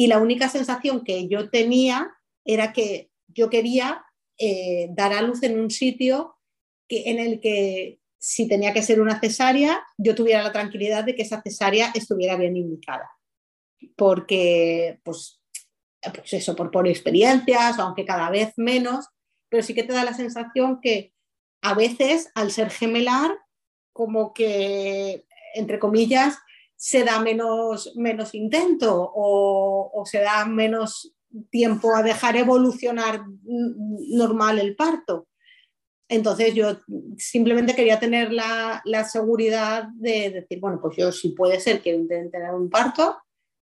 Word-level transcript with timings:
Y 0.00 0.06
la 0.06 0.18
única 0.18 0.48
sensación 0.48 1.04
que 1.04 1.28
yo 1.28 1.50
tenía 1.50 2.10
era 2.46 2.72
que 2.72 3.10
yo 3.28 3.50
quería 3.50 4.02
eh, 4.38 4.88
dar 4.92 5.12
a 5.12 5.20
luz 5.20 5.42
en 5.42 5.60
un 5.60 5.70
sitio 5.70 6.36
que, 6.88 7.10
en 7.10 7.18
el 7.18 7.38
que 7.38 8.00
si 8.18 8.48
tenía 8.48 8.72
que 8.72 8.80
ser 8.80 9.02
una 9.02 9.20
cesárea, 9.20 9.84
yo 9.98 10.14
tuviera 10.14 10.42
la 10.42 10.52
tranquilidad 10.52 11.04
de 11.04 11.14
que 11.14 11.20
esa 11.20 11.42
cesárea 11.42 11.92
estuviera 11.94 12.36
bien 12.36 12.56
indicada. 12.56 13.10
Porque, 13.94 14.98
pues, 15.04 15.42
pues 16.00 16.32
eso, 16.32 16.56
por, 16.56 16.70
por 16.70 16.88
experiencias, 16.88 17.78
aunque 17.78 18.06
cada 18.06 18.30
vez 18.30 18.54
menos, 18.56 19.06
pero 19.50 19.62
sí 19.62 19.74
que 19.74 19.82
te 19.82 19.92
da 19.92 20.02
la 20.02 20.14
sensación 20.14 20.80
que 20.80 21.12
a 21.60 21.74
veces 21.74 22.30
al 22.34 22.52
ser 22.52 22.70
gemelar, 22.70 23.36
como 23.92 24.32
que, 24.32 25.26
entre 25.52 25.78
comillas, 25.78 26.38
se 26.82 27.04
da 27.04 27.20
menos, 27.20 27.92
menos 27.94 28.34
intento 28.34 28.90
o, 29.14 29.90
o 29.92 30.06
se 30.06 30.20
da 30.20 30.46
menos 30.46 31.14
tiempo 31.50 31.94
a 31.94 32.02
dejar 32.02 32.36
evolucionar 32.38 33.22
normal 33.44 34.58
el 34.58 34.74
parto. 34.74 35.28
Entonces 36.08 36.54
yo 36.54 36.78
simplemente 37.18 37.74
quería 37.74 38.00
tener 38.00 38.32
la, 38.32 38.82
seguridad 39.04 39.88
de 39.92 40.30
decir, 40.30 40.58
bueno, 40.58 40.78
pues 40.80 40.96
yo 40.96 41.12
si 41.12 41.32
puede 41.32 41.60
ser 41.60 41.76
intenten 41.84 42.30
tener 42.30 42.54
un 42.54 42.70
parto, 42.70 43.18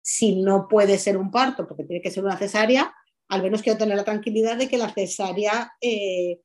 si 0.02 0.42
no 0.42 0.66
puede 0.66 0.98
ser 0.98 1.16
un 1.16 1.30
parto 1.30 1.69
porque 1.69 1.84
tiene 1.84 2.02
que 2.02 2.11
ser 2.11 2.25
una 2.25 2.36
cesárea, 2.36 2.92
al 3.28 3.41
menos 3.41 3.62
quiero 3.62 3.78
tener 3.78 3.97
la 3.97 4.05
tranquilidad 4.05 4.56
de 4.56 4.69
que 4.69 4.78
la 4.78 4.92
cesárea, 4.92 5.75
eh, 5.80 6.41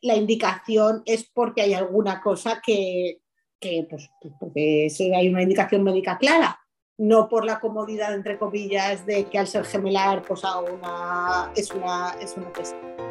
la 0.00 0.14
indicación 0.14 1.02
es 1.06 1.28
porque 1.28 1.62
hay 1.62 1.74
alguna 1.74 2.20
cosa 2.20 2.62
que, 2.64 3.20
pues, 3.60 4.10
pues, 4.20 4.34
porque 4.38 4.88
hay 5.14 5.28
una 5.28 5.42
indicación 5.42 5.82
médica 5.82 6.18
clara, 6.18 6.60
no 6.96 7.28
por 7.28 7.44
la 7.44 7.60
comodidad, 7.60 8.14
entre 8.14 8.38
comillas, 8.38 9.06
de 9.06 9.24
que 9.24 9.38
al 9.38 9.46
ser 9.46 9.64
gemelar, 9.64 10.22
pues 10.22 10.42
una, 10.44 11.52
es 11.56 11.70
una, 11.70 12.14
es 12.20 12.36
una. 12.36 13.07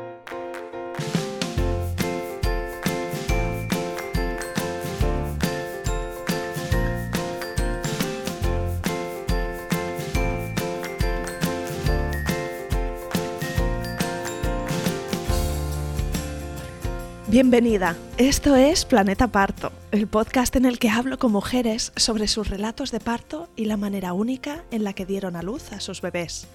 Bienvenida, 17.30 17.98
esto 18.18 18.56
es 18.56 18.86
Planeta 18.86 19.28
Parto, 19.28 19.74
el 19.92 20.08
podcast 20.08 20.56
en 20.56 20.64
el 20.64 20.80
que 20.80 20.90
hablo 20.90 21.20
con 21.20 21.34
mujeres 21.34 21.92
sobre 21.98 22.26
sus 22.30 22.48
relatos 22.50 22.90
de 22.90 23.02
parto 23.02 23.50
y 23.58 23.66
la 23.66 23.76
manera 23.76 24.14
única 24.14 24.64
en 24.72 24.86
la 24.86 24.94
que 24.94 25.06
dieron 25.06 25.36
a 25.36 25.42
luz 25.42 25.74
a 25.74 25.82
sus 25.82 26.00
bebés. 26.00 26.48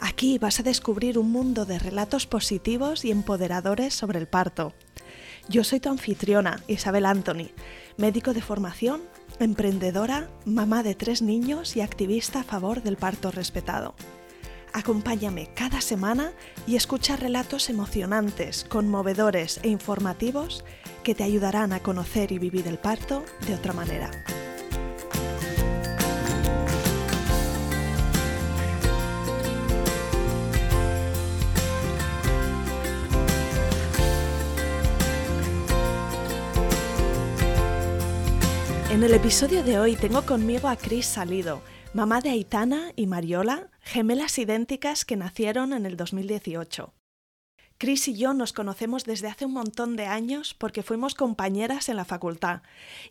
Aquí 0.00 0.38
vas 0.38 0.58
a 0.58 0.62
descubrir 0.62 1.18
un 1.18 1.30
mundo 1.30 1.66
de 1.66 1.78
relatos 1.78 2.26
positivos 2.26 3.04
y 3.04 3.10
empoderadores 3.10 3.92
sobre 3.92 4.18
el 4.18 4.26
parto. 4.26 4.72
Yo 5.50 5.64
soy 5.64 5.80
tu 5.80 5.90
anfitriona, 5.90 6.62
Isabel 6.66 7.04
Anthony, 7.04 7.50
médico 7.98 8.32
de 8.32 8.40
formación, 8.40 9.02
emprendedora, 9.38 10.30
mamá 10.46 10.82
de 10.82 10.94
tres 10.94 11.20
niños 11.20 11.76
y 11.76 11.82
activista 11.82 12.40
a 12.40 12.44
favor 12.44 12.82
del 12.82 12.96
parto 12.96 13.30
respetado. 13.30 13.94
Acompáñame 14.76 15.50
cada 15.54 15.80
semana 15.80 16.32
y 16.66 16.74
escucha 16.74 17.14
relatos 17.14 17.70
emocionantes, 17.70 18.66
conmovedores 18.68 19.60
e 19.62 19.68
informativos 19.68 20.64
que 21.04 21.14
te 21.14 21.22
ayudarán 21.22 21.72
a 21.72 21.78
conocer 21.78 22.32
y 22.32 22.40
vivir 22.40 22.66
el 22.66 22.78
parto 22.78 23.24
de 23.46 23.54
otra 23.54 23.72
manera. 23.72 24.10
En 38.90 39.04
el 39.04 39.14
episodio 39.14 39.62
de 39.62 39.78
hoy 39.78 39.94
tengo 39.94 40.22
conmigo 40.22 40.66
a 40.66 40.74
Cris 40.74 41.06
Salido, 41.06 41.62
mamá 41.94 42.20
de 42.20 42.30
Aitana 42.30 42.92
y 42.96 43.06
Mariola, 43.06 43.70
gemelas 43.80 44.36
idénticas 44.38 45.04
que 45.04 45.16
nacieron 45.16 45.72
en 45.72 45.86
el 45.86 45.96
2018. 45.96 46.92
Chris 47.78 48.08
y 48.08 48.16
yo 48.16 48.34
nos 48.34 48.52
conocemos 48.52 49.04
desde 49.04 49.28
hace 49.28 49.46
un 49.46 49.52
montón 49.52 49.94
de 49.94 50.06
años 50.06 50.54
porque 50.54 50.82
fuimos 50.82 51.14
compañeras 51.14 51.88
en 51.88 51.96
la 51.96 52.04
facultad 52.04 52.62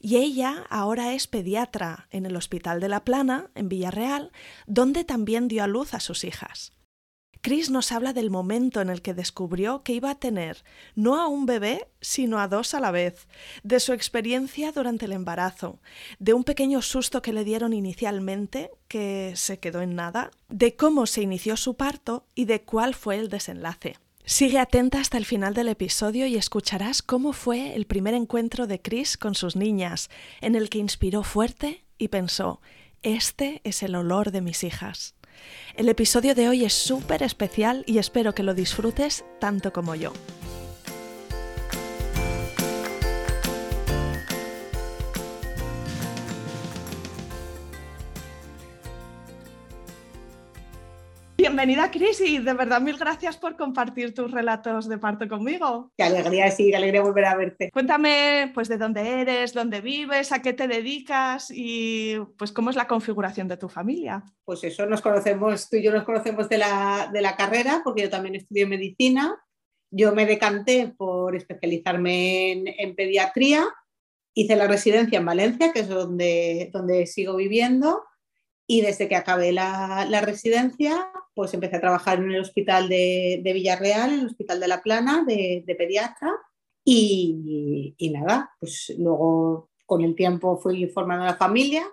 y 0.02 0.18
ella 0.18 0.66
ahora 0.70 1.14
es 1.14 1.28
pediatra 1.28 2.08
en 2.12 2.26
el 2.26 2.36
Hospital 2.36 2.82
de 2.82 2.90
la 2.90 3.06
Plana, 3.06 3.50
en 3.56 3.70
Villarreal, 3.70 4.34
donde 4.68 5.06
también 5.06 5.48
dio 5.48 5.64
a 5.64 5.68
luz 5.68 5.94
a 5.94 6.02
sus 6.02 6.26
hijas. 6.26 6.74
Chris 7.44 7.70
nos 7.70 7.92
habla 7.92 8.14
del 8.14 8.30
momento 8.30 8.80
en 8.80 8.90
el 8.90 9.02
que 9.02 9.14
descubrió 9.14 9.84
que 9.84 9.92
iba 9.92 10.10
a 10.10 10.16
tener 10.16 10.64
no 10.96 11.20
a 11.20 11.28
un 11.28 11.46
bebé, 11.46 11.90
sino 12.00 12.40
a 12.40 12.48
dos 12.48 12.74
a 12.74 12.80
la 12.80 12.90
vez, 12.90 13.28
de 13.64 13.82
su 13.82 13.92
experiencia 13.92 14.72
durante 14.72 15.06
el 15.06 15.12
embarazo, 15.12 15.82
de 16.20 16.34
un 16.34 16.46
pequeño 16.46 16.82
susto 16.82 17.22
que 17.22 17.34
le 17.34 17.44
dieron 17.44 17.74
inicialmente, 17.74 18.72
que 18.88 19.34
se 19.36 19.60
quedó 19.60 19.82
en 19.82 19.94
nada, 19.94 20.32
de 20.48 20.78
cómo 20.78 21.06
se 21.06 21.22
inició 21.22 21.58
su 21.58 21.76
parto 21.76 22.26
y 22.34 22.46
de 22.46 22.62
cuál 22.62 22.96
fue 22.96 23.18
el 23.18 23.28
desenlace. 23.28 23.98
Sigue 24.24 24.58
atenta 24.58 25.02
hasta 25.02 25.18
el 25.18 25.26
final 25.26 25.54
del 25.54 25.68
episodio 25.68 26.26
y 26.28 26.38
escucharás 26.38 27.02
cómo 27.02 27.34
fue 27.34 27.76
el 27.76 27.88
primer 27.88 28.14
encuentro 28.14 28.68
de 28.68 28.82
Chris 28.82 29.18
con 29.18 29.36
sus 29.36 29.58
niñas, 29.58 30.10
en 30.40 30.56
el 30.56 30.70
que 30.70 30.78
inspiró 30.78 31.24
fuerte 31.24 31.84
y 31.98 32.08
pensó, 32.08 32.62
este 33.02 33.60
es 33.66 33.84
el 33.84 33.96
olor 33.96 34.32
de 34.32 34.40
mis 34.40 34.64
hijas. 34.64 35.14
El 35.76 35.90
episodio 35.90 36.36
de 36.36 36.50
hoy 36.50 36.66
es 36.66 36.74
súper 36.74 37.24
especial 37.24 37.84
y 37.88 37.98
espero 37.98 38.36
que 38.36 38.44
lo 38.44 38.54
disfrutes 38.54 39.26
tanto 39.40 39.74
como 39.74 39.96
yo. 39.96 40.14
Bienvenida, 51.54 51.92
Cris, 51.92 52.20
y 52.20 52.40
de 52.40 52.54
verdad 52.56 52.82
mil 52.82 52.98
gracias 52.98 53.38
por 53.38 53.56
compartir 53.56 54.12
tus 54.12 54.32
relatos 54.32 54.90
de 54.90 54.98
parto 54.98 55.28
conmigo. 55.28 55.92
Qué 55.96 56.02
alegría, 56.02 56.50
sí, 56.50 56.72
qué 56.72 56.78
alegría 56.78 57.04
volver 57.04 57.26
a 57.26 57.36
verte. 57.36 57.70
Cuéntame, 57.72 58.52
pues, 58.56 58.70
de 58.70 58.80
dónde 58.80 59.22
eres, 59.22 59.54
dónde 59.54 59.80
vives, 59.80 60.32
a 60.32 60.42
qué 60.42 60.54
te 60.54 60.68
dedicas 60.68 61.52
y, 61.54 62.16
pues, 62.40 62.52
cómo 62.52 62.72
es 62.72 62.76
la 62.76 62.88
configuración 62.88 63.48
de 63.48 63.58
tu 63.58 63.70
familia. 63.70 64.24
Pues 64.44 64.64
eso, 64.64 64.88
nos 64.88 65.04
conocemos, 65.04 65.70
tú 65.70 65.78
y 65.78 65.84
yo 65.84 65.92
nos 65.92 66.06
conocemos 66.06 66.50
de 66.50 66.58
la, 66.58 67.12
de 67.14 67.22
la 67.22 67.36
carrera, 67.36 67.82
porque 67.84 68.02
yo 68.02 68.10
también 68.10 68.34
estudié 68.34 68.66
medicina. 68.66 69.40
Yo 69.92 70.12
me 70.12 70.26
decanté 70.26 70.88
por 70.98 71.36
especializarme 71.36 72.52
en, 72.52 72.68
en 72.68 72.96
pediatría. 72.96 73.64
Hice 74.34 74.56
la 74.56 74.68
residencia 74.68 75.20
en 75.20 75.26
Valencia, 75.26 75.72
que 75.72 75.82
es 75.82 75.88
donde, 75.88 76.72
donde 76.74 77.06
sigo 77.06 77.36
viviendo 77.36 78.02
y 78.74 78.82
desde 78.82 79.08
que 79.08 79.16
acabé 79.16 79.52
la, 79.52 80.22
residencia, 80.26 81.08
pues 81.36 81.54
empecé 81.54 81.76
a 81.76 81.82
trabajar 81.82 82.18
en 82.18 82.32
el 82.32 82.42
hospital 82.42 82.90
de, 82.90 83.40
Villarreal, 83.44 84.12
en 84.12 84.20
el 84.22 84.26
hospital 84.26 84.60
de 84.60 84.68
La 84.68 84.82
Plana, 84.82 85.24
de, 85.28 85.76
pediatra. 85.78 86.32
Y, 86.84 87.94
nada, 88.12 88.52
pues 88.60 88.92
luego 88.98 89.70
con 89.86 90.02
el 90.02 90.16
tiempo 90.16 90.58
fui 90.58 90.88
formando 90.88 91.24
la 91.24 91.36
familia, 91.36 91.86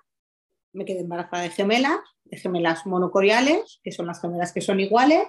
me 0.73 0.87
quedé 0.87 1.01
embarazada 1.01 1.43
de 1.43 1.51
gemelas, 1.51 2.01
de 2.25 2.39
gemelas 2.39 2.87
monocoriales, 2.87 3.79
que 3.85 3.93
son 3.93 4.07
las 4.07 4.23
gemelas 4.23 4.55
que 4.55 4.63
son 4.63 4.81
iguales. 4.81 5.27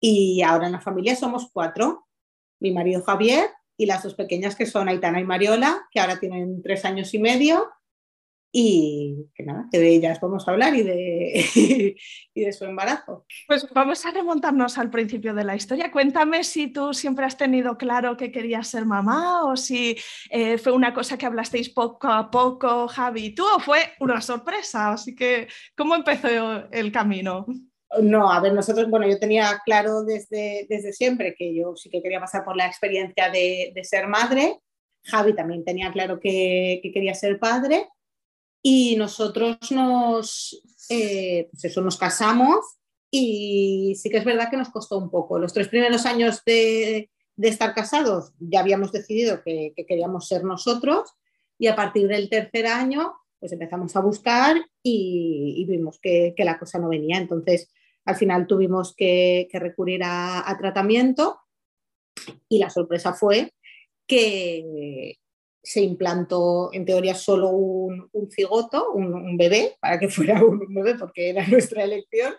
Y 0.00 0.42
ahora 0.42 0.66
en 0.66 0.72
la 0.72 0.80
familia 0.80 1.14
somos 1.14 1.50
cuatro, 1.52 2.08
mi 2.58 2.72
marido 2.72 3.00
Javier 3.00 3.48
y 3.76 3.86
las 3.86 4.02
dos 4.02 4.14
pequeñas 4.16 4.56
que 4.56 4.66
son 4.66 4.88
Aitana 4.88 5.20
y 5.20 5.24
Mariola, 5.24 5.86
que 5.92 6.00
ahora 6.00 6.18
tienen 6.18 6.62
tres 6.62 6.84
años 6.84 7.14
y 7.14 7.20
medio 7.20 7.64
y 8.56 9.32
que 9.34 9.42
nada, 9.42 9.66
que 9.68 9.80
de 9.80 9.88
ellas 9.88 10.20
vamos 10.20 10.46
a 10.46 10.52
hablar 10.52 10.76
y 10.76 10.84
de, 10.84 11.96
y 12.34 12.44
de 12.44 12.52
su 12.52 12.64
embarazo. 12.64 13.26
Pues 13.48 13.66
vamos 13.74 14.06
a 14.06 14.12
remontarnos 14.12 14.78
al 14.78 14.90
principio 14.90 15.34
de 15.34 15.42
la 15.42 15.56
historia. 15.56 15.90
Cuéntame 15.90 16.44
si 16.44 16.68
tú 16.68 16.94
siempre 16.94 17.26
has 17.26 17.36
tenido 17.36 17.76
claro 17.76 18.16
que 18.16 18.30
querías 18.30 18.68
ser 18.68 18.86
mamá 18.86 19.44
o 19.44 19.56
si 19.56 19.96
eh, 20.30 20.56
fue 20.56 20.70
una 20.70 20.94
cosa 20.94 21.18
que 21.18 21.26
hablasteis 21.26 21.68
poco 21.68 22.06
a 22.06 22.30
poco, 22.30 22.86
Javi, 22.86 23.24
y 23.24 23.34
tú, 23.34 23.42
o 23.44 23.58
fue 23.58 23.80
una 23.98 24.20
sorpresa. 24.20 24.92
Así 24.92 25.16
que, 25.16 25.48
¿cómo 25.76 25.96
empezó 25.96 26.70
el 26.70 26.92
camino? 26.92 27.46
No, 28.02 28.30
a 28.30 28.38
ver, 28.38 28.54
nosotros, 28.54 28.88
bueno, 28.88 29.08
yo 29.08 29.18
tenía 29.18 29.60
claro 29.64 30.04
desde, 30.04 30.64
desde 30.68 30.92
siempre 30.92 31.34
que 31.36 31.56
yo 31.56 31.74
sí 31.74 31.90
que 31.90 32.00
quería 32.00 32.20
pasar 32.20 32.44
por 32.44 32.56
la 32.56 32.68
experiencia 32.68 33.30
de, 33.30 33.72
de 33.74 33.82
ser 33.82 34.06
madre. 34.06 34.60
Javi 35.06 35.34
también 35.34 35.64
tenía 35.64 35.90
claro 35.90 36.20
que, 36.20 36.78
que 36.84 36.92
quería 36.92 37.14
ser 37.14 37.40
padre 37.40 37.88
y 38.64 38.96
nosotros 38.96 39.58
nos, 39.70 40.60
eh, 40.88 41.48
pues 41.52 41.66
eso, 41.66 41.82
nos 41.82 41.98
casamos 41.98 42.64
y 43.10 43.94
sí 43.96 44.08
que 44.10 44.16
es 44.16 44.24
verdad 44.24 44.48
que 44.50 44.56
nos 44.56 44.70
costó 44.70 44.98
un 44.98 45.10
poco. 45.10 45.38
Los 45.38 45.52
tres 45.52 45.68
primeros 45.68 46.06
años 46.06 46.42
de, 46.46 47.10
de 47.36 47.48
estar 47.48 47.74
casados 47.74 48.32
ya 48.40 48.60
habíamos 48.60 48.90
decidido 48.90 49.42
que, 49.44 49.72
que, 49.76 49.86
queríamos 49.86 50.26
ser 50.26 50.44
nosotros 50.44 51.10
y 51.58 51.66
a 51.66 51.76
partir 51.76 52.08
del 52.08 52.28
tercer 52.28 52.66
año 52.66 53.14
pues 53.44 53.52
empezamos 53.52 53.94
a 53.94 54.00
buscar 54.00 54.56
y, 54.82 55.66
vimos 55.68 56.00
que, 56.00 56.34
la 56.38 56.58
cosa 56.58 56.78
no 56.78 56.88
venía. 56.88 57.18
Entonces, 57.18 57.70
al 58.06 58.16
final 58.16 58.46
tuvimos 58.46 58.96
que, 58.96 59.48
recurrir 59.52 60.00
a, 60.02 60.56
tratamiento 60.58 61.40
y 62.48 62.58
la 62.58 62.70
sorpresa 62.70 63.12
fue 63.12 63.52
que 64.06 65.18
se 65.64 65.80
implantó 65.80 66.68
en 66.74 66.84
teoría 66.84 67.14
solo 67.14 67.48
un, 67.48 68.30
cigoto, 68.30 68.92
un, 68.92 69.36
bebé, 69.36 69.76
para 69.80 69.98
que 69.98 70.08
fuera 70.10 70.44
un 70.44 70.72
bebé 70.72 70.94
porque 70.96 71.30
era 71.30 71.46
nuestra 71.48 71.82
elección. 71.82 72.34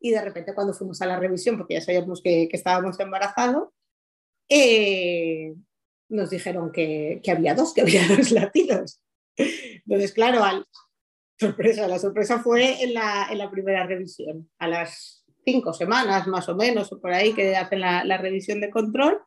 Y 0.00 0.10
de 0.10 0.20
repente 0.20 0.54
cuando 0.54 0.74
fuimos 0.74 1.00
a 1.00 1.06
la 1.06 1.18
revisión, 1.18 1.56
porque 1.56 1.74
ya 1.74 1.80
sabíamos 1.80 2.20
que, 2.22 2.48
estábamos 2.52 2.98
embarazados, 3.00 3.68
eh, 4.48 5.54
nos 6.08 6.30
dijeron 6.30 6.70
que, 6.70 7.22
había 7.28 7.54
dos, 7.54 7.72
que 7.72 7.80
había 7.80 8.06
dos 8.16 8.30
latidos. 8.32 9.00
Entonces, 9.36 10.12
claro, 10.12 10.42
sorpresa, 11.38 11.86
la 11.88 11.98
sorpresa 11.98 12.40
fue 12.40 12.82
en 12.82 12.94
la, 12.94 13.48
primera 13.50 13.86
revisión, 13.86 14.50
a 14.58 14.66
las 14.66 15.24
cinco 15.44 15.72
semanas 15.72 16.26
más 16.26 16.48
o 16.48 16.56
menos, 16.56 16.92
o 16.92 17.00
por 17.00 17.12
ahí 17.12 17.32
que 17.32 17.56
hacen 17.56 17.80
la, 17.80 18.18
revisión 18.18 18.60
de 18.60 18.70
control. 18.70 19.20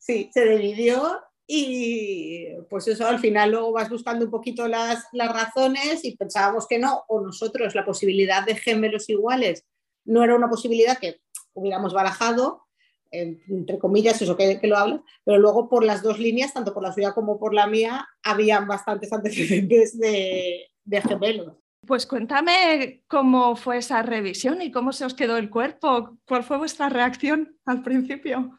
Sí, 0.00 0.30
se 0.32 0.44
dividió 0.46 1.20
y 1.46 2.46
pues 2.70 2.88
eso 2.88 3.06
al 3.06 3.18
final 3.18 3.50
luego 3.50 3.72
vas 3.72 3.90
buscando 3.90 4.24
un 4.24 4.30
poquito 4.30 4.66
las, 4.66 5.04
las 5.12 5.32
razones 5.32 6.04
y 6.04 6.16
pensábamos 6.16 6.66
que 6.66 6.78
no, 6.78 7.04
o 7.08 7.20
nosotros 7.20 7.74
la 7.74 7.84
posibilidad 7.84 8.44
de 8.44 8.56
gemelos 8.56 9.08
iguales 9.10 9.64
no 10.04 10.22
era 10.22 10.34
una 10.34 10.48
posibilidad 10.48 10.98
que 10.98 11.20
hubiéramos 11.52 11.92
barajado, 11.92 12.62
entre 13.10 13.78
comillas, 13.78 14.20
eso 14.20 14.36
que, 14.36 14.58
lo 14.64 14.76
hablo, 14.76 15.04
pero 15.24 15.38
luego 15.38 15.68
por 15.68 15.84
las 15.84 16.02
dos 16.02 16.18
líneas, 16.18 16.52
tanto 16.52 16.74
por 16.74 16.82
la 16.82 16.92
suya 16.92 17.12
como 17.12 17.38
por 17.38 17.54
la 17.54 17.66
mía, 17.66 18.06
habían 18.22 18.66
bastantes 18.66 19.12
antecedentes 19.12 19.98
de, 19.98 20.66
de 20.84 21.02
gemelos. 21.02 21.54
Pues 21.86 22.06
cuéntame 22.06 23.04
cómo 23.06 23.56
fue 23.56 23.78
esa 23.78 24.02
revisión 24.02 24.62
y 24.62 24.72
cómo 24.72 24.92
se 24.92 25.04
os 25.04 25.14
quedó 25.14 25.36
el 25.36 25.50
cuerpo. 25.50 26.18
¿Cuál 26.26 26.42
fue 26.42 26.56
vuestra 26.56 26.88
reacción 26.88 27.58
al 27.66 27.82
principio? 27.82 28.58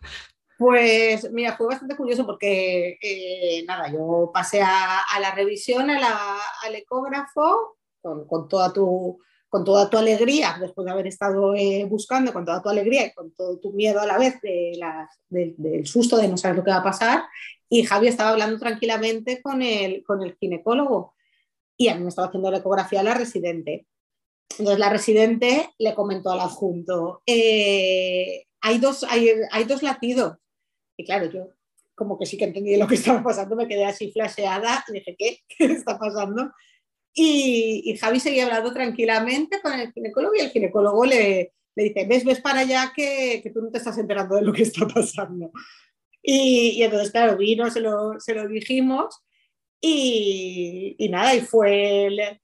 Pues 0.58 1.30
mira, 1.32 1.58
fue 1.58 1.68
bastante 1.68 1.96
curioso 1.96 2.26
porque 2.26 2.98
eh, 3.02 3.64
nada, 3.68 3.92
yo 3.92 4.32
pasé 4.34 4.62
a, 4.62 5.04
la 5.20 5.36
revisión, 5.36 5.90
al 5.90 6.76
ecógrafo, 6.76 7.78
con, 8.02 8.48
toda 8.48 8.72
tu 8.72 9.20
con 9.50 9.64
toda 9.64 9.90
tu 9.90 9.98
alegría, 9.98 10.58
después 10.60 10.86
de 10.86 10.92
haber 10.92 11.08
estado 11.08 11.56
eh, 11.56 11.86
buscando, 11.90 12.34
con 12.34 12.46
toda 12.46 12.62
tu 12.62 12.70
alegría 12.70 13.06
y 13.06 13.14
con 13.14 13.34
todo 13.34 13.58
tu 13.60 13.72
miedo 13.74 14.02
a 14.02 14.06
la 14.06 14.18
vez 14.18 14.40
de 14.42 14.78
del 15.30 15.86
susto 15.88 16.18
de 16.18 16.28
no 16.28 16.38
saber 16.38 16.58
lo 16.58 16.64
que 16.64 16.72
va 16.72 16.78
a 16.78 16.84
pasar. 16.84 17.24
Y 17.70 17.84
Javi 17.84 18.08
estaba 18.08 18.30
hablando 18.30 18.60
tranquilamente 18.60 19.42
con 19.42 19.62
el, 19.62 20.04
con 20.04 20.22
el 20.24 20.36
ginecólogo 20.36 21.16
y 21.78 21.90
a 21.90 21.96
mí 21.96 22.04
me 22.04 22.10
estaba 22.10 22.28
haciendo 22.28 22.52
la 22.52 22.60
ecografía 22.60 23.04
la 23.04 23.14
residente. 23.14 23.88
Entonces 24.52 24.80
la 24.80 24.90
residente 24.90 25.70
le 25.78 25.96
comentó 25.96 26.32
al 26.32 26.40
adjunto, 26.40 27.22
eh, 27.26 28.46
hay, 28.62 28.78
dos, 28.78 29.04
hay, 29.04 29.30
hay 29.52 29.64
dos 29.66 29.84
latidos. 29.84 30.38
Y 30.98 31.06
claro, 31.06 31.30
yo 31.32 31.50
como 31.96 32.20
que 32.20 32.26
sí 32.26 32.38
que 32.38 32.46
entendí 32.46 32.76
lo 32.76 32.88
que 32.88 32.96
estaba 32.96 33.24
pasando, 33.24 33.56
me 33.56 33.68
quedé 33.68 33.86
así 33.86 34.12
flasheada 34.12 34.84
y 34.88 34.94
dije, 34.94 35.16
¿qué? 35.18 35.40
¿Qué 35.58 35.66
está 35.66 35.98
pasando? 35.98 36.52
Y, 37.18 37.98
Javi 37.98 38.20
seguía 38.20 38.46
hablando 38.46 38.74
tranquilamente 38.74 39.62
con 39.62 39.72
el 39.72 39.94
ginecólogo 39.94 40.36
y 40.36 40.42
el 40.42 40.50
ginecólogo 40.50 41.06
le, 41.06 41.54
le 41.76 41.84
dice, 41.84 42.06
ves, 42.06 42.26
ves 42.26 42.42
para 42.42 42.60
allá 42.60 42.92
que, 42.94 43.40
que, 43.42 43.52
tú 43.52 43.62
no 43.62 43.72
te 43.72 43.78
estás 43.78 43.98
enterando 43.98 44.36
de 44.36 44.42
lo 44.42 44.52
que 44.52 44.64
está 44.64 44.86
pasando. 44.86 45.50
Y, 46.22 46.72
y 46.72 46.84
entonces, 46.84 47.12
claro, 47.12 47.38
vino, 47.38 47.72
se 47.72 47.80
lo, 47.80 48.20
se 48.20 48.34
lo 48.34 48.48
dijimos 48.50 49.24
y, 49.80 50.96
y, 50.98 51.08
nada, 51.08 51.36
y 51.36 51.42
fue, 51.42 52.42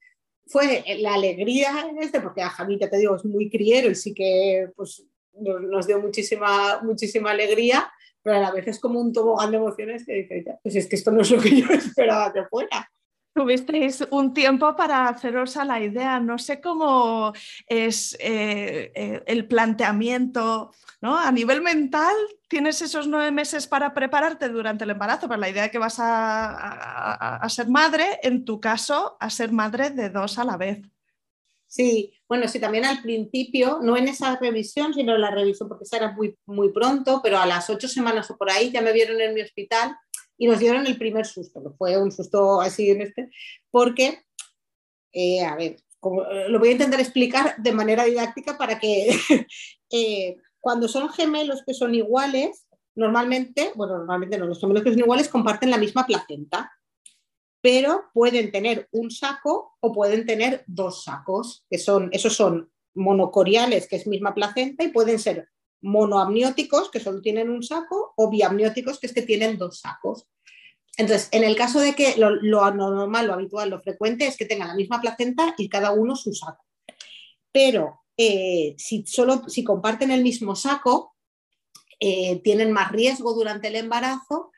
fue 0.48 0.86
la 1.00 1.16
alegría 1.16 1.88
en 1.90 2.02
este, 2.02 2.22
porque 2.22 2.42
a 2.42 2.50
Javi, 2.50 2.78
ya 2.80 2.90
te 2.90 2.98
digo, 2.98 3.18
es 3.18 3.26
muy 3.26 3.50
criero 3.50 3.90
y 3.90 3.96
sí 3.96 4.14
que 4.14 4.70
pues, 4.76 5.04
nos, 5.34 5.62
nos 5.64 5.88
dio 5.88 6.00
muchísima, 6.00 6.82
muchísima 6.82 7.32
alegría, 7.32 7.92
pero 8.24 8.38
a 8.38 8.40
la 8.40 8.52
vez 8.52 8.68
es 8.68 8.80
como 8.80 9.00
un 9.00 9.14
tobogán 9.14 9.52
de 9.52 9.58
emociones 9.58 10.06
que 10.06 10.14
dice, 10.14 10.60
pues 10.62 10.76
es 10.76 10.88
que 10.88 10.96
esto 10.96 11.12
no 11.12 11.22
es 11.22 11.32
lo 11.32 11.40
que 11.40 11.62
yo 11.62 11.68
esperaba 11.72 12.32
que 12.32 12.46
fuera. 12.46 12.90
Tuvisteis 13.34 14.06
un 14.12 14.34
tiempo 14.34 14.76
para 14.76 15.08
haceros 15.08 15.56
a 15.56 15.64
la 15.64 15.80
idea. 15.80 16.20
No 16.20 16.38
sé 16.38 16.60
cómo 16.60 17.32
es 17.66 18.14
eh, 18.20 18.92
eh, 18.94 19.24
el 19.26 19.48
planteamiento, 19.48 20.74
¿no? 21.00 21.18
A 21.18 21.32
nivel 21.32 21.62
mental, 21.62 22.14
tienes 22.50 22.82
esos 22.82 23.08
nueve 23.08 23.32
meses 23.32 23.68
para 23.68 23.94
prepararte 23.94 24.50
durante 24.50 24.84
el 24.84 24.90
embarazo, 24.90 25.30
para 25.30 25.40
la 25.40 25.50
idea 25.50 25.64
de 25.64 25.72
que 25.72 25.78
vas 25.78 25.96
a, 26.00 27.42
ser 27.48 27.70
madre, 27.70 28.20
en 28.22 28.44
tu 28.44 28.60
caso, 28.60 29.16
a 29.18 29.30
ser 29.30 29.54
madre 29.54 29.92
de 29.92 30.10
dos 30.10 30.38
a 30.38 30.44
la 30.44 30.58
vez. 30.58 30.82
Sí, 31.68 32.14
bueno, 32.32 32.48
sí, 32.48 32.62
también 32.62 32.86
al 32.86 33.02
principio, 33.02 33.80
no 33.82 33.98
en 33.98 34.08
esa 34.08 34.38
revisión, 34.38 34.94
sino 34.94 35.16
en 35.16 35.20
la 35.20 35.32
revisión, 35.32 35.68
porque 35.68 35.84
esa 35.84 35.98
era 35.98 36.14
muy, 36.14 36.38
muy 36.46 36.72
pronto, 36.72 37.20
pero 37.22 37.38
a 37.38 37.46
las 37.46 37.70
ocho 37.70 37.90
semanas 37.90 38.32
o 38.32 38.38
por 38.38 38.50
ahí 38.50 38.72
ya 38.72 38.82
me 38.82 38.94
vieron 38.94 39.20
en 39.20 39.34
mi 39.34 39.42
hospital 39.42 39.98
y 40.38 40.48
nos 40.48 40.60
dieron 40.60 40.88
el 40.88 40.98
primer 40.98 41.26
susto, 41.26 41.62
que 41.62 41.76
fue 41.78 42.02
un 42.02 42.10
susto 42.10 42.62
así 42.62 42.90
en 42.90 43.02
este, 43.02 43.30
porque, 43.70 44.24
eh, 45.12 45.44
a 45.44 45.58
ver, 45.58 45.72
eh, 45.74 46.46
lo 46.48 46.58
voy 46.58 46.70
a 46.70 46.72
intentar 46.72 47.02
explicar 47.02 47.56
de 47.58 47.74
manera 47.74 48.06
didáctica 48.06 48.58
para 48.58 48.80
que 48.80 49.10
eh, 49.92 50.38
cuando 50.62 50.88
son 50.88 51.10
gemelos 51.10 51.64
que 51.68 51.74
son 51.74 51.94
iguales, 51.94 52.66
normalmente, 52.96 53.74
bueno, 53.76 53.98
normalmente 53.98 54.38
no, 54.38 54.46
los 54.46 54.62
gemelos 54.62 54.84
que 54.84 54.92
son 54.92 55.00
iguales 55.00 55.28
comparten 55.28 55.70
la 55.70 55.78
misma 55.78 56.06
placenta, 56.06 56.72
pero 57.62 58.06
pueden 58.14 58.52
tener 58.52 58.88
un 58.92 59.12
saco 59.12 59.78
o 59.80 59.94
pueden 59.94 60.26
tener 60.26 60.64
dos 60.68 61.04
sacos, 61.04 61.66
que 61.70 61.78
son, 61.78 62.10
esos 62.12 62.36
son 62.36 62.72
monocoriales, 62.96 63.88
que 63.88 63.96
es 63.96 64.08
misma 64.08 64.34
placenta, 64.34 64.84
y 64.84 64.90
pueden 64.90 65.20
ser 65.20 65.48
monoamnióticos, 65.82 66.90
que 66.90 67.00
solo 67.00 67.22
tienen 67.22 67.50
un 67.50 67.64
saco, 67.64 68.14
o 68.18 68.30
biamnióticos, 68.30 69.00
que 69.00 69.08
es 69.08 69.14
que 69.14 69.22
tienen 69.22 69.58
dos 69.58 69.80
sacos. 69.80 70.28
Entonces, 70.98 71.30
en 71.32 71.44
el 71.44 71.56
caso 71.56 71.80
de 71.80 71.94
que 71.94 72.16
lo, 72.18 72.32
normal, 72.72 73.28
lo 73.28 73.34
habitual, 73.34 73.70
lo 73.70 73.80
frecuente 73.80 74.28
es 74.28 74.38
que 74.38 74.46
tengan 74.46 74.68
la 74.68 74.76
misma 74.76 75.00
placenta 75.00 75.54
y 75.58 75.70
cada 75.70 75.92
uno 75.92 76.16
su 76.16 76.34
saco. 76.34 76.66
Pero 77.52 78.02
eh, 78.18 78.76
si, 78.78 79.06
solo, 79.06 79.48
si 79.48 79.64
comparten 79.64 80.12
el 80.12 80.24
mismo 80.24 80.56
saco, 80.56 81.16
eh, 82.00 82.42
tienen 82.44 82.72
más 82.72 82.92
riesgo 82.92 83.34
durante 83.34 83.70
el 83.70 83.76
embarazo 83.76 84.52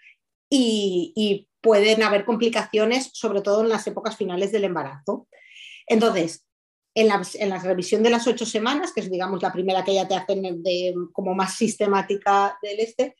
y, 0.55 1.49
pueden 1.61 2.03
haber 2.03 2.25
complicaciones, 2.25 3.09
sobre 3.13 3.39
todo 3.39 3.61
en 3.61 3.69
las 3.69 3.87
épocas 3.87 4.17
finales 4.17 4.51
del 4.51 4.65
embarazo. 4.65 5.29
Entonces, 5.87 6.45
en 6.93 7.07
la, 7.07 7.59
revisión 7.59 8.03
de 8.03 8.09
las 8.09 8.27
ocho 8.27 8.45
semanas, 8.45 8.91
que 8.91 8.99
es 8.99 9.09
digamos 9.09 9.41
la 9.41 9.53
primera 9.53 9.85
que 9.85 9.93
ya 9.93 10.05
te 10.05 10.15
hacen 10.15 10.43
como 11.13 11.33
más 11.33 11.55
sistemática 11.55 12.57
del 12.61 12.81
este, 12.81 13.15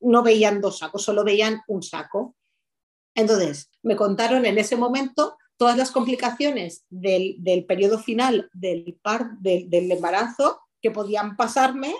no 0.00 0.22
veían 0.22 0.60
dos 0.60 0.78
sacos, 0.78 1.02
solo 1.02 1.24
veían 1.24 1.62
un 1.68 1.82
saco. 1.82 2.36
Entonces, 3.14 3.70
me 3.82 3.96
contaron 3.96 4.44
en 4.44 4.58
ese 4.58 4.76
momento 4.76 5.38
todas 5.56 5.78
las 5.78 5.90
complicaciones 5.90 6.84
del, 6.90 7.64
periodo 7.66 7.98
final 7.98 8.50
del, 8.52 9.00
del, 9.40 9.90
embarazo 9.90 10.60
que 10.82 10.90
podían 10.90 11.34
pasarme 11.34 11.94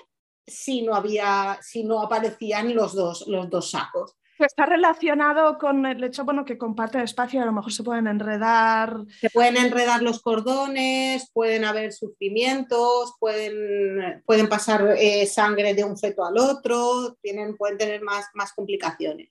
si 0.47 0.83
no, 0.83 0.95
había, 0.95 1.59
si 1.63 1.85
no 1.85 2.03
aparecían 2.03 2.75
los 2.75 2.95
dos, 2.95 3.27
los 3.29 3.49
dos 3.49 3.71
sacos. 3.71 4.17
Está 4.45 4.67
relacionado 4.67 5.59
con 5.59 5.87
el 5.87 6.03
hecho 6.03 6.25
bueno, 6.25 6.45
que 6.45 6.59
comparte 6.59 6.99
el 6.99 7.05
espacio, 7.05 7.43
a 7.43 7.47
lo 7.47 7.53
mejor 7.53 7.73
se 7.73 7.83
pueden 7.83 8.07
enredar. 8.07 8.97
Se 9.21 9.31
pueden 9.31 9.57
enredar 9.57 10.03
los 10.03 10.21
cordones, 10.21 11.31
pueden 11.33 11.65
haber 11.65 11.93
sufrimientos, 11.93 13.15
pueden, 13.19 14.23
pueden 14.25 14.49
pasar 14.49 14.95
eh, 14.99 15.27
sangre 15.27 15.75
de 15.75 15.85
un 15.85 15.99
feto 15.99 16.25
al 16.25 16.39
otro, 16.39 17.19
tienen, 17.23 17.57
pueden 17.57 17.79
tener 17.79 18.03
más, 18.03 18.27
más 18.35 18.53
complicaciones. 18.53 19.31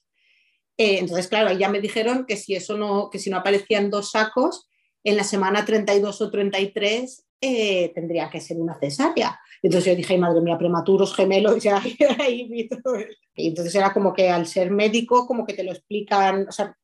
Eh, 0.78 1.00
entonces, 1.00 1.28
claro, 1.28 1.52
ya 1.52 1.70
me 1.70 1.82
dijeron 1.82 2.26
que 2.26 2.38
si 2.38 2.56
eso 2.56 2.78
no, 2.78 3.10
que 3.10 3.20
si 3.20 3.30
no 3.30 3.38
aparecían 3.38 3.90
dos 3.90 4.12
sacos, 4.12 4.70
en 5.04 5.18
la 5.18 5.24
semana 5.24 5.66
32 5.66 6.22
o 6.22 6.32
33 6.32 7.26
eh, 7.42 7.92
tendría 7.94 8.30
que 8.30 8.42
ser 8.42 8.58
una 8.58 8.78
cesárea. 8.80 9.40
Entonces 9.62 9.92
yo 9.92 9.96
dije, 9.96 10.18
madre 10.18 10.42
mía, 10.42 10.58
prematuros, 10.58 11.16
gemelos, 11.16 11.64
ya 11.64 11.82
ahí 12.20 12.48
vi 12.50 12.68
todo. 12.68 12.96
Y 13.40 13.48
entonces 13.48 13.74
era 13.76 13.94
como 13.94 14.14
que 14.14 14.30
al 14.30 14.46
ser 14.48 14.72
médico, 14.72 15.26
como 15.26 15.46
que 15.46 15.54
te 15.54 15.64
lo 15.64 15.72
explican, 15.72 16.48
o 16.48 16.52
sea, 16.52 16.76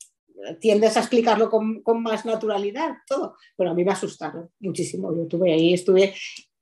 tiendes 0.60 0.96
a 0.98 1.02
explicarlo 1.02 1.50
con, 1.50 1.82
con 1.82 2.02
más 2.02 2.26
naturalidad, 2.26 2.96
todo. 3.08 3.36
Pero 3.56 3.72
a 3.72 3.74
mí 3.74 3.84
me 3.84 3.92
asustaron 3.92 4.50
muchísimo. 4.60 5.16
Yo 5.16 5.24
estuve 5.24 5.54
ahí, 5.54 5.74
estuve 5.74 6.14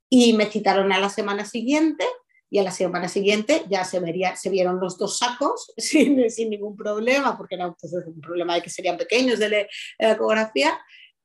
y 0.09 0.33
me 0.33 0.45
citaron 0.45 0.91
a 0.91 0.99
la 0.99 1.09
semana 1.09 1.45
siguiente 1.45 2.05
y 2.49 2.59
a 2.59 2.63
la 2.63 2.71
semana 2.71 3.07
siguiente 3.07 3.63
ya 3.67 3.83
se, 3.83 3.99
vería, 3.99 4.35
se 4.35 4.51
vieron 4.51 4.79
los 4.79 4.97
dos 4.97 5.17
sacos 5.17 5.73
sin, 5.77 6.29
sin 6.29 6.49
ningún 6.49 6.75
problema, 6.75 7.37
porque 7.37 7.55
era 7.55 7.73
pues, 7.73 7.93
un 7.93 8.21
problema 8.21 8.55
de 8.55 8.61
que 8.61 8.69
serían 8.69 8.97
pequeños 8.97 9.39
de 9.39 9.67
la 9.99 10.11
ecografía 10.11 10.79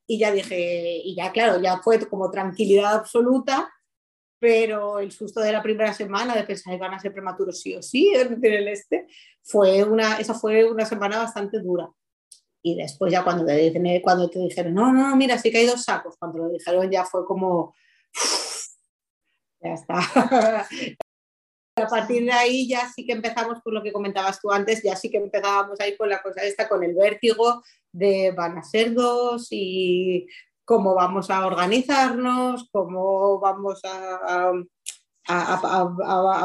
y 0.07 0.19
ya 0.19 0.33
dije, 0.33 1.03
y 1.05 1.15
ya 1.15 1.31
claro, 1.33 1.61
ya 1.61 1.83
fue 1.83 2.01
como 2.09 2.31
tranquilidad 2.31 2.95
absoluta, 2.95 3.71
pero 4.39 4.99
el 5.01 5.11
susto 5.11 5.41
de 5.41 5.53
la 5.53 5.63
primera 5.63 5.93
semana 5.93 6.35
de 6.35 6.45
pensar 6.45 6.73
que 6.73 6.81
van 6.81 6.95
a 6.95 6.99
ser 6.99 7.13
prematuros 7.13 7.61
sí 7.61 7.75
o 7.75 7.83
sí 7.83 8.13
en 8.15 8.45
el 8.45 8.69
este, 8.69 9.07
fue 9.43 9.85
una, 9.85 10.19
esa 10.19 10.35
fue 10.35 10.65
una 10.71 10.85
semana 10.85 11.19
bastante 11.19 11.61
dura. 11.61 11.91
Y 12.63 12.77
después 12.77 13.13
ya 13.13 13.25
cuando 13.25 13.45
te, 13.47 14.03
cuando 14.03 14.29
te 14.29 14.41
dijeron, 14.41 14.75
no, 14.75 14.93
no, 14.93 15.15
mira, 15.17 15.39
sí 15.39 15.51
que 15.51 15.59
hay 15.59 15.67
dos 15.67 15.85
sacos, 15.85 16.17
cuando 16.19 16.39
lo 16.39 16.49
dijeron 16.51 16.91
ya 16.91 17.05
fue 17.05 17.25
como, 17.25 17.75
ya 19.61 19.75
está. 19.75 19.99
A 21.77 21.87
partir 21.87 22.25
de 22.25 22.33
ahí 22.33 22.69
ya 22.69 22.91
sí 22.93 23.07
que 23.07 23.13
empezamos 23.13 23.63
con 23.63 23.73
lo 23.73 23.83
que 23.83 23.93
comentabas 23.93 24.41
tú 24.41 24.51
antes, 24.51 24.83
ya 24.83 24.97
sí 24.97 25.11
que 25.11 25.19
empezábamos 25.19 25.79
ahí 25.79 25.97
con 25.97 26.09
la 26.09 26.21
cosa 26.21 26.43
esta, 26.43 26.69
con 26.69 26.83
el 26.83 26.95
vértigo 26.95 27.63
de 27.93 28.33
van 28.33 28.59
a 28.59 28.65
ser 28.65 28.95
dos 28.95 29.47
y 29.51 30.27
cómo 30.69 30.95
vamos 30.95 31.31
a 31.31 31.47
organizarnos, 31.47 32.69
cómo 32.71 33.41
vamos 33.41 33.81
a, 33.85 34.53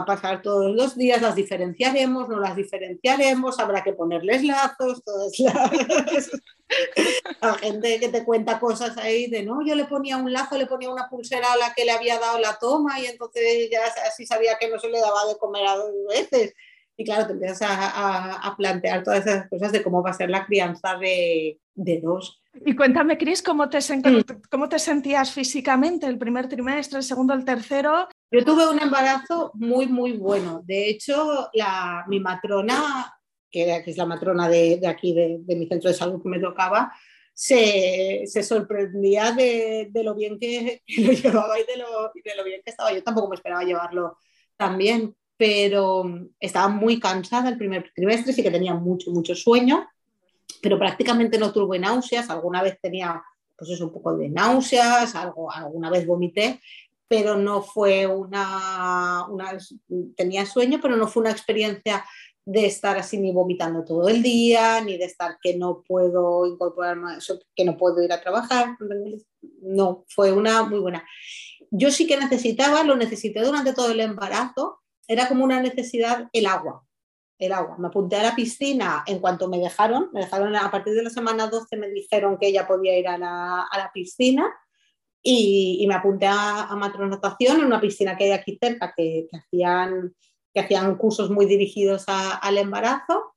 pasar 0.07 0.41
todos 0.41 0.73
los 0.73 0.95
días, 0.95 1.21
las 1.21 1.35
diferenciaremos, 1.35 2.29
no 2.29 2.39
las 2.39 2.55
diferenciaremos, 2.55 3.59
habrá 3.59 3.83
que 3.83 3.91
ponerles 3.91 4.45
lazos, 4.45 5.03
todas 5.03 5.37
las... 5.39 6.31
la 7.41 7.53
gente 7.55 7.99
que 7.99 8.07
te 8.07 8.23
cuenta 8.23 8.61
cosas 8.61 8.97
ahí 8.97 9.29
de 9.29 9.43
no, 9.43 9.59
yo 9.65 9.75
le 9.75 9.85
ponía 9.85 10.15
un 10.15 10.31
lazo, 10.31 10.57
le 10.57 10.67
ponía 10.67 10.89
una 10.89 11.09
pulsera 11.09 11.51
a 11.51 11.57
la 11.57 11.73
que 11.73 11.83
le 11.83 11.91
había 11.91 12.17
dado 12.17 12.39
la 12.39 12.57
toma 12.57 13.01
y 13.01 13.07
entonces 13.07 13.69
ya 13.69 13.81
así 14.07 14.25
sabía 14.25 14.57
que 14.57 14.69
no 14.69 14.79
se 14.79 14.87
le 14.87 15.01
daba 15.01 15.25
de 15.25 15.37
comer 15.37 15.67
a 15.67 15.75
dos 15.75 15.91
veces. 16.09 16.53
Y 16.95 17.03
claro, 17.03 17.25
te 17.25 17.33
empiezas 17.33 17.61
a, 17.63 18.53
plantear 18.55 19.03
todas 19.03 19.25
esas 19.25 19.49
cosas 19.49 19.71
de 19.71 19.81
cómo 19.81 20.03
va 20.03 20.11
a 20.11 20.13
ser 20.13 20.29
la 20.29 20.45
crianza 20.45 20.95
de, 20.97 21.59
de 21.73 21.99
dos. 22.01 22.43
Y 22.65 22.75
cuéntame, 22.75 23.17
Cris, 23.17 23.41
¿cómo 23.41 23.67
te, 23.67 23.79
mm. 23.79 24.41
¿cómo 24.49 24.69
te 24.69 24.77
sentías 24.77 25.31
físicamente 25.31 26.05
el 26.05 26.19
primer 26.19 26.47
trimestre, 26.47 26.99
el 26.99 27.03
segundo, 27.03 27.33
el 27.33 27.45
tercero? 27.45 28.07
Yo 28.31 28.45
tuve 28.45 28.67
un 28.67 28.79
embarazo 28.79 29.51
muy, 29.55 29.87
muy 29.87 30.13
bueno. 30.13 30.61
De 30.63 30.87
hecho, 30.89 31.49
la, 31.53 32.05
mi 32.07 32.19
matrona, 32.19 33.11
que, 33.49 33.83
es 33.85 33.97
la 33.97 34.05
matrona 34.05 34.47
de, 34.47 34.77
de 34.77 34.87
aquí, 34.87 35.13
de, 35.13 35.37
de, 35.41 35.55
mi 35.55 35.67
centro 35.67 35.89
de 35.89 35.95
salud 35.95 36.21
que 36.21 36.29
me 36.29 36.39
tocaba, 36.39 36.93
se, 37.33 38.23
se 38.27 38.43
sorprendía 38.43 39.31
de, 39.31 39.87
de, 39.89 40.03
lo 40.03 40.13
bien 40.13 40.37
que, 40.39 40.83
lo 40.99 41.11
llevaba 41.11 41.59
y 41.59 41.63
de 41.65 41.77
lo, 41.77 42.11
de 42.13 42.35
lo 42.35 42.43
bien 42.43 42.61
que 42.63 42.69
estaba. 42.69 42.93
Yo 42.93 43.03
tampoco 43.03 43.29
me 43.29 43.35
esperaba 43.35 43.63
llevarlo 43.63 44.17
tan 44.57 44.77
bien, 44.77 45.15
pero 45.37 46.03
estaba 46.39 46.67
muy 46.69 46.99
cansada 46.99 47.49
el 47.49 47.57
primer 47.57 47.91
trimestre, 47.95 48.33
sí 48.33 48.43
que 48.43 48.51
tenía 48.51 48.73
mucho, 48.73 49.11
mucho 49.11 49.35
sueño 49.35 49.87
pero 50.61 50.79
prácticamente 50.79 51.37
no 51.37 51.51
tuve 51.51 51.77
náuseas, 51.77 52.29
alguna 52.29 52.63
vez 52.63 52.79
tenía 52.81 53.21
pues 53.57 53.69
eso, 53.69 53.85
un 53.85 53.93
poco 53.93 54.15
de 54.15 54.29
náuseas, 54.29 55.13
algo, 55.15 55.51
alguna 55.51 55.89
vez 55.89 56.07
vomité, 56.07 56.59
pero 57.07 57.35
no 57.35 57.61
fue 57.61 58.07
una, 58.07 59.27
una, 59.29 59.57
tenía 60.15 60.45
sueño, 60.45 60.79
pero 60.81 60.95
no 60.95 61.07
fue 61.07 61.21
una 61.21 61.31
experiencia 61.31 62.03
de 62.45 62.65
estar 62.65 62.97
así 62.97 63.17
ni 63.17 63.31
vomitando 63.31 63.85
todo 63.85 64.09
el 64.09 64.23
día, 64.23 64.81
ni 64.81 64.97
de 64.97 65.05
estar 65.05 65.37
que 65.41 65.55
no 65.55 65.83
puedo 65.87 66.45
incorporar 66.45 66.97
más, 66.97 67.31
que 67.55 67.63
no 67.63 67.77
puedo 67.77 68.01
ir 68.01 68.11
a 68.11 68.21
trabajar. 68.21 68.75
No, 69.61 70.03
fue 70.07 70.33
una 70.33 70.63
muy 70.63 70.79
buena. 70.79 71.05
Yo 71.71 71.91
sí 71.91 72.07
que 72.07 72.17
necesitaba, 72.17 72.83
lo 72.83 72.95
necesité 72.95 73.41
durante 73.41 73.73
todo 73.73 73.91
el 73.91 73.99
embarazo, 73.99 74.79
era 75.07 75.27
como 75.27 75.43
una 75.43 75.61
necesidad 75.61 76.29
el 76.33 76.45
agua 76.45 76.83
el 77.45 77.51
agua. 77.51 77.77
Me 77.77 77.87
apunté 77.87 78.15
a 78.17 78.23
la 78.23 78.35
piscina 78.35 79.03
en 79.05 79.19
cuanto 79.19 79.47
me 79.47 79.59
dejaron, 79.59 80.09
me 80.13 80.21
dejaron 80.21 80.55
a 80.55 80.71
partir 80.71 80.93
de 80.93 81.03
la 81.03 81.09
semana 81.09 81.47
12 81.47 81.77
me 81.77 81.89
dijeron 81.89 82.37
que 82.37 82.47
ella 82.47 82.67
podía 82.67 82.97
ir 82.97 83.07
a 83.07 83.17
la, 83.17 83.91
piscina 83.93 84.53
y, 85.21 85.85
me 85.87 85.95
apunté 85.95 86.27
a, 86.27 86.63
a 86.63 86.75
matronotación 86.75 87.59
en 87.59 87.65
una 87.65 87.81
piscina 87.81 88.17
que 88.17 88.25
hay 88.25 88.31
aquí 88.31 88.57
cerca 88.61 88.93
que, 88.95 89.27
hacían, 89.31 90.15
que 90.53 90.59
hacían 90.61 90.95
cursos 90.95 91.29
muy 91.29 91.45
dirigidos 91.45 92.05
al 92.07 92.57
embarazo 92.57 93.35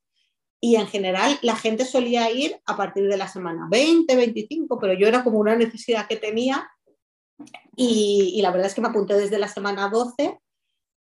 y 0.59 0.75
en 0.75 0.87
general 0.87 1.37
la 1.41 1.55
gente 1.55 1.85
solía 1.85 2.31
ir 2.31 2.59
a 2.65 2.75
partir 2.75 3.07
de 3.07 3.17
la 3.17 3.27
semana 3.27 3.67
20, 3.69 4.15
25, 4.15 4.79
pero 4.79 4.93
yo 4.93 5.07
era 5.07 5.23
como 5.23 5.39
una 5.39 5.55
necesidad 5.55 6.07
que 6.07 6.17
tenía 6.17 6.69
y, 7.75 8.33
y 8.35 8.41
la 8.41 8.51
verdad 8.51 8.67
es 8.67 8.73
que 8.73 8.81
me 8.81 8.87
apunté 8.87 9.13
desde 9.13 9.37
la 9.37 9.47
semana 9.47 9.89
12 9.89 10.39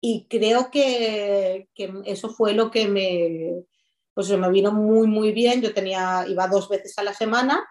y 0.02 0.28
creo 0.30 0.70
que, 0.72 1.68
eso 2.06 2.30
fue 2.30 2.54
lo 2.54 2.70
que 2.72 2.88
me, 2.88 3.64
pues 4.14 4.30
me 4.30 4.50
vino 4.50 4.72
muy, 4.72 5.08
muy 5.08 5.32
bien. 5.32 5.62
Yo 5.62 5.74
tenía, 5.74 6.26
iba 6.28 6.48
dos 6.48 6.70
veces 6.70 6.98
a 6.98 7.04
la 7.04 7.14
semana 7.14 7.68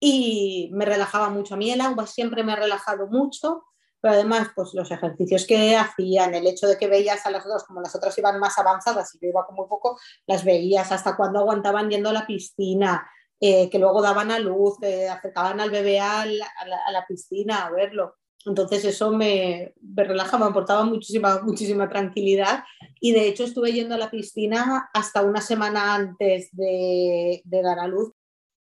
y 0.00 0.70
me 0.72 0.84
relajaba 0.84 1.30
mucho. 1.30 1.54
A 1.54 1.84
agua 1.84 2.06
siempre 2.06 2.42
me 2.42 2.52
ha 2.52 2.56
relajado 2.56 3.06
mucho, 3.06 3.64
pero 4.00 4.14
además, 4.14 4.48
pues 4.54 4.74
los 4.74 4.90
ejercicios 4.90 5.46
que 5.46 5.76
hacían, 5.76 6.34
el 6.34 6.46
hecho 6.46 6.66
de 6.66 6.76
que 6.76 6.88
veías 6.88 7.24
a 7.26 7.30
las 7.30 7.46
otras, 7.46 7.64
como 7.64 7.80
las 7.80 7.94
otras 7.94 8.16
iban 8.18 8.38
más 8.38 8.58
avanzadas 8.58 9.14
y 9.14 9.18
yo 9.20 9.28
iba 9.28 9.46
como 9.46 9.68
poco, 9.68 9.98
las 10.26 10.44
veías 10.44 10.90
hasta 10.92 11.16
cuando 11.16 11.40
aguantaban 11.40 11.90
yendo 11.90 12.10
a 12.10 12.12
la 12.12 12.26
piscina, 12.26 13.08
eh, 13.40 13.70
que 13.70 13.78
luego 13.78 14.02
daban 14.02 14.30
a 14.30 14.38
luz, 14.38 14.78
que 14.80 15.08
acercaban 15.08 15.60
al 15.60 15.70
bebé 15.70 16.00
a 16.00 16.26
la 16.26 17.06
piscina 17.06 17.66
a 17.66 17.70
verlo. 17.70 18.16
Entonces 18.46 18.84
eso 18.84 19.10
me, 19.10 19.74
me 19.82 20.04
relajaba, 20.04 20.46
me 20.46 20.50
aportaba 20.50 20.84
muchísima, 20.84 21.42
muchísima 21.42 21.88
tranquilidad 21.88 22.64
y 23.00 23.12
de 23.12 23.26
hecho 23.26 23.44
estuve 23.44 23.72
yendo 23.72 23.96
a 23.96 23.98
la 23.98 24.10
piscina 24.10 24.88
hasta 24.94 25.22
una 25.22 25.40
semana 25.40 25.94
antes 25.96 26.48
de, 26.52 27.42
de 27.44 27.62
dar 27.62 27.80
a 27.80 27.88
luz. 27.88 28.12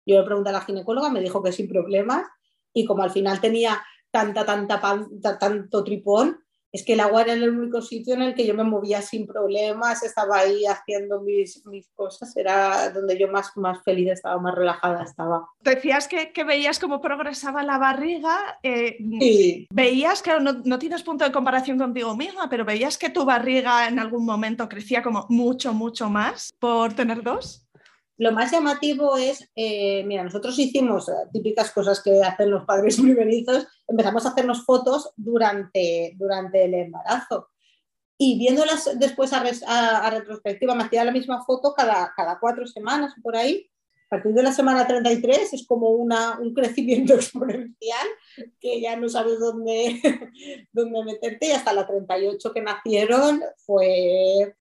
Yo 0.06 0.20
le 0.20 0.26
pregunté 0.26 0.50
a 0.50 0.54
la 0.54 0.62
ginecóloga, 0.62 1.10
me 1.10 1.22
dijo 1.22 1.42
que 1.44 1.52
sin 1.52 1.70
problemas 1.70 2.26
y 2.74 2.86
como 2.86 3.04
al 3.04 3.12
final 3.12 3.40
tenía 3.40 3.82
tanta, 4.12 4.46
tanta, 4.46 4.80
tanto 5.40 5.84
tripón, 5.84 6.45
es 6.76 6.84
que 6.84 6.94
el 6.94 7.00
agua 7.00 7.22
era 7.22 7.34
el 7.34 7.50
único 7.50 7.82
sitio 7.82 8.14
en 8.16 8.22
el 8.22 8.36
que 8.36 8.46
yo 8.46 8.54
me 8.54 8.66
movía 8.66 9.02
sin 9.02 9.26
problemas, 9.26 10.04
estaba 10.04 10.40
ahí 10.40 10.66
haciendo 10.66 11.22
mis, 11.22 11.66
mis 11.68 11.88
cosas, 11.96 12.36
era 12.36 12.90
donde 12.90 13.18
yo 13.18 13.30
más, 13.30 13.56
más 13.56 13.82
feliz 13.84 14.12
estaba, 14.12 14.38
más 14.42 14.54
relajada 14.54 15.04
estaba. 15.04 15.48
Decías 15.62 16.10
que, 16.10 16.34
que 16.34 16.44
veías 16.44 16.78
cómo 16.78 17.00
progresaba 17.00 17.64
la 17.64 17.78
barriga, 17.78 18.60
eh, 18.62 18.98
sí. 19.20 19.68
veías 19.72 20.22
que 20.22 20.38
no, 20.40 20.52
no, 20.66 20.78
tienes 20.78 21.02
punto 21.02 21.24
de 21.24 21.32
comparación 21.32 21.78
contigo 21.78 22.14
misma, 22.16 22.50
pero 22.50 22.66
veías 22.66 22.98
que 22.98 23.10
tu 23.10 23.24
barriga 23.24 23.88
en 23.88 23.98
algún 23.98 24.26
momento 24.26 24.68
crecía 24.68 25.02
como 25.02 25.26
mucho, 25.30 25.74
mucho 25.74 26.10
más 26.10 26.52
por 26.60 26.94
tener 26.94 27.24
dos. 27.24 27.65
Lo 28.18 28.32
más 28.32 28.52
llamativo 28.52 29.18
es, 29.18 29.50
eh, 29.56 30.04
mira, 30.06 30.24
nosotros 30.24 30.58
hicimos 30.58 31.10
eh, 31.10 31.14
típicas 31.34 31.72
cosas 31.72 32.02
que 32.02 32.22
hacen 32.24 32.50
los 32.50 32.64
padres 32.64 32.98
primerizos, 33.02 33.68
empezamos 33.88 34.26
a 34.26 34.30
hacernos 34.30 34.64
fotos 34.64 35.12
durante, 35.18 36.14
durante 36.16 36.64
el 36.66 36.74
embarazo. 36.76 37.50
Y 38.18 38.40
viéndolas 38.40 38.98
después 38.98 39.34
a, 39.34 40.10
retrospectiva, 40.10 40.74
me 40.74 40.84
hacía 40.84 41.04
la 41.04 41.12
misma 41.12 41.44
foto 41.44 41.74
cada, 41.74 42.14
cada 42.16 42.40
cuatro 42.40 42.66
semanas 42.66 43.14
por 43.22 43.36
ahí. 43.36 43.70
A 44.06 44.18
partir 44.18 44.34
de 44.34 44.44
la 44.44 44.54
semana 44.54 44.88
33 44.88 45.52
es 45.52 45.68
como 45.68 45.90
una, 45.90 46.40
un 46.40 46.54
crecimiento 46.54 47.14
exponencial 47.16 48.08
que 48.62 48.80
ya 48.80 48.96
no 48.96 49.10
sabes 49.10 49.40
dónde, 49.40 50.00
dónde 50.72 51.04
meterte 51.04 51.48
y 51.48 51.52
hasta 51.52 51.74
la 51.74 51.86
38 51.86 52.54
que 52.54 52.62
nacieron 52.62 53.42
fue, 53.58 54.56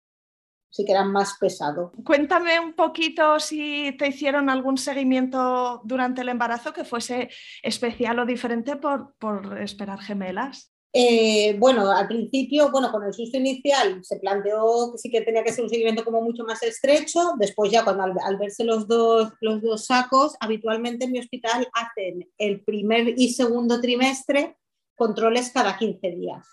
sí 0.74 0.84
que 0.84 0.90
eran 0.90 1.12
más 1.12 1.36
pesados. 1.38 1.92
Cuéntame 2.04 2.58
un 2.58 2.72
poquito 2.74 3.38
si 3.38 3.94
te 3.96 4.08
hicieron 4.08 4.50
algún 4.50 4.76
seguimiento 4.76 5.80
durante 5.84 6.22
el 6.22 6.28
embarazo 6.30 6.72
que 6.72 6.84
fuese 6.84 7.28
especial 7.62 8.18
o 8.18 8.26
diferente 8.26 8.74
por, 8.74 9.14
por 9.20 9.56
esperar 9.60 10.00
gemelas. 10.00 10.72
Eh, 10.92 11.56
bueno, 11.60 11.92
al 11.92 12.08
principio, 12.08 12.72
bueno, 12.72 12.90
con 12.90 13.04
el 13.04 13.14
susto 13.14 13.36
inicial 13.36 14.00
se 14.02 14.18
planteó 14.18 14.90
que 14.92 14.98
sí 14.98 15.10
que 15.10 15.20
tenía 15.20 15.44
que 15.44 15.52
ser 15.52 15.62
un 15.62 15.70
seguimiento 15.70 16.04
como 16.04 16.20
mucho 16.22 16.42
más 16.42 16.60
estrecho. 16.64 17.34
Después 17.38 17.70
ya 17.70 17.84
cuando 17.84 18.02
al, 18.24 18.36
verse 18.36 18.64
los 18.64 18.88
dos, 18.88 19.32
los 19.40 19.62
dos 19.62 19.86
sacos, 19.86 20.34
habitualmente 20.40 21.04
en 21.04 21.12
mi 21.12 21.20
hospital 21.20 21.68
hacen 21.72 22.28
el 22.36 22.64
primer 22.64 23.14
y 23.16 23.32
segundo 23.32 23.80
trimestre 23.80 24.56
controles 24.96 25.52
cada 25.52 25.78
15 25.78 26.10
días 26.10 26.48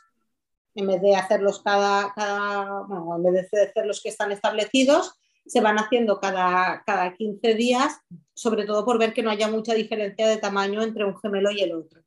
en 0.75 0.87
vez 0.87 1.01
de 1.01 1.15
hacerlos 1.15 1.61
cada, 1.61 2.13
cada 2.13 2.81
bueno, 2.87 3.15
en 3.17 3.33
vez 3.33 3.51
de 3.51 3.63
hacer 3.63 3.85
los 3.85 4.01
que 4.01 4.09
están 4.09 4.31
establecidos, 4.31 5.13
se 5.45 5.61
van 5.61 5.77
haciendo 5.77 6.19
cada, 6.19 6.83
cada 6.85 7.13
15 7.13 7.55
días, 7.55 7.99
sobre 8.33 8.65
todo 8.65 8.85
por 8.85 8.99
ver 8.99 9.13
que 9.13 9.23
no 9.23 9.31
haya 9.31 9.47
mucha 9.47 9.73
diferencia 9.73 10.27
de 10.27 10.37
tamaño 10.37 10.81
entre 10.81 11.05
un 11.05 11.17
gemelo 11.19 11.51
y 11.51 11.61
el 11.61 11.73
otro. 11.73 12.01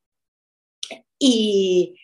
Y, 1.18 1.99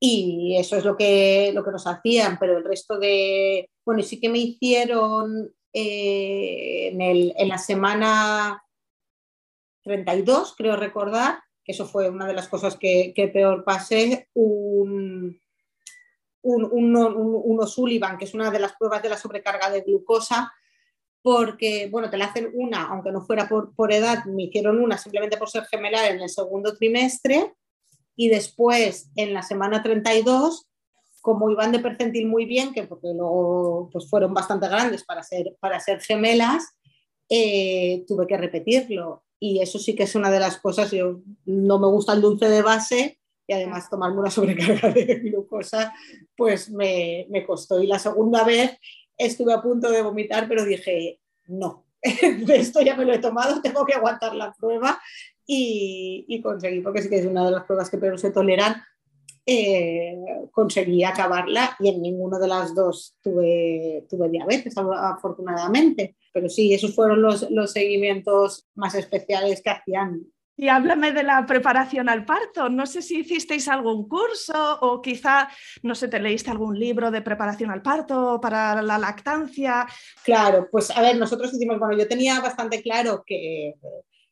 y 0.00 0.56
eso 0.56 0.76
es 0.76 0.84
lo 0.84 0.96
que, 0.96 1.52
lo 1.54 1.64
que 1.64 1.70
nos 1.70 1.86
hacían, 1.86 2.38
pero 2.38 2.56
el 2.56 2.64
resto 2.64 2.98
de, 2.98 3.70
bueno, 3.84 4.02
sí 4.02 4.20
que 4.20 4.28
me 4.28 4.38
hicieron 4.38 5.52
eh, 5.72 6.88
en, 6.92 7.00
el, 7.00 7.34
en 7.36 7.48
la 7.48 7.58
semana 7.58 8.62
32, 9.82 10.54
creo 10.56 10.76
recordar, 10.76 11.40
que 11.64 11.72
eso 11.72 11.86
fue 11.86 12.08
una 12.08 12.26
de 12.26 12.34
las 12.34 12.48
cosas 12.48 12.76
que, 12.76 13.12
que 13.14 13.28
peor 13.28 13.64
pasé, 13.64 14.28
un, 14.34 15.40
un, 16.42 16.68
uno 16.72 17.66
Sullivan, 17.66 18.18
que 18.18 18.24
es 18.24 18.34
una 18.34 18.50
de 18.50 18.58
las 18.58 18.74
pruebas 18.74 19.02
de 19.02 19.08
la 19.08 19.16
sobrecarga 19.16 19.70
de 19.70 19.82
glucosa, 19.82 20.52
porque, 21.22 21.88
bueno, 21.90 22.10
te 22.10 22.16
la 22.16 22.26
hacen 22.26 22.50
una, 22.54 22.86
aunque 22.86 23.10
no 23.10 23.22
fuera 23.22 23.48
por, 23.48 23.74
por 23.74 23.92
edad, 23.92 24.24
me 24.24 24.44
hicieron 24.44 24.80
una 24.80 24.96
simplemente 24.96 25.36
por 25.36 25.50
ser 25.50 25.64
gemelar 25.66 26.10
en 26.10 26.20
el 26.20 26.28
segundo 26.28 26.76
trimestre, 26.76 27.54
y 28.16 28.28
después, 28.28 29.10
en 29.14 29.32
la 29.32 29.42
semana 29.42 29.82
32, 29.82 30.66
como 31.20 31.50
iban 31.50 31.72
de 31.72 31.78
percentil 31.78 32.26
muy 32.26 32.46
bien, 32.46 32.72
que 32.72 32.84
porque 32.84 33.08
luego 33.14 33.90
pues 33.92 34.08
fueron 34.08 34.34
bastante 34.34 34.68
grandes 34.68 35.04
para 35.04 35.22
ser, 35.22 35.56
para 35.60 35.78
ser 35.78 36.00
gemelas, 36.00 36.64
eh, 37.28 38.04
tuve 38.08 38.26
que 38.26 38.36
repetirlo. 38.36 39.24
Y 39.38 39.60
eso 39.60 39.78
sí 39.78 39.94
que 39.94 40.04
es 40.04 40.14
una 40.14 40.30
de 40.30 40.40
las 40.40 40.58
cosas, 40.58 40.90
yo 40.90 41.20
no 41.44 41.78
me 41.78 41.86
gusta 41.86 42.12
el 42.12 42.20
dulce 42.20 42.48
de 42.48 42.62
base 42.62 43.20
y 43.48 43.54
además 43.54 43.90
tomarme 43.90 44.20
una 44.20 44.30
sobrecarga 44.30 44.90
de 44.90 45.04
glucosa, 45.16 45.92
pues 46.36 46.70
me, 46.70 47.26
me 47.30 47.44
costó. 47.44 47.82
Y 47.82 47.88
la 47.88 47.98
segunda 47.98 48.44
vez 48.44 48.78
estuve 49.16 49.52
a 49.52 49.62
punto 49.62 49.90
de 49.90 50.02
vomitar, 50.02 50.46
pero 50.46 50.64
dije, 50.64 51.20
no, 51.46 51.86
esto 52.02 52.82
ya 52.82 52.94
me 52.94 53.04
lo 53.04 53.14
he 53.14 53.18
tomado, 53.18 53.60
tengo 53.60 53.84
que 53.84 53.94
aguantar 53.94 54.34
la 54.36 54.52
prueba 54.52 55.00
y, 55.44 56.26
y 56.28 56.40
conseguí, 56.42 56.80
porque 56.80 57.02
sí 57.02 57.08
que 57.08 57.18
es 57.18 57.26
una 57.26 57.46
de 57.46 57.50
las 57.52 57.64
pruebas 57.64 57.90
que 57.90 57.98
peor 57.98 58.20
se 58.20 58.30
toleran, 58.30 58.82
eh, 59.46 60.14
conseguí 60.52 61.02
acabarla 61.04 61.74
y 61.80 61.88
en 61.88 62.02
ninguna 62.02 62.38
de 62.38 62.48
las 62.48 62.74
dos 62.74 63.16
tuve, 63.22 64.06
tuve 64.10 64.28
diabetes, 64.28 64.74
afortunadamente. 64.76 66.16
Pero 66.34 66.50
sí, 66.50 66.74
esos 66.74 66.94
fueron 66.94 67.22
los, 67.22 67.50
los 67.50 67.72
seguimientos 67.72 68.68
más 68.74 68.94
especiales 68.94 69.62
que 69.62 69.70
hacían 69.70 70.20
y 70.58 70.68
háblame 70.68 71.12
de 71.12 71.22
la 71.22 71.46
preparación 71.46 72.08
al 72.08 72.24
parto. 72.24 72.68
No 72.68 72.84
sé 72.84 73.00
si 73.00 73.20
hicisteis 73.20 73.68
algún 73.68 74.08
curso 74.08 74.78
o 74.80 75.00
quizá, 75.00 75.48
no 75.82 75.94
sé, 75.94 76.08
te 76.08 76.18
leíste 76.18 76.50
algún 76.50 76.76
libro 76.76 77.12
de 77.12 77.22
preparación 77.22 77.70
al 77.70 77.80
parto 77.80 78.40
para 78.42 78.82
la 78.82 78.98
lactancia. 78.98 79.86
Claro, 80.24 80.68
pues 80.68 80.90
a 80.90 81.00
ver, 81.00 81.16
nosotros 81.16 81.54
hicimos, 81.54 81.78
bueno, 81.78 81.96
yo 81.96 82.08
tenía 82.08 82.40
bastante 82.40 82.82
claro 82.82 83.22
que, 83.24 83.76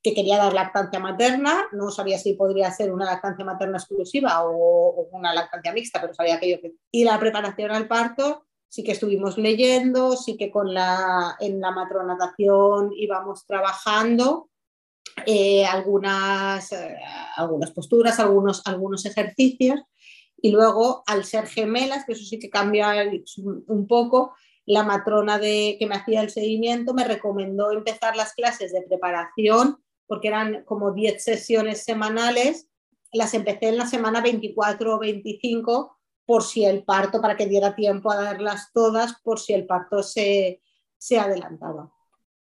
que 0.02 0.14
quería 0.14 0.38
dar 0.38 0.52
lactancia 0.52 0.98
materna, 0.98 1.68
no 1.70 1.92
sabía 1.92 2.18
si 2.18 2.34
podría 2.34 2.72
ser 2.72 2.92
una 2.92 3.04
lactancia 3.04 3.44
materna 3.44 3.78
exclusiva 3.78 4.42
o, 4.44 5.08
una 5.12 5.32
lactancia 5.32 5.72
mixta, 5.72 6.00
pero 6.00 6.12
sabía 6.12 6.40
que 6.40 6.50
yo... 6.50 6.56
Y 6.90 7.04
la 7.04 7.20
preparación 7.20 7.70
al 7.70 7.86
parto, 7.86 8.46
sí 8.68 8.82
que 8.82 8.92
estuvimos 8.92 9.38
leyendo, 9.38 10.16
sí 10.16 10.36
que 10.36 10.50
con 10.50 10.74
la, 10.74 11.36
en 11.38 11.60
la 11.60 11.70
matronatación 11.70 12.90
íbamos 12.96 13.46
trabajando 13.46 14.50
eh, 15.24 15.64
algunas, 15.64 16.72
eh, 16.72 16.96
algunas 17.36 17.70
posturas, 17.70 18.20
algunos, 18.20 18.62
algunos 18.66 19.06
ejercicios. 19.06 19.80
Y 20.40 20.50
luego 20.50 21.02
al 21.06 21.24
ser 21.24 21.46
gemelas, 21.46 22.04
que 22.04 22.12
eso 22.12 22.24
sí 22.24 22.38
que 22.38 22.50
cambia 22.50 22.92
un 23.66 23.86
poco, 23.86 24.34
la 24.66 24.82
matrona 24.82 25.38
de, 25.38 25.76
que 25.78 25.86
me 25.86 25.94
hacía 25.94 26.20
el 26.20 26.30
seguimiento 26.30 26.92
me 26.92 27.04
recomendó 27.04 27.70
empezar 27.70 28.16
las 28.16 28.34
clases 28.34 28.72
de 28.72 28.82
preparación 28.82 29.78
porque 30.06 30.28
eran 30.28 30.64
como 30.64 30.92
10 30.92 31.22
sesiones 31.22 31.84
semanales, 31.84 32.68
las 33.12 33.34
empecé 33.34 33.68
en 33.68 33.78
la 33.78 33.86
semana 33.86 34.20
24 34.20 34.94
o 34.94 34.98
25 34.98 35.96
por 36.26 36.42
si 36.42 36.64
el 36.64 36.84
parto, 36.84 37.20
para 37.20 37.36
que 37.36 37.46
diera 37.46 37.74
tiempo 37.74 38.10
a 38.10 38.16
darlas 38.16 38.70
todas, 38.72 39.14
por 39.22 39.38
si 39.38 39.52
el 39.52 39.66
parto 39.66 40.02
se, 40.02 40.60
se 40.98 41.18
adelantaba 41.18 41.95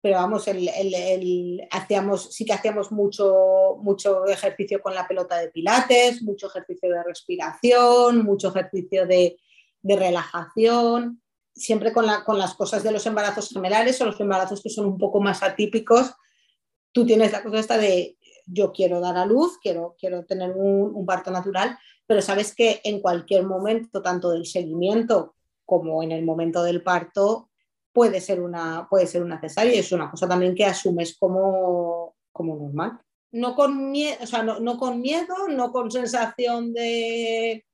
pero 0.06 0.18
vamos, 0.18 0.48
el, 0.48 1.68
hacíamos, 1.72 2.32
sí 2.32 2.46
que 2.46 2.54
hacíamos 2.54 2.92
mucho, 2.92 3.80
mucho 3.82 4.28
ejercicio 4.28 4.80
con 4.80 4.94
la 4.94 5.08
pelota 5.08 5.36
de 5.40 5.48
pilates, 5.48 6.22
mucho 6.22 6.46
ejercicio 6.46 6.92
de 6.92 7.02
respiración, 7.02 8.24
mucho 8.24 8.50
ejercicio 8.50 9.08
de, 9.08 9.40
relajación, 9.82 11.24
siempre 11.56 11.92
con, 11.92 12.06
la, 12.06 12.24
con, 12.24 12.38
las 12.38 12.54
cosas 12.54 12.84
de 12.84 12.92
los 12.92 13.04
embarazos 13.08 13.50
gemelares 13.50 14.00
o 14.00 14.06
los 14.06 14.20
embarazos 14.20 14.62
que 14.62 14.70
son 14.70 14.86
un 14.86 15.00
poco 15.00 15.20
más 15.20 15.42
atípicos. 15.42 16.14
Tú 16.92 17.04
tienes 17.04 17.32
la 17.32 17.42
cosa 17.42 17.58
esta 17.58 17.80
de 17.80 18.16
yo 18.46 18.72
quiero 18.72 19.00
dar 19.00 19.18
a 19.18 19.26
luz, 19.26 19.58
quiero, 19.60 19.96
quiero 19.98 20.24
tener 20.24 20.52
un, 20.52 20.94
un 20.94 21.06
parto 21.08 21.32
natural, 21.32 21.80
pero 22.06 22.22
sabes 22.22 22.54
que 22.54 22.80
en 22.84 23.02
cualquier 23.02 23.44
momento, 23.44 24.04
tanto 24.04 24.30
del 24.30 24.46
seguimiento 24.46 25.34
como 25.66 26.04
en 26.04 26.12
el 26.12 26.24
momento 26.24 26.62
del 26.62 26.84
parto, 26.84 27.50
puede 27.96 28.20
ser 28.20 28.42
una, 28.42 28.88
puede 28.90 29.08
ser 29.08 29.24
una 29.24 29.40
cesárea 29.40 29.74
y 29.74 29.80
es 29.80 29.92
una 29.94 30.12
cosa 30.12 30.28
también 30.28 30.54
que 30.54 30.66
asumes 30.66 31.18
como, 31.18 32.14
como 32.34 32.58
normal. 32.58 33.00
No 33.32 33.56
con, 33.56 33.90
miedo, 33.90 34.18
o 34.22 34.28
sea, 34.28 34.44
no, 34.44 34.78
con 34.78 35.00
miedo, 35.00 35.48
no 35.50 35.72
con 35.72 35.90
sensación 35.90 36.74
de, 36.74 37.66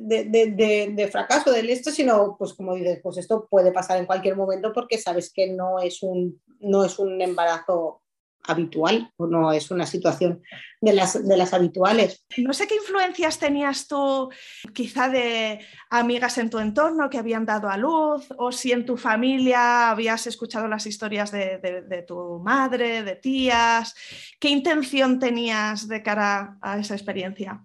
de, 0.00 0.92
de, 0.94 1.08
fracaso 1.08 1.50
del 1.50 1.70
esto, 1.70 1.90
sino 1.90 2.36
pues 2.38 2.52
como 2.52 2.74
dices, 2.74 3.00
pues 3.02 3.16
esto 3.16 3.46
puede 3.50 3.72
pasar 3.72 3.98
en 3.98 4.06
cualquier 4.06 4.36
momento 4.36 4.72
porque 4.74 4.98
sabes 4.98 5.32
que 5.32 5.50
no 5.50 5.78
es 5.80 6.02
un, 6.02 6.40
no 6.60 6.84
es 6.84 6.98
un 6.98 7.20
embarazo 7.22 8.02
habitual 8.46 9.12
o 9.16 9.26
no 9.26 9.52
es 9.52 9.70
una 9.70 9.86
situación 9.86 10.42
de 10.80 10.92
las, 10.92 11.26
de 11.26 11.36
las 11.36 11.52
habituales. 11.52 12.24
No 12.38 12.52
sé 12.52 12.66
qué 12.66 12.76
influencias 12.76 13.38
tenías 13.38 13.88
tú 13.88 14.30
quizá 14.74 15.08
de 15.08 15.60
amigas 15.90 16.38
en 16.38 16.50
tu 16.50 16.58
entorno 16.58 17.10
que 17.10 17.18
habían 17.18 17.46
dado 17.46 17.68
a 17.68 17.76
luz 17.76 18.26
o 18.38 18.52
si 18.52 18.72
en 18.72 18.86
tu 18.86 18.96
familia 18.96 19.90
habías 19.90 20.26
escuchado 20.26 20.68
las 20.68 20.86
historias 20.86 21.30
de, 21.30 21.58
de 21.58 22.02
tu 22.02 22.38
madre, 22.38 23.02
de 23.02 23.16
tías. 23.16 23.94
¿Qué 24.38 24.48
intención 24.48 25.18
tenías 25.18 25.88
de 25.88 26.02
cara 26.02 26.58
a 26.60 26.78
esa 26.78 26.94
experiencia? 26.94 27.64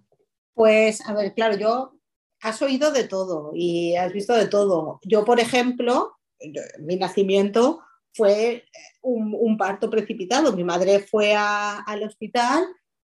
Pues 0.54 1.00
a 1.06 1.14
ver, 1.14 1.34
claro, 1.34 1.56
yo 1.56 1.94
has 2.42 2.60
oído 2.60 2.90
de 2.92 3.04
todo 3.04 3.52
y 3.54 3.96
has 3.96 4.12
visto 4.12 4.34
de 4.34 4.48
todo. 4.48 5.00
Yo, 5.04 5.24
por 5.24 5.40
ejemplo, 5.40 6.18
mi 6.80 6.96
nacimiento 6.96 7.80
fue 8.14 8.64
un, 9.02 9.56
parto 9.56 9.90
precipitado. 9.90 10.52
Mi 10.52 10.64
madre 10.64 11.00
fue 11.00 11.34
al 11.34 12.02
hospital, 12.02 12.64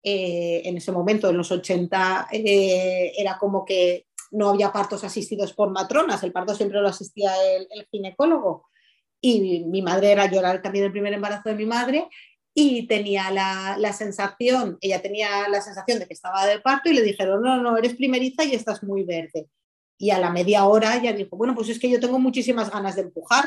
eh, 0.03 0.63
en 0.65 0.77
ese 0.77 0.93
momento, 0.93 1.29
en 1.29 1.37
los 1.37 1.51
80, 1.51 2.29
eh, 2.33 3.13
era 3.17 3.39
como 3.39 3.65
que 3.65 4.07
no 4.33 4.51
había 4.51 4.73
partos 4.73 5.05
asistidos 5.05 5.53
por 5.53 5.71
matronas, 5.71 6.23
el 6.23 6.33
parto 6.33 6.55
siempre 6.55 6.81
lo 6.81 6.89
asistía 6.89 7.33
el, 7.55 7.87
ginecólogo. 7.91 8.69
Y 9.21 9.65
mi 9.65 9.83
madre 9.83 10.13
era, 10.13 10.25
era 10.27 10.61
también 10.63 10.85
el 10.85 10.93
primer 10.93 11.13
embarazo 11.13 11.49
de 11.49 11.55
mi 11.55 11.67
madre 11.67 12.09
y 12.55 12.87
tenía 12.87 13.31
la, 13.31 13.77
la, 13.79 13.93
sensación, 13.93 14.79
ella 14.81 15.03
tenía 15.03 15.49
la 15.49 15.61
sensación 15.61 15.99
de 15.99 16.07
que 16.07 16.15
estaba 16.15 16.47
de 16.47 16.61
parto 16.61 16.89
y 16.89 16.95
le 16.95 17.03
dijeron, 17.03 17.43
no, 17.43 17.63
no, 17.63 17.77
eres 17.77 17.95
primeriza 17.95 18.45
y 18.45 18.55
estás 18.55 18.83
muy 18.83 19.05
verde. 19.05 19.49
Y 19.99 20.11
a 20.11 20.19
la 20.19 20.31
media 20.31 20.67
hora 20.67 20.97
ella 20.97 21.13
dijo, 21.13 21.37
bueno, 21.37 21.55
pues 21.55 21.69
es 21.69 21.79
que 21.79 21.91
yo 21.91 22.01
tengo 22.01 22.19
muchísimas 22.19 22.71
ganas 22.71 22.97
de 22.97 23.03
empujar 23.03 23.47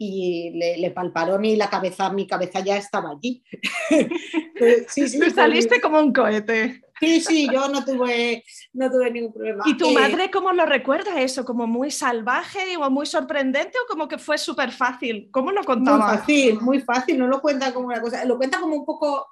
y 0.00 0.50
le, 0.50 0.90
palparon 0.92 1.44
y 1.44 1.56
la 1.56 1.68
cabeza, 1.68 2.10
mi 2.12 2.24
cabeza 2.24 2.60
ya 2.60 2.76
estaba 2.76 3.10
allí. 3.10 3.42
sí, 4.88 5.08
sí, 5.08 5.30
saliste 5.30 5.80
como 5.80 5.98
un 5.98 6.12
cohete. 6.12 6.80
Sí, 7.00 7.20
sí, 7.20 7.48
yo 7.52 7.68
no 7.68 7.84
tuve, 7.84 8.44
no 8.74 8.90
tuve 8.90 9.10
ningún 9.10 9.32
problema. 9.32 9.64
¿Y 9.66 9.76
tu 9.76 9.88
eh, 9.88 9.94
madre 9.94 10.30
cómo 10.30 10.52
lo 10.52 10.66
recuerda 10.66 11.20
eso? 11.20 11.44
¿Como 11.44 11.66
muy 11.66 11.90
salvaje 11.90 12.76
o 12.76 12.90
muy 12.90 13.06
sorprendente 13.06 13.72
o 13.84 13.88
como 13.88 14.06
que 14.06 14.18
fue 14.18 14.38
súper 14.38 14.70
fácil? 14.70 15.28
¿Cómo 15.32 15.50
lo 15.50 15.64
contaba? 15.64 15.98
Muy 15.98 16.16
fácil, 16.16 16.60
muy 16.60 16.80
fácil, 16.80 17.18
no 17.18 17.26
lo 17.26 17.40
cuenta 17.40 17.74
como 17.74 17.88
una 17.88 18.00
cosa, 18.00 18.24
lo 18.24 18.36
cuenta 18.36 18.60
como 18.60 18.76
un 18.76 18.84
poco, 18.84 19.26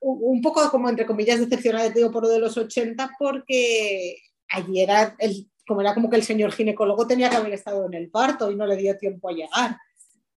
un 0.00 0.40
poco 0.40 0.70
como 0.70 0.88
entre 0.88 1.06
comillas 1.06 1.40
decepcionada, 1.40 1.90
digo, 1.90 2.12
por 2.12 2.22
lo 2.22 2.28
de 2.28 2.38
los 2.38 2.56
80, 2.56 3.16
porque 3.18 4.16
allí 4.48 4.80
era 4.80 5.16
el 5.18 5.48
como 5.66 5.80
era 5.80 5.94
como 5.94 6.10
que 6.10 6.16
el 6.16 6.24
señor 6.24 6.52
ginecólogo 6.52 7.06
tenía 7.06 7.30
que 7.30 7.36
haber 7.36 7.52
estado 7.52 7.86
en 7.86 7.94
el 7.94 8.10
parto 8.10 8.50
y 8.50 8.56
no 8.56 8.66
le 8.66 8.76
dio 8.76 8.96
tiempo 8.96 9.28
a 9.28 9.32
llegar. 9.32 9.76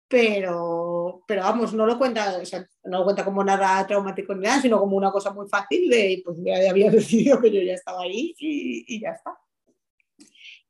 Pero, 0.08 1.22
pero 1.26 1.42
vamos, 1.42 1.72
no 1.72 1.86
lo 1.86 1.96
cuenta, 1.96 2.38
no 2.84 2.98
lo 2.98 3.04
cuenta 3.04 3.24
como 3.24 3.42
nada 3.42 3.86
traumático 3.86 4.34
ni 4.34 4.42
nada, 4.42 4.60
sino 4.60 4.78
como 4.78 4.96
una 4.96 5.10
cosa 5.10 5.30
muy 5.32 5.48
fácil 5.48 5.88
de, 5.88 6.20
pues 6.24 6.36
ya 6.44 6.68
había 6.68 6.90
decidido 6.90 7.40
que 7.40 7.50
yo 7.50 7.62
ya 7.62 7.74
estaba 7.74 8.02
ahí 8.02 8.34
y, 8.38 9.00
ya 9.00 9.10
está. 9.10 9.38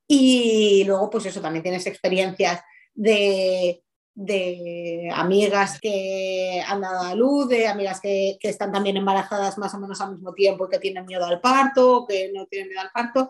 Y 0.06 0.84
luego, 0.84 1.10
pues 1.10 1.26
eso, 1.26 1.40
también 1.40 1.62
tienes 1.62 1.86
experiencias 1.86 2.60
de, 2.94 3.82
de 4.14 5.10
amigas 5.12 5.80
que 5.80 6.62
han 6.64 6.82
dado 6.82 7.00
a 7.06 7.14
luz, 7.14 7.48
de 7.48 7.66
amigas 7.66 8.00
que, 8.00 8.36
que, 8.38 8.50
están 8.50 8.70
también 8.70 8.96
embarazadas 8.96 9.58
más 9.58 9.74
o 9.74 9.80
menos 9.80 10.00
al 10.00 10.12
mismo 10.12 10.34
tiempo 10.34 10.66
y 10.66 10.70
que 10.70 10.78
tienen 10.78 11.06
miedo 11.06 11.24
al 11.24 11.40
parto, 11.40 12.04
que 12.06 12.30
no 12.32 12.46
tienen 12.46 12.68
miedo 12.68 12.82
al 12.82 12.90
parto. 12.92 13.28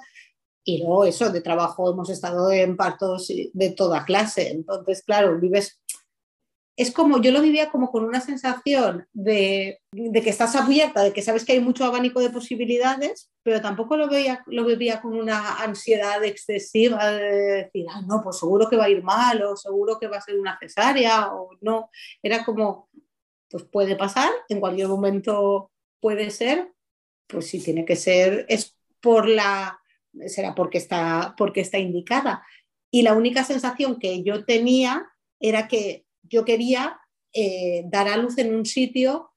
Y 0.64 0.78
luego 0.78 1.04
eso, 1.04 1.30
de 1.30 1.40
trabajo 1.40 1.90
hemos 1.90 2.10
estado 2.10 2.50
en 2.50 2.76
partos 2.76 3.32
de 3.52 3.70
toda 3.70 4.04
clase. 4.04 4.50
Entonces, 4.50 5.02
claro, 5.02 5.38
vives... 5.38 5.80
Es 6.74 6.90
como, 6.90 7.20
yo 7.20 7.32
lo 7.32 7.42
vivía 7.42 7.70
como 7.70 7.90
con 7.90 8.02
una 8.02 8.20
sensación 8.22 9.06
de, 9.12 9.78
de, 9.92 10.22
que 10.22 10.30
estás 10.30 10.56
abierta, 10.56 11.02
de 11.02 11.12
que 11.12 11.20
sabes 11.20 11.44
que 11.44 11.52
hay 11.52 11.60
mucho 11.60 11.84
abanico 11.84 12.20
de 12.20 12.30
posibilidades, 12.30 13.30
pero 13.42 13.60
tampoco 13.60 13.94
lo, 13.96 14.08
veía, 14.08 14.42
lo 14.46 14.64
vivía 14.64 15.02
con 15.02 15.14
una 15.14 15.62
ansiedad 15.62 16.24
excesiva 16.24 17.10
de 17.10 17.64
decir, 17.64 17.86
ah, 17.90 18.00
no, 18.06 18.22
pues 18.22 18.38
seguro 18.38 18.70
que 18.70 18.76
va 18.76 18.84
a 18.84 18.90
ir 18.90 19.02
mal, 19.02 19.42
o 19.42 19.54
seguro 19.54 19.98
que 19.98 20.06
va 20.06 20.16
a 20.16 20.22
ser 20.22 20.38
una 20.38 20.56
cesárea, 20.58 21.34
o 21.34 21.50
no. 21.60 21.90
Era 22.22 22.42
como, 22.42 22.88
pues 23.50 23.64
puede 23.64 23.94
pasar, 23.94 24.30
en 24.48 24.58
cualquier 24.58 24.88
momento 24.88 25.70
puede 26.00 26.30
ser, 26.30 26.72
pues 27.26 27.48
si 27.48 27.62
tiene 27.62 27.84
que 27.84 27.96
ser, 27.96 28.46
es 28.48 28.74
por 29.00 29.28
la 29.28 29.81
será 30.26 30.54
porque 30.54 30.78
está, 30.78 31.34
porque 31.36 31.60
está 31.60 31.78
indicada. 31.78 32.44
Y 32.90 33.02
la 33.02 33.14
única 33.14 33.44
sensación 33.44 33.98
que 33.98 34.22
yo 34.22 34.44
tenía 34.44 35.06
era 35.40 35.68
que 35.68 36.04
yo 36.22 36.44
quería 36.44 37.00
eh, 37.32 37.84
dar 37.86 38.08
a 38.08 38.16
luz 38.16 38.38
en 38.38 38.54
un 38.54 38.66
sitio 38.66 39.30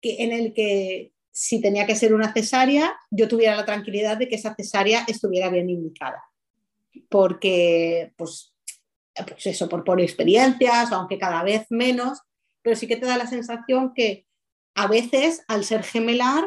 que, 0.00 0.22
en 0.22 0.32
el 0.32 0.52
que 0.54 1.12
si 1.32 1.60
tenía 1.60 1.86
que 1.86 1.96
ser 1.96 2.14
una 2.14 2.32
cesárea, 2.32 2.96
yo 3.10 3.28
tuviera 3.28 3.56
la 3.56 3.64
tranquilidad 3.64 4.16
de 4.16 4.28
que 4.28 4.36
esa 4.36 4.54
cesárea 4.54 5.04
estuviera 5.06 5.48
bien 5.48 5.70
indicada. 5.70 6.22
Porque, 7.08 8.12
pues, 8.16 8.54
pues 9.14 9.46
eso, 9.46 9.68
por, 9.68 9.84
por 9.84 10.00
experiencias, 10.00 10.92
aunque 10.92 11.18
cada 11.18 11.42
vez 11.42 11.66
menos, 11.70 12.20
pero 12.62 12.76
sí 12.76 12.86
que 12.86 12.96
te 12.96 13.06
da 13.06 13.16
la 13.16 13.26
sensación 13.26 13.92
que 13.94 14.26
a 14.74 14.86
veces 14.86 15.44
al 15.48 15.64
ser 15.64 15.82
gemelar, 15.82 16.44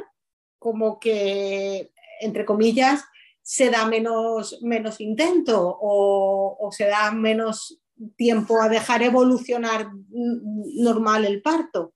como 0.60 1.00
que, 1.00 1.92
entre 2.22 2.46
comillas, 2.46 3.04
se 3.44 3.70
da 3.70 3.86
menos, 3.86 4.60
menos 4.64 5.00
intento 5.02 5.60
o, 5.62 6.58
o 6.60 6.72
se 6.72 6.86
da 6.86 7.12
menos 7.12 7.80
tiempo 8.16 8.62
a 8.62 8.70
dejar 8.70 9.04
evolucionar 9.04 9.92
normal 10.10 11.26
el 11.26 11.42
parto. 11.42 11.94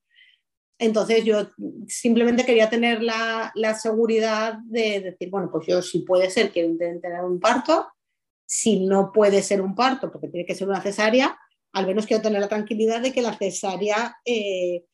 Entonces 0.79 1.25
yo 1.25 1.47
simplemente 1.87 2.45
quería 2.45 2.69
tener 2.69 3.01
la, 3.01 3.51
la, 3.55 3.73
seguridad 3.73 4.59
de 4.65 5.01
decir, 5.01 5.29
bueno, 5.31 5.49
pues 5.51 5.65
yo 5.65 5.81
si 5.81 5.99
puede 5.99 6.29
ser 6.29 6.51
intenten 6.55 7.01
tener 7.01 7.23
un 7.23 7.39
parto, 7.39 7.87
si 8.45 8.85
no 8.85 9.11
puede 9.11 9.41
ser 9.41 9.61
un 9.61 9.73
parto 9.73 10.11
porque 10.11 10.27
tiene 10.27 10.45
que 10.45 10.53
ser 10.53 10.67
una 10.67 10.81
cesárea, 10.81 11.37
al 11.73 11.87
menos 11.87 12.05
quiero 12.05 12.21
tener 12.21 12.41
la 12.41 12.47
tranquilidad 12.47 13.01
de 13.01 13.11
que 13.11 13.23
la 13.23 13.35
cesárea, 13.35 14.17
eh, 14.23 14.85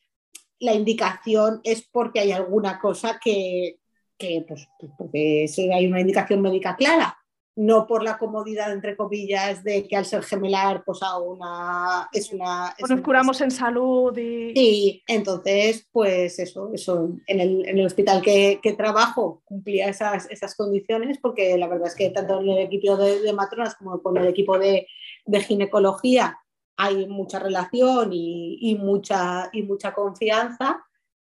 la 0.59 0.73
indicación 0.73 1.59
es 1.63 1.81
porque 1.81 2.21
hay 2.21 2.31
alguna 2.31 2.79
cosa 2.79 3.19
que, 3.21 3.79
que 4.27 4.45
pues, 4.47 4.67
porque 4.97 5.45
hay 5.73 5.87
una 5.87 6.01
indicación 6.01 6.41
médica 6.41 6.75
clara 6.75 7.17
no 7.55 7.85
por 7.85 8.03
la 8.03 8.17
comodidad, 8.17 8.71
entre 8.71 8.97
comillas, 8.97 9.63
de 9.63 9.87
que 9.87 9.95
al 9.95 10.05
ser 10.05 10.23
gemelar, 10.23 10.83
pues 10.83 11.03
a 11.03 11.19
una, 11.19 12.09
es 12.11 12.33
una... 12.33 12.75
nos 12.89 13.01
curamos 13.01 13.39
en 13.41 13.51
salud 13.51 14.17
y... 14.17 14.53
Sí, 14.55 15.03
entonces, 15.07 15.87
pues 15.91 16.39
eso, 16.39 16.71
eso 16.73 17.11
en 17.27 17.39
el, 17.39 17.67
en 17.67 17.77
el 17.77 17.85
hospital 17.85 18.21
que, 18.23 18.59
que, 18.61 18.73
trabajo 18.73 19.43
cumplía 19.45 19.87
esas, 19.87 20.27
esas 20.31 20.55
condiciones, 20.55 21.19
porque 21.19 21.55
la 21.57 21.67
verdad 21.67 21.89
es 21.89 21.95
que 21.95 22.09
tanto 22.09 22.41
en 22.41 22.49
el 22.49 22.57
equipo 22.59 22.97
de, 22.97 23.21
de 23.21 23.33
matronas 23.33 23.75
como 23.75 24.01
con 24.01 24.17
el 24.17 24.27
equipo 24.27 24.57
de, 24.57 24.87
de 25.25 25.41
ginecología 25.41 26.39
hay 26.75 27.07
mucha 27.07 27.37
relación 27.37 28.11
y, 28.13 28.57
y, 28.61 28.75
mucha, 28.75 29.49
y 29.53 29.61
mucha 29.61 29.93
confianza. 29.93 30.83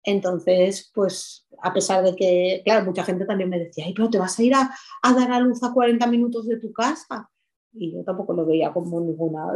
Entonces, 0.06 0.92
pues 0.94 1.48
a 1.62 1.74
pesar 1.74 2.04
de 2.04 2.16
que, 2.16 2.62
claro, 2.64 2.86
mucha 2.86 3.04
gente 3.04 3.26
también 3.26 3.50
me 3.50 3.60
decía, 3.60 3.86
ay, 3.86 3.94
pero 3.94 4.10
te 4.10 4.20
vas 4.20 4.38
a 4.38 4.44
ir 4.44 4.54
a, 4.54 4.72
a 5.02 5.14
dar 5.14 5.32
a 5.32 5.40
luz 5.40 5.64
a 5.64 5.74
40 5.74 6.06
minutos 6.08 6.48
de 6.48 6.60
tu 6.60 6.72
casa. 6.72 7.30
Y 7.74 7.94
yo 7.94 8.04
tampoco 8.04 8.34
lo 8.34 8.46
veía 8.46 8.72
como 8.72 9.02
ninguna, 9.02 9.48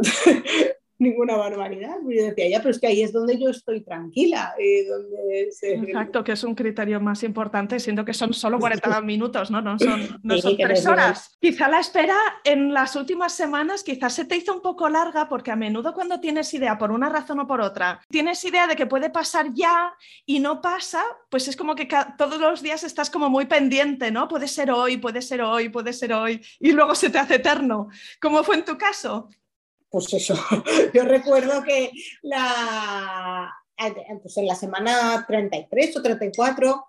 ninguna 1.00 1.36
barbaridad. 1.36 1.96
Yo 2.08 2.26
decía, 2.26 2.48
ya, 2.48 2.58
pero 2.58 2.70
es 2.70 2.78
que 2.78 2.86
ahí 2.86 3.02
es 3.02 3.12
donde 3.12 3.38
yo 3.38 3.48
estoy 3.48 3.80
tranquila. 3.80 4.54
Y 4.58 4.84
donde 4.84 5.48
Exacto, 5.62 6.22
que 6.22 6.32
es 6.32 6.44
un 6.44 6.54
criterio 6.54 7.00
más 7.00 7.22
importante, 7.22 7.80
siendo 7.80 8.04
que 8.04 8.14
son 8.14 8.32
solo 8.34 8.58
40 8.58 9.00
minutos, 9.00 9.50
¿no? 9.50 9.62
No 9.62 9.78
son, 9.78 10.20
no 10.22 10.38
son 10.38 10.56
tres 10.56 10.86
horas. 10.86 11.36
Quizá 11.40 11.68
la 11.68 11.80
espera 11.80 12.16
en 12.44 12.72
las 12.74 12.94
últimas 12.96 13.32
semanas 13.34 13.82
quizás 13.82 14.12
se 14.12 14.26
te 14.26 14.36
hizo 14.36 14.54
un 14.54 14.60
poco 14.60 14.88
larga 14.88 15.28
porque 15.28 15.50
a 15.50 15.56
menudo 15.56 15.94
cuando 15.94 16.20
tienes 16.20 16.52
idea 16.52 16.76
por 16.76 16.90
una 16.90 17.08
razón 17.08 17.40
o 17.40 17.46
por 17.46 17.60
otra, 17.60 18.00
tienes 18.10 18.44
idea 18.44 18.66
de 18.66 18.76
que 18.76 18.86
puede 18.86 19.10
pasar 19.10 19.46
ya 19.54 19.94
y 20.26 20.38
no 20.40 20.60
pasa, 20.60 21.02
pues 21.30 21.48
es 21.48 21.56
como 21.56 21.74
que 21.74 21.88
todos 22.18 22.38
los 22.38 22.62
días 22.62 22.84
estás 22.84 23.08
como 23.08 23.30
muy 23.30 23.46
pendiente, 23.46 24.10
¿no? 24.10 24.28
Puede 24.28 24.48
ser 24.48 24.70
hoy, 24.70 24.98
puede 24.98 25.22
ser 25.22 25.40
hoy, 25.40 25.70
puede 25.70 25.92
ser 25.92 26.12
hoy, 26.12 26.40
y 26.58 26.72
luego 26.72 26.94
se 26.94 27.08
te 27.08 27.18
hace 27.18 27.36
eterno. 27.36 27.88
¿Cómo 28.20 28.44
fue 28.44 28.56
en 28.56 28.64
tu 28.64 28.76
caso? 28.76 29.28
Pues 29.90 30.12
eso, 30.14 30.34
yo 30.94 31.04
recuerdo 31.04 31.62
que 31.64 31.90
la, 32.22 33.52
pues 34.22 34.36
en 34.36 34.46
la 34.46 34.54
semana 34.54 35.24
33 35.26 35.96
o 35.96 36.02
34 36.02 36.84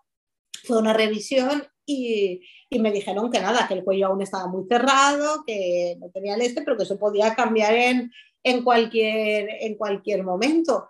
fue 0.64 0.78
una 0.78 0.94
revisión 0.94 1.64
y, 1.86 2.42
y, 2.70 2.80
me 2.80 2.92
dijeron 2.92 3.32
que 3.32 3.40
nada, 3.40 3.68
que 3.68 3.74
el 3.74 3.84
cuello 3.84 4.08
aún 4.08 4.22
estaba 4.22 4.48
muy 4.48 4.66
cerrado, 4.68 5.44
que 5.46 5.98
no 6.00 6.10
tenía 6.12 6.36
el 6.36 6.42
este, 6.42 6.62
pero 6.62 6.78
que 6.78 6.84
eso 6.84 7.00
podía 7.00 7.34
cambiar 7.34 7.74
en, 7.74 8.12
en, 8.44 8.64
cualquier, 8.64 9.50
en 9.62 9.76
cualquier 9.76 10.24
momento. 10.24 10.90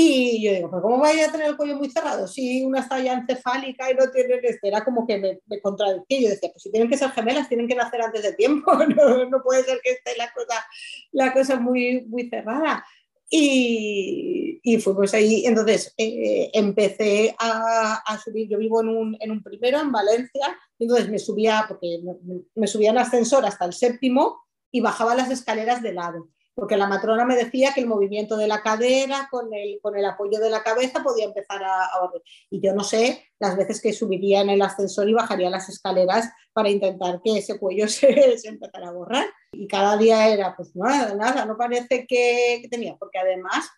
Y 0.00 0.40
yo 0.44 0.52
digo, 0.52 0.70
pero 0.70 0.80
¿cómo 0.80 0.98
vaya 0.98 1.26
a 1.26 1.32
tener 1.32 1.48
el 1.48 1.56
cuello 1.56 1.74
muy 1.74 1.90
cerrado? 1.90 2.28
Si 2.28 2.64
una 2.64 2.78
está 2.78 3.00
ya 3.00 3.14
encefálica 3.14 3.90
y 3.90 3.94
no 3.96 4.08
tiene 4.12 4.38
este, 4.44 4.68
era 4.68 4.84
como 4.84 5.04
que 5.04 5.18
me, 5.18 5.40
me. 5.46 5.60
Yo 5.60 6.28
decía, 6.28 6.50
pues 6.52 6.62
si 6.62 6.70
tienen 6.70 6.88
que 6.88 6.96
ser 6.96 7.10
gemelas, 7.10 7.48
tienen 7.48 7.66
que 7.66 7.74
nacer 7.74 8.00
antes 8.00 8.22
de 8.22 8.32
tiempo, 8.34 8.72
no, 9.28 9.42
puede 9.42 9.64
ser 9.64 9.80
que 9.82 9.90
esté 9.90 10.12
la 10.16 11.32
cosa, 11.34 11.58
muy, 11.58 12.06
cerrada. 12.30 12.86
Y, 13.28 14.60
y 14.62 14.78
fuimos 14.78 15.12
ahí, 15.14 15.44
entonces 15.44 15.92
eh, 15.98 16.48
empecé 16.54 17.34
a, 17.36 18.00
a, 18.06 18.18
subir, 18.20 18.48
yo 18.48 18.56
vivo 18.56 18.80
en 18.80 18.90
un, 18.90 19.16
en 19.18 19.32
un 19.32 19.42
primero, 19.42 19.80
en 19.80 19.90
Valencia, 19.90 20.56
entonces 20.78 21.10
me 21.10 21.18
subía, 21.18 21.64
porque 21.66 21.98
me, 22.04 22.42
me 22.54 22.66
subía 22.68 22.90
en 22.90 22.98
ascensor 22.98 23.44
hasta 23.44 23.64
el 23.64 23.72
séptimo 23.72 24.44
y 24.70 24.80
bajaba 24.80 25.16
las 25.16 25.28
escaleras 25.32 25.82
de 25.82 25.92
lado 25.92 26.28
porque 26.58 26.76
la 26.76 26.88
matrona 26.88 27.24
me 27.24 27.36
decía 27.36 27.72
que 27.72 27.80
el 27.80 27.86
movimiento 27.86 28.36
de 28.36 28.48
la 28.48 28.62
cadera 28.62 29.28
con 29.30 29.54
el, 29.54 29.78
con 29.80 29.96
el 29.96 30.04
apoyo 30.04 30.40
de 30.40 30.50
la 30.50 30.64
cabeza 30.64 31.04
podía 31.04 31.26
empezar 31.26 31.62
a, 31.62 31.84
a 31.84 32.10
Y 32.50 32.60
yo 32.60 32.74
no 32.74 32.82
sé 32.82 33.28
las 33.38 33.56
veces 33.56 33.80
que 33.80 33.92
subiría 33.92 34.40
en 34.40 34.50
el 34.50 34.60
ascensor 34.60 35.08
y 35.08 35.12
bajaría 35.12 35.50
las 35.50 35.68
escaleras 35.68 36.28
para 36.52 36.68
intentar 36.68 37.20
que 37.22 37.38
ese 37.38 37.60
cuello 37.60 37.86
se, 37.88 38.36
se 38.38 38.48
empezara 38.48 38.88
a 38.88 38.92
borrar. 38.92 39.26
Y 39.52 39.68
cada 39.68 39.96
día 39.96 40.28
era, 40.30 40.56
pues 40.56 40.74
nada, 40.74 41.14
nada, 41.14 41.44
no 41.44 41.56
parece 41.56 42.04
que, 42.08 42.58
que 42.60 42.68
tenía, 42.68 42.96
porque 42.98 43.20
además 43.20 43.70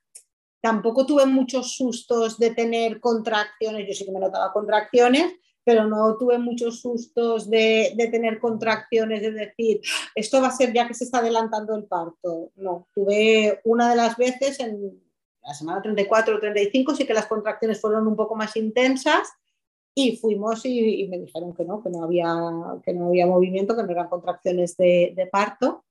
tampoco 0.62 1.04
tuve 1.04 1.26
muchos 1.26 1.76
sustos 1.76 2.38
de 2.38 2.54
tener 2.54 2.98
contracciones, 2.98 3.86
yo 3.88 3.92
sí 3.92 4.06
que 4.06 4.12
me 4.12 4.20
notaba 4.20 4.54
contracciones, 4.54 5.34
pero 5.70 5.86
no 5.86 6.16
tuve 6.16 6.36
muchos 6.36 6.80
sustos 6.80 7.48
de, 7.48 7.94
tener 8.10 8.40
contracciones, 8.40 9.22
de 9.22 9.30
decir, 9.30 9.80
esto 10.16 10.42
va 10.42 10.48
a 10.48 10.50
ser 10.50 10.72
ya 10.72 10.88
que 10.88 10.94
se 10.94 11.04
está 11.04 11.18
adelantando 11.18 11.76
el 11.76 11.84
parto. 11.84 12.50
No, 12.56 12.88
tuve 12.92 13.60
una 13.62 13.88
de 13.90 13.94
las 13.94 14.16
veces 14.16 14.58
en 14.58 15.00
la 15.40 15.54
semana 15.54 15.80
34 15.80 16.34
o 16.34 16.40
35, 16.40 16.96
sí 16.96 17.06
que 17.06 17.14
las 17.14 17.28
contracciones 17.28 17.80
fueron 17.80 18.08
un 18.08 18.16
poco 18.16 18.34
más 18.34 18.56
intensas 18.56 19.28
y 19.94 20.16
fuimos 20.16 20.66
y, 20.66 21.02
y 21.02 21.08
me 21.08 21.20
dijeron 21.20 21.54
que 21.54 21.64
no, 21.64 21.80
que 21.80 21.90
no, 21.90 22.02
había, 22.02 22.34
que 22.84 22.92
no 22.92 23.06
había 23.06 23.28
movimiento, 23.28 23.76
que 23.76 23.84
no 23.84 23.92
eran 23.92 24.08
contracciones 24.08 24.76
de, 24.76 25.12
de 25.14 25.26
parto 25.28 25.84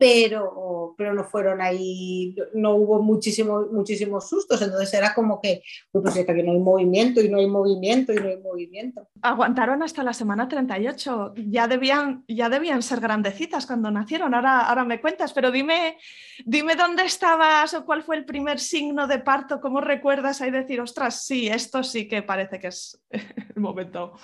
pero, 0.00 0.94
pero 0.96 1.12
no 1.12 1.24
fueron 1.24 1.60
ahí, 1.60 2.34
no 2.54 2.74
hubo 2.76 3.02
muchísimos, 3.02 3.70
muchísimos 3.70 4.30
sustos, 4.30 4.62
entonces 4.62 4.94
era 4.94 5.12
como 5.12 5.42
que, 5.42 5.62
pues 5.92 6.16
es 6.16 6.24
que 6.24 6.42
no 6.42 6.52
hay 6.52 6.58
movimiento 6.58 7.20
y 7.20 7.28
no 7.28 7.36
hay 7.36 7.46
movimiento 7.46 8.14
y 8.14 8.16
no 8.16 8.28
hay 8.28 8.38
movimiento. 8.38 9.06
Aguantaron 9.20 9.82
hasta 9.82 10.02
la 10.02 10.14
semana 10.14 10.48
38, 10.48 11.34
ya 11.48 11.68
debían, 11.68 12.24
ya 12.26 12.48
debían 12.48 12.82
ser 12.82 13.00
grandecitas 13.00 13.66
cuando 13.66 13.90
nacieron, 13.90 14.32
ahora, 14.32 14.60
ahora 14.60 14.86
me 14.86 15.02
cuentas, 15.02 15.34
pero 15.34 15.50
dime, 15.50 15.98
dime 16.46 16.76
dónde 16.76 17.04
estabas 17.04 17.74
o 17.74 17.84
cuál 17.84 18.02
fue 18.02 18.16
el 18.16 18.24
primer 18.24 18.58
signo 18.58 19.06
de 19.06 19.18
parto, 19.18 19.60
cómo 19.60 19.82
recuerdas 19.82 20.40
ahí 20.40 20.50
decir, 20.50 20.80
ostras, 20.80 21.26
sí, 21.26 21.48
esto 21.48 21.82
sí 21.82 22.08
que 22.08 22.22
parece 22.22 22.58
que 22.58 22.68
es 22.68 22.98
el 23.10 23.60
momento. 23.60 24.14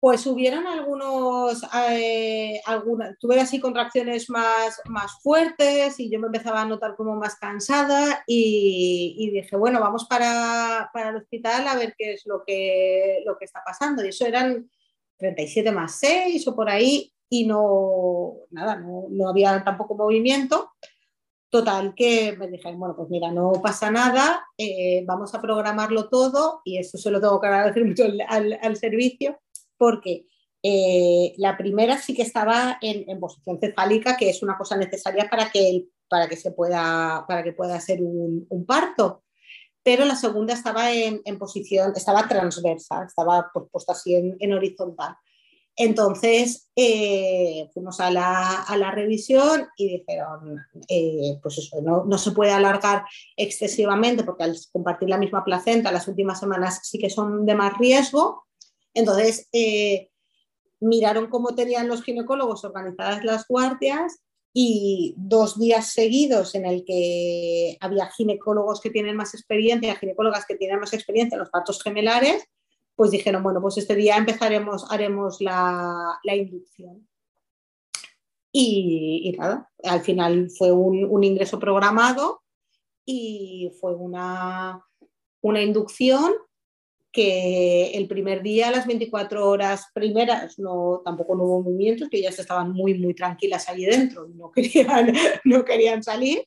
Pues 0.00 0.24
hubieron 0.26 0.68
algunos, 0.68 1.60
eh, 1.90 2.60
tuve 3.18 3.40
así 3.40 3.58
contracciones 3.58 4.30
más, 4.30 4.80
más 4.84 5.20
fuertes 5.20 5.98
y 5.98 6.08
yo 6.08 6.20
me 6.20 6.26
empezaba 6.26 6.62
a 6.62 6.66
notar 6.66 6.94
como 6.94 7.16
más 7.16 7.34
cansada 7.34 8.22
y, 8.24 9.30
dije, 9.32 9.56
bueno, 9.56 9.80
vamos 9.80 10.06
para, 10.06 10.88
para, 10.92 11.10
el 11.10 11.16
hospital 11.16 11.66
a 11.66 11.74
ver 11.74 11.94
qué 11.98 12.12
es 12.12 12.22
lo 12.26 12.44
que, 12.46 13.22
lo 13.26 13.36
que 13.36 13.44
está 13.44 13.60
pasando. 13.64 14.04
Y 14.04 14.10
eso 14.10 14.24
eran 14.24 14.70
37 15.16 15.72
más 15.72 15.96
6 15.96 16.46
o 16.46 16.54
por 16.54 16.70
ahí 16.70 17.12
y 17.28 17.46
no, 17.46 18.34
nada, 18.50 18.76
no, 18.76 19.06
no 19.10 19.28
había 19.28 19.64
tampoco 19.64 19.96
movimiento. 19.96 20.70
Total, 21.50 21.94
que 21.94 22.36
me 22.36 22.46
dijeron, 22.46 22.78
bueno, 22.78 22.94
pues 22.94 23.08
mira, 23.08 23.32
no 23.32 23.52
pasa 23.62 23.90
nada, 23.90 24.46
eh, 24.58 25.02
vamos 25.06 25.34
a 25.34 25.40
programarlo 25.40 26.10
todo 26.10 26.60
y 26.62 26.76
eso 26.76 26.98
se 26.98 27.10
lo 27.10 27.20
tengo 27.20 27.40
que 27.40 27.46
agradecer 27.46 27.84
mucho 27.86 28.04
al, 28.28 28.58
al 28.62 28.76
servicio 28.76 29.40
porque 29.78 30.26
eh, 30.62 31.34
la 31.36 31.56
primera 31.56 31.98
sí 31.98 32.14
que 32.14 32.22
estaba 32.22 32.78
en, 32.80 33.20
posición 33.20 33.58
cefálica, 33.60 34.16
que 34.16 34.30
es 34.30 34.42
una 34.42 34.58
cosa 34.58 34.76
necesaria 34.76 35.28
para 35.30 35.50
que, 35.50 35.86
para 36.08 36.28
que, 36.28 36.36
se 36.36 36.50
pueda, 36.50 37.24
para 37.28 37.44
que 37.44 37.52
pueda 37.52 37.80
ser 37.80 38.00
un, 38.02 38.66
parto. 38.66 39.22
Pero 39.82 40.04
la 40.04 40.16
segunda 40.16 40.54
estaba 40.54 40.92
en, 40.92 41.22
posición, 41.38 41.92
estaba 41.94 42.26
transversa, 42.28 43.04
estaba 43.04 43.50
pues, 43.52 43.66
puesta 43.70 43.92
así 43.92 44.14
en, 44.14 44.36
en, 44.40 44.52
horizontal. 44.52 45.16
Entonces 45.76 46.68
eh, 46.74 47.70
fuimos 47.72 48.00
a 48.00 48.10
la, 48.10 48.62
a 48.62 48.76
la, 48.76 48.90
revisión 48.90 49.68
y 49.76 49.98
dijeron, 49.98 50.58
eh, 50.88 51.38
pues 51.40 51.58
eso, 51.58 51.80
no, 51.80 52.04
no, 52.04 52.18
se 52.18 52.32
puede 52.32 52.50
alargar 52.50 53.04
excesivamente 53.36 54.24
porque 54.24 54.42
al 54.42 54.56
compartir 54.72 55.08
la 55.08 55.18
misma 55.18 55.44
placenta 55.44 55.92
las 55.92 56.08
últimas 56.08 56.40
semanas 56.40 56.80
sí 56.82 56.98
que 56.98 57.08
son 57.08 57.46
de 57.46 57.54
más 57.54 57.78
riesgo 57.78 58.47
entonces, 58.98 59.48
eh, 59.52 60.10
miraron 60.80 61.28
cómo 61.28 61.54
tenían 61.54 61.88
los 61.88 62.02
ginecólogos 62.02 62.64
organizadas 62.64 63.24
las 63.24 63.46
guardias 63.46 64.20
y 64.52 65.14
dos 65.16 65.58
días 65.58 65.92
seguidos 65.92 66.54
en 66.54 66.66
el 66.66 66.84
que 66.84 67.76
había 67.80 68.06
ginecólogos 68.06 68.80
que 68.80 68.90
tienen 68.90 69.16
más 69.16 69.34
experiencia, 69.34 69.96
ginecólogas 69.96 70.46
que 70.46 70.56
tienen 70.56 70.80
más 70.80 70.92
experiencia 70.92 71.36
en 71.36 71.40
los 71.40 71.50
partos 71.50 71.82
gemelares, 71.82 72.44
pues 72.96 73.12
dijeron, 73.12 73.42
bueno, 73.42 73.60
pues 73.60 73.78
este 73.78 73.94
día 73.94 74.16
empezaremos, 74.16 74.90
haremos 74.90 75.40
la, 75.40 76.18
inducción. 76.24 77.08
Y, 78.50 79.22
y, 79.24 79.32
nada, 79.38 79.70
al 79.84 80.00
final 80.00 80.50
fue 80.50 80.72
un, 80.72 81.04
un 81.04 81.22
ingreso 81.22 81.60
programado 81.60 82.42
y 83.04 83.70
fue 83.80 83.94
una, 83.94 84.84
una 85.40 85.62
inducción 85.62 86.32
que 87.18 87.90
el 87.94 88.06
primer 88.06 88.44
día, 88.44 88.70
las 88.70 88.86
24 88.86 89.48
horas 89.48 89.90
primeras, 89.92 90.56
no, 90.56 91.02
tampoco 91.04 91.34
no 91.34 91.42
hubo 91.42 91.62
movimientos, 91.62 92.08
que 92.08 92.18
ellas 92.18 92.38
estaban 92.38 92.70
muy, 92.70 92.94
muy 92.94 93.12
tranquilas 93.12 93.68
allí 93.68 93.86
dentro, 93.86 94.28
no 94.28 94.52
querían, 94.54 95.12
no 95.42 95.64
querían 95.64 96.04
salir. 96.04 96.46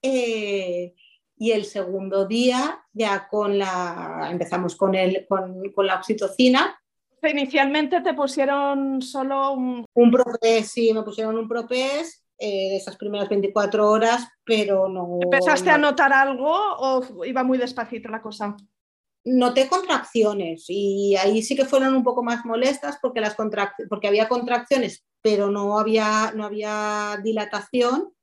Eh, 0.00 0.94
y 1.36 1.50
el 1.50 1.64
segundo 1.64 2.24
día 2.24 2.78
ya 2.92 3.26
con 3.28 3.58
la, 3.58 4.28
empezamos 4.30 4.76
con, 4.76 4.94
el, 4.94 5.26
con, 5.28 5.72
con 5.72 5.88
la 5.88 5.96
oxitocina. 5.96 6.80
Inicialmente 7.28 8.00
te 8.00 8.14
pusieron 8.14 9.02
solo 9.02 9.54
un... 9.54 9.84
Un 9.92 10.10
propés, 10.12 10.70
sí, 10.70 10.92
me 10.94 11.02
pusieron 11.02 11.36
un 11.36 11.48
propés 11.48 12.24
eh, 12.38 12.76
esas 12.76 12.96
primeras 12.96 13.28
24 13.28 13.90
horas, 13.90 14.28
pero 14.44 14.88
no... 14.88 15.18
¿Empezaste 15.20 15.68
a 15.68 15.78
notar 15.78 16.12
algo 16.12 16.48
o 16.48 17.24
iba 17.24 17.42
muy 17.42 17.58
despacito 17.58 18.08
la 18.08 18.22
cosa? 18.22 18.56
Noté 19.26 19.68
contracciones 19.68 20.64
y 20.68 21.16
ahí 21.16 21.42
sí 21.42 21.54
que 21.54 21.64
fueron 21.64 21.94
un 21.94 22.04
poco 22.04 22.22
más 22.22 22.44
molestas 22.44 22.98
porque, 23.02 23.20
las 23.20 23.34
porque 23.34 24.08
había 24.08 24.28
contracciones, 24.28 25.04
pero 25.20 25.50
no 25.50 25.78
había, 25.78 26.32
no 26.34 26.44
había 26.44 27.20
dilatación 27.22 28.14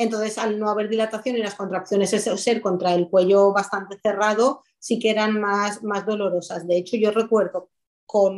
entonces, 0.00 0.38
al 0.38 0.58
no 0.58 0.70
haber 0.70 0.88
dilatación 0.88 1.36
y 1.36 1.42
las 1.42 1.56
contracciones 1.56 2.08
ser 2.08 2.62
contra 2.62 2.94
el 2.94 3.10
cuello 3.10 3.52
bastante 3.52 3.98
cerrado, 4.02 4.62
sí 4.78 4.98
que 4.98 5.10
eran 5.10 5.38
más, 5.38 5.82
más 5.82 6.06
dolorosas. 6.06 6.66
De 6.66 6.78
hecho, 6.78 6.96
yo 6.96 7.10
recuerdo 7.10 7.68
con 8.06 8.34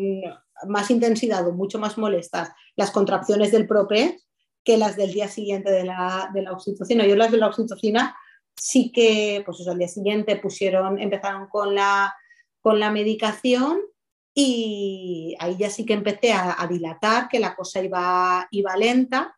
más 0.67 0.91
intensidad 0.91 1.47
o 1.47 1.53
mucho 1.53 1.79
más 1.79 1.99
molestas 1.99 2.51
las 2.75 2.91
contracciones 2.91 3.53
del 3.53 3.69
propé 3.69 4.19
que 4.65 4.77
las 4.77 4.97
del 4.97 5.13
día 5.13 5.29
siguiente 5.29 5.71
de 5.71 5.85
la, 5.85 6.31
de 6.35 6.43
la 6.43 6.51
oxitocina. 6.51 7.07
Yo 7.07 7.15
las 7.15 7.31
de 7.31 7.39
la 7.39 7.47
oxitocina 7.47 8.17
sí 8.57 8.93
que, 8.93 9.43
pues 9.45 9.61
eso, 9.61 9.71
al 9.71 9.79
día 9.79 9.89
siguiente 9.89 10.37
pusieron, 10.37 11.01
empezaron 11.01 11.49
con 11.49 11.75
la, 11.75 12.15
con 12.61 12.79
la 12.81 12.91
medicación 12.91 13.81
y 14.35 15.37
ahí 15.41 15.57
ya 15.59 15.71
sí 15.71 15.85
que 15.85 15.93
empecé 15.95 16.33
a, 16.33 16.67
dilatar, 16.69 17.29
que 17.29 17.39
la 17.39 17.55
cosa 17.55 17.83
iba, 17.83 18.49
iba 18.51 18.77
lenta 18.77 19.37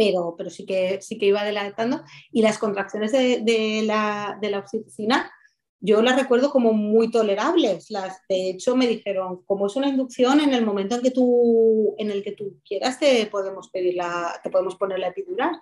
pero, 0.00 0.34
pero 0.34 0.48
sí, 0.48 0.64
que, 0.64 1.02
sí 1.02 1.18
que 1.18 1.26
iba 1.26 1.42
adelantando. 1.42 2.02
Y 2.32 2.40
las 2.40 2.56
contracciones 2.56 3.12
de, 3.12 3.42
de, 3.42 3.82
la, 3.84 4.38
de 4.40 4.48
la 4.48 4.60
oxitocina, 4.60 5.30
yo 5.78 6.00
las 6.00 6.16
recuerdo 6.16 6.50
como 6.50 6.72
muy 6.72 7.10
tolerables. 7.10 7.90
Las, 7.90 8.22
de 8.26 8.48
hecho, 8.48 8.76
me 8.76 8.86
dijeron, 8.86 9.42
como 9.44 9.66
es 9.66 9.76
una 9.76 9.88
inducción, 9.88 10.40
en 10.40 10.54
el 10.54 10.64
momento 10.64 10.94
en, 10.94 11.02
que 11.02 11.10
tú, 11.10 11.94
en 11.98 12.10
el 12.10 12.22
que 12.22 12.32
tú 12.32 12.60
quieras, 12.64 12.98
te 12.98 13.26
podemos, 13.26 13.68
pedir 13.68 13.96
la, 13.96 14.40
te 14.42 14.48
podemos 14.48 14.76
poner 14.76 15.00
la 15.00 15.08
epidural. 15.08 15.60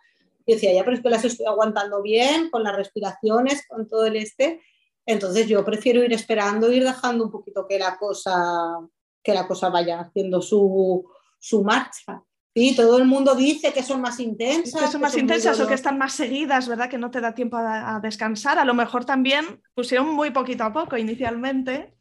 Yo 0.49 0.55
decía, 0.55 0.73
ya, 0.73 0.83
pero 0.83 0.97
es 0.97 1.03
que 1.03 1.11
las 1.11 1.25
estoy 1.25 1.45
aguantando 1.45 2.01
bien, 2.01 2.49
con 2.49 2.63
las 2.63 2.75
respiraciones, 2.75 3.67
con 3.69 3.87
todo 3.87 4.07
el 4.07 4.17
este. 4.17 4.63
Entonces 5.05 5.47
yo 5.47 5.63
prefiero 5.63 6.03
ir 6.03 6.13
esperando, 6.15 6.73
ir 6.73 6.85
dejando 6.85 7.25
un 7.25 7.31
poquito 7.31 7.67
que 7.69 7.79
la 7.79 7.99
cosa, 7.99 8.79
que 9.23 9.35
la 9.35 9.47
cosa 9.47 9.69
vaya 9.69 10.01
haciendo 10.01 10.41
su, 10.41 11.05
su 11.39 11.63
marcha. 11.63 12.25
Sí, 12.55 12.75
todo 12.75 12.97
el 12.97 13.05
mundo 13.05 13.35
dice 13.35 13.75
que 13.75 13.83
son 13.83 14.01
más 14.01 14.19
intensas. 14.21 14.81
Que 14.81 14.89
son 14.89 15.03
más 15.03 15.17
intensas 15.17 15.61
o 15.61 15.69
que 15.69 15.75
están 15.75 15.99
más 15.99 16.15
seguidas, 16.15 16.67
¿verdad? 16.67 16.89
Que 16.89 16.99
no 16.99 17.11
te 17.11 17.21
da 17.21 17.35
tiempo 17.35 17.59
a, 17.59 18.01
descansar. 18.03 18.59
A 18.59 18.65
lo 18.65 18.73
mejor 18.75 19.05
también 19.05 19.63
pusieron 19.75 20.09
muy 20.15 20.31
poquito 20.31 20.65
a 20.65 20.73
poco 20.73 20.97
inicialmente. 20.97 21.95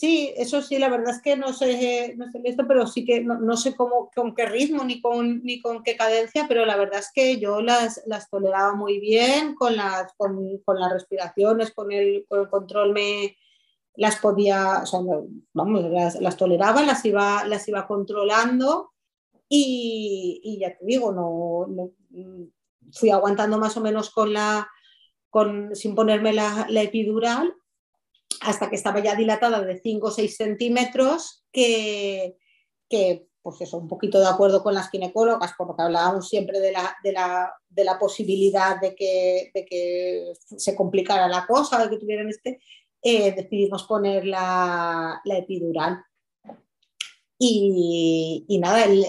Sí, 0.00 0.32
eso 0.38 0.62
sí, 0.62 0.78
la 0.78 0.88
verdad 0.88 1.14
es 1.14 1.20
que 1.20 1.36
no 1.36 1.52
sé, 1.52 2.14
no 2.16 2.30
sé 2.32 2.40
esto, 2.44 2.64
pero 2.66 2.86
sí 2.86 3.04
que 3.04 3.20
no, 3.20 3.56
sé 3.58 3.76
cómo, 3.76 4.10
con 4.14 4.34
qué 4.34 4.46
ritmo 4.46 4.82
ni 4.82 5.02
con, 5.02 5.42
ni 5.44 5.60
con 5.60 5.82
qué 5.82 5.94
cadencia, 5.94 6.46
pero 6.48 6.64
la 6.64 6.78
verdad 6.78 7.00
es 7.00 7.10
que 7.12 7.38
yo 7.38 7.60
las, 7.60 8.00
las 8.06 8.30
toleraba 8.30 8.74
muy 8.74 8.98
bien 8.98 9.54
con 9.54 9.76
las, 9.76 10.14
con, 10.16 10.58
con 10.64 10.80
las 10.80 10.90
respiraciones, 10.90 11.72
con 11.72 11.92
el, 11.92 12.24
con 12.30 12.40
el 12.40 12.48
control 12.48 12.94
me, 12.94 13.36
las 13.94 14.16
podía, 14.16 14.84
vamos, 15.52 15.84
las, 15.90 16.18
las, 16.18 16.38
toleraba, 16.38 16.82
las 16.82 17.04
iba, 17.04 17.44
las 17.44 17.68
iba 17.68 17.86
controlando 17.86 18.92
y, 19.50 20.56
ya 20.62 20.78
te 20.78 20.86
digo, 20.86 21.12
no, 21.12 21.90
fui 22.90 23.10
aguantando 23.10 23.58
más 23.58 23.76
o 23.76 23.82
menos 23.82 24.08
con 24.08 24.32
la, 24.32 24.66
con, 25.28 25.76
sin 25.76 25.94
ponerme 25.94 26.32
la, 26.32 26.66
epidural 26.70 27.54
hasta 28.40 28.70
que 28.70 28.76
estaba 28.76 29.00
ya 29.00 29.14
dilatada 29.14 29.60
de 29.60 29.80
5 29.80 30.06
o 30.06 30.10
6 30.10 30.36
centímetros, 30.36 31.44
que, 31.52 32.36
que 32.88 33.26
pues 33.42 33.60
eso, 33.60 33.78
un 33.78 33.88
poquito 33.88 34.20
de 34.20 34.28
acuerdo 34.28 34.62
con 34.62 34.74
las 34.74 34.90
ginecólogas, 34.90 35.52
porque 35.56 35.82
hablábamos 35.82 36.28
siempre 36.28 36.60
de 36.60 36.72
la, 36.72 36.96
de 37.02 37.12
la, 37.12 37.52
de 37.68 37.84
la 37.84 37.98
posibilidad 37.98 38.80
de 38.80 38.94
que, 38.94 39.50
de 39.54 39.64
que, 39.64 40.32
se 40.36 40.76
complicara 40.76 41.28
la 41.28 41.46
cosa, 41.46 41.82
de 41.82 41.90
que 41.90 41.98
tuvieran 41.98 42.28
este, 42.28 42.60
eh, 43.02 43.32
decidimos 43.32 43.84
poner 43.84 44.26
la, 44.26 45.20
la 45.24 45.38
epidural. 45.38 46.02
Y, 47.42 48.58
nada, 48.60 48.84
el, 48.84 49.06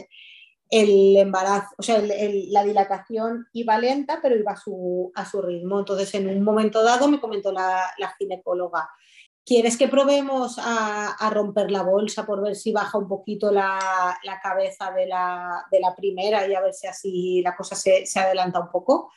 el 0.69 1.17
embarazo, 1.17 1.75
o 1.77 1.83
sea, 1.83 2.01
la 2.01 2.63
dilatación 2.63 3.45
iba 3.51 3.77
lenta, 3.77 4.19
pero 4.21 4.37
iba 4.37 4.53
a 4.53 4.55
su, 4.55 5.11
a 5.15 5.29
su, 5.29 5.41
ritmo. 5.41 5.79
Entonces, 5.79 6.13
en 6.15 6.29
un 6.29 6.41
momento 6.41 6.81
dado 6.81 7.09
me 7.09 7.19
comentó 7.19 7.51
la, 7.51 7.91
ginecóloga, 8.17 8.89
¿quieres 9.45 9.77
que 9.77 9.88
probemos 9.88 10.58
a, 10.60 11.30
romper 11.32 11.71
la 11.71 11.84
bolsa 11.84 12.25
por 12.25 12.41
ver 12.41 12.56
si 12.56 12.71
baja 12.71 12.97
un 12.97 13.08
poquito 13.08 13.51
la, 13.51 14.17
cabeza 14.41 14.91
de 14.91 15.08
la, 15.08 15.95
primera 15.95 16.47
y 16.47 16.54
a 16.54 16.62
ver 16.62 16.73
si 16.73 16.88
así 16.88 17.41
la 17.41 17.56
cosa 17.56 17.75
se, 17.75 18.06
adelanta 18.15 18.60
un 18.60 18.69
poco? 18.69 19.12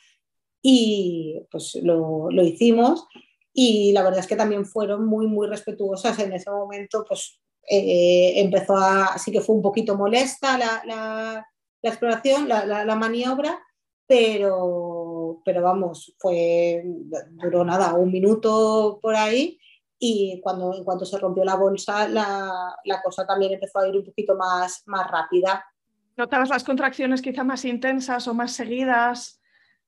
Y 0.61 1.41
pues 1.51 1.75
lo, 1.83 2.29
hicimos 2.43 3.07
y 3.53 3.93
la 3.93 4.03
verdad 4.03 4.19
es 4.19 4.27
que 4.27 4.35
también 4.35 4.65
fueron 4.65 5.05
muy, 5.05 5.27
muy 5.27 5.47
respetuosas 5.47 6.17
en 6.19 6.33
ese 6.33 6.49
momento, 6.49 7.05
pues 7.07 7.39
eh, 7.69 8.33
empezó 8.41 8.75
a, 8.75 9.05
así 9.05 9.31
que 9.31 9.41
fue 9.41 9.55
un 9.55 9.61
poquito 9.61 9.95
molesta 9.95 10.57
la, 10.57 10.83
la, 10.85 11.47
exploración, 11.81 12.49
la, 12.49 12.95
maniobra, 12.95 13.59
pero, 14.07 15.41
pero 15.45 15.61
vamos, 15.61 16.15
fue, 16.17 16.83
duró 17.31 17.63
nada, 17.63 17.93
un 17.93 18.11
minuto 18.11 18.99
por 19.01 19.15
ahí 19.15 19.59
y 19.99 20.39
cuando, 20.41 20.75
en 20.75 20.83
cuanto 20.83 21.05
se 21.05 21.17
rompió 21.17 21.43
la 21.43 21.55
bolsa, 21.55 22.07
la, 22.07 23.01
cosa 23.03 23.25
también 23.25 23.53
empezó 23.53 23.79
a 23.79 23.87
ir 23.87 23.95
un 23.95 24.03
poquito 24.03 24.35
más, 24.35 24.83
más 24.85 25.09
rápida. 25.09 25.65
¿Notabas 26.17 26.49
las 26.49 26.63
contracciones 26.63 27.21
quizá 27.21 27.43
más 27.43 27.65
intensas 27.65 28.27
o 28.27 28.33
más 28.33 28.51
seguidas? 28.53 29.41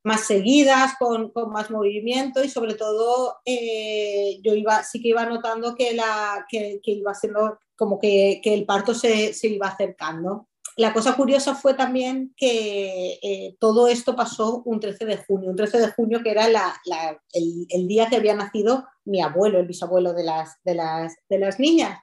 más 0.03 0.21
seguidas, 0.21 0.93
con, 0.97 1.31
con, 1.31 1.51
más 1.51 1.69
movimiento 1.69 2.41
y 2.41 2.47
sobre 2.47 2.75
todo 2.75 3.39
eh, 3.43 4.39
yo 4.41 4.53
iba, 4.53 4.81
sí 4.83 5.01
que 5.01 5.09
iba 5.09 5.25
notando 5.25 5.75
que, 5.75 5.93
la, 5.93 6.45
que, 6.49 6.79
que 6.81 6.91
iba 6.91 7.13
siendo 7.13 7.59
como 7.75 7.99
que, 7.99 8.39
que 8.41 8.53
el 8.53 8.65
parto 8.65 8.93
se, 8.93 9.33
se, 9.33 9.49
iba 9.49 9.67
acercando. 9.67 10.47
La 10.77 10.93
cosa 10.93 11.15
curiosa 11.15 11.55
fue 11.55 11.73
también 11.73 12.35
que 12.37 13.19
eh, 13.23 13.57
todo 13.59 13.87
esto 13.87 14.15
pasó 14.15 14.61
un 14.63 14.79
13 14.79 15.05
de 15.05 15.17
junio, 15.17 15.49
un 15.49 15.55
13 15.55 15.79
de 15.79 15.91
junio 15.91 16.21
que 16.21 16.29
era 16.29 16.45
el, 16.45 17.87
día 17.87 18.07
que 18.07 18.17
había 18.17 18.35
nacido 18.35 18.85
mi 19.03 19.19
abuelo, 19.19 19.57
el 19.57 19.65
bisabuelo 19.65 20.13
de 20.13 20.23
las, 20.23 21.59
niñas. 21.59 21.99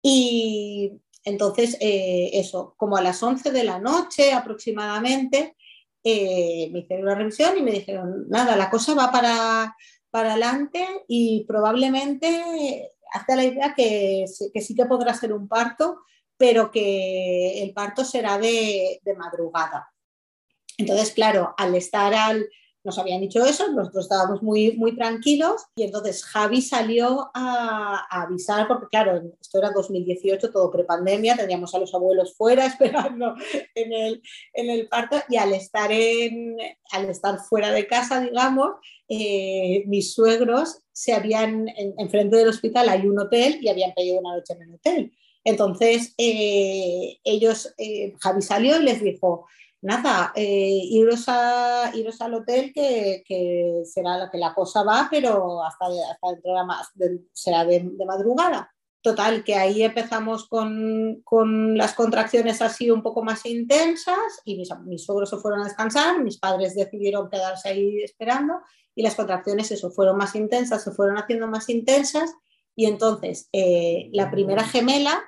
Y 0.00 1.00
entonces, 1.24 1.76
eh, 1.80 2.30
eso, 2.34 2.74
como 2.76 2.96
a 2.96 3.02
las 3.02 3.20
11 3.20 3.50
de 3.50 3.64
la 3.64 3.80
noche 3.80 4.32
aproximadamente, 4.32 5.56
eh, 6.04 6.70
me 6.72 6.78
hicieron 6.78 7.06
una 7.06 7.16
revisión 7.16 7.58
y 7.58 7.62
me 7.62 7.72
dijeron, 7.72 8.28
nada, 8.28 8.56
la 8.56 8.70
cosa 8.70 8.94
va 8.94 9.10
para, 9.10 9.76
para 10.10 10.30
adelante 10.34 10.86
y 11.08 11.44
probablemente 11.44 12.92
hasta 13.12 13.34
la 13.34 13.44
idea 13.44 13.74
que, 13.74 14.26
que, 14.54 14.60
sí 14.60 14.76
que 14.76 14.86
podrá 14.86 15.12
ser 15.12 15.32
un 15.32 15.48
parto, 15.48 15.98
pero 16.40 16.70
que 16.70 17.62
el 17.62 17.74
parto 17.74 18.02
será 18.02 18.38
de, 18.38 18.98
madrugada. 19.14 19.92
Entonces, 20.78 21.12
claro, 21.12 21.52
al 21.58 21.74
estar 21.74 22.14
al, 22.14 22.48
nos 22.82 22.98
habían 22.98 23.20
dicho 23.20 23.44
eso, 23.44 23.70
nosotros 23.70 24.06
estábamos 24.06 24.42
muy, 24.42 24.72
muy 24.78 24.96
tranquilos 24.96 25.66
y 25.76 25.82
entonces 25.82 26.24
Javi 26.24 26.62
salió 26.62 27.30
a, 27.34 28.06
avisar, 28.22 28.66
porque 28.68 28.86
claro, 28.90 29.20
esto 29.38 29.58
era 29.58 29.70
2018, 29.72 30.50
todo 30.50 30.70
prepandemia, 30.70 31.36
teníamos 31.36 31.74
a 31.74 31.78
los 31.78 31.94
abuelos 31.94 32.34
fuera 32.34 32.64
esperando 33.04 33.34
en 33.74 33.92
el, 33.92 34.22
en 34.54 34.70
el 34.70 34.88
parto 34.88 35.18
y 35.28 35.36
al 35.36 35.52
estar, 35.52 35.92
en, 35.92 36.56
al 36.92 37.10
estar 37.10 37.38
fuera 37.40 37.70
de 37.70 37.86
casa, 37.86 38.18
digamos, 38.22 38.76
eh, 39.10 39.84
mis 39.88 40.14
suegros 40.14 40.84
se 40.90 41.12
habían, 41.12 41.68
enfrente 41.98 42.36
del 42.36 42.48
hospital 42.48 42.88
hay 42.88 43.06
un 43.06 43.18
hotel 43.18 43.58
y 43.60 43.68
habían 43.68 43.92
pedido 43.92 44.20
una 44.20 44.36
noche 44.36 44.54
en 44.54 44.62
el 44.62 44.74
hotel. 44.76 45.12
Entonces, 45.50 46.14
eh, 46.16 47.18
ellos, 47.24 47.74
eh, 47.76 48.14
Javi 48.20 48.42
salió 48.42 48.80
y 48.80 48.84
les 48.84 49.02
dijo, 49.02 49.46
nada, 49.82 50.32
eh, 50.34 50.80
iros, 50.90 51.24
a, 51.28 51.90
iros 51.94 52.20
al 52.20 52.34
hotel 52.34 52.72
que, 52.72 53.22
que, 53.26 53.82
será 53.84 54.16
la 54.16 54.30
que 54.30 54.38
la 54.38 54.54
cosa 54.54 54.82
va, 54.82 55.08
pero 55.10 55.64
hasta, 55.64 55.86
hasta 55.86 56.30
dentro 56.32 56.52
de 56.52 56.56
la, 56.56 57.20
será 57.32 57.64
de, 57.64 57.80
de, 57.80 58.06
madrugada. 58.06 58.70
Total, 59.02 59.42
que 59.44 59.54
ahí 59.54 59.82
empezamos 59.82 60.46
con, 60.46 61.22
con, 61.24 61.76
las 61.76 61.94
contracciones 61.94 62.60
así 62.60 62.90
un 62.90 63.02
poco 63.02 63.22
más 63.22 63.46
intensas 63.46 64.40
y 64.44 64.58
mis, 64.58 64.68
mis, 64.84 65.04
suegros 65.04 65.30
se 65.30 65.38
fueron 65.38 65.62
a 65.62 65.64
descansar, 65.64 66.22
mis 66.22 66.38
padres 66.38 66.74
decidieron 66.74 67.30
quedarse 67.30 67.70
ahí 67.70 68.02
esperando 68.02 68.60
y 68.94 69.02
las 69.02 69.14
contracciones 69.14 69.70
eso 69.70 69.90
fueron 69.90 70.18
más 70.18 70.34
intensas, 70.34 70.84
se 70.84 70.90
fueron 70.90 71.16
haciendo 71.16 71.48
más 71.48 71.70
intensas 71.70 72.30
y 72.76 72.86
entonces 72.86 73.48
eh, 73.52 74.08
la 74.12 74.30
primera 74.30 74.64
gemela, 74.64 75.22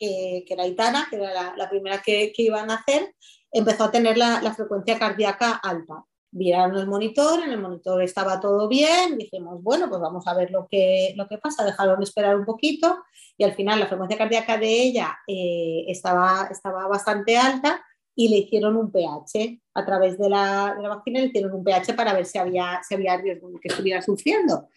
que, 0.00 0.44
que, 0.46 0.54
era 0.54 0.66
Itana, 0.66 1.06
que 1.10 1.16
era 1.16 1.54
la, 1.56 1.70
primera 1.70 2.02
que, 2.02 2.32
iban 2.38 2.70
a 2.70 2.76
hacer, 2.76 3.14
empezó 3.52 3.84
a 3.84 3.90
tener 3.90 4.16
la, 4.16 4.40
la 4.42 4.54
frecuencia 4.54 4.98
cardíaca 4.98 5.52
alta. 5.52 6.04
Vieron 6.32 6.76
el 6.76 6.86
monitor, 6.86 7.42
en 7.42 7.50
el 7.50 7.60
monitor 7.60 8.02
estaba 8.02 8.40
todo 8.40 8.68
bien, 8.68 9.18
dijimos, 9.18 9.62
bueno, 9.62 9.88
pues 9.88 10.00
vamos 10.00 10.26
a 10.26 10.34
ver 10.34 10.50
lo 10.50 10.66
que, 10.68 11.12
lo 11.16 11.28
que 11.28 11.38
pasa, 11.38 11.64
dejaron 11.64 12.02
esperar 12.02 12.36
un 12.36 12.44
poquito 12.44 13.02
y 13.36 13.44
al 13.44 13.54
final 13.54 13.80
la 13.80 13.86
frecuencia 13.86 14.16
cardíaca 14.16 14.56
de 14.56 14.82
ella 14.82 15.18
eh, 15.26 15.84
estaba, 15.88 16.48
estaba 16.50 16.86
bastante 16.86 17.36
alta 17.36 17.82
y 18.14 18.28
le 18.28 18.38
hicieron 18.38 18.76
un 18.76 18.92
pH 18.92 19.60
a 19.74 19.84
través 19.84 20.18
de 20.18 20.28
la, 20.28 20.74
de 20.76 20.82
la 20.82 20.88
vacuna, 20.90 21.20
le 21.20 21.26
hicieron 21.26 21.52
un 21.52 21.64
pH 21.64 21.94
para 21.94 22.12
ver 22.12 22.26
si 22.26 22.38
había, 22.38 22.80
si 22.86 22.94
había 22.94 23.16
riesgo 23.16 23.50
de 23.50 23.58
que 23.58 23.68
estuviera 23.68 24.00
sufriendo. 24.00 24.68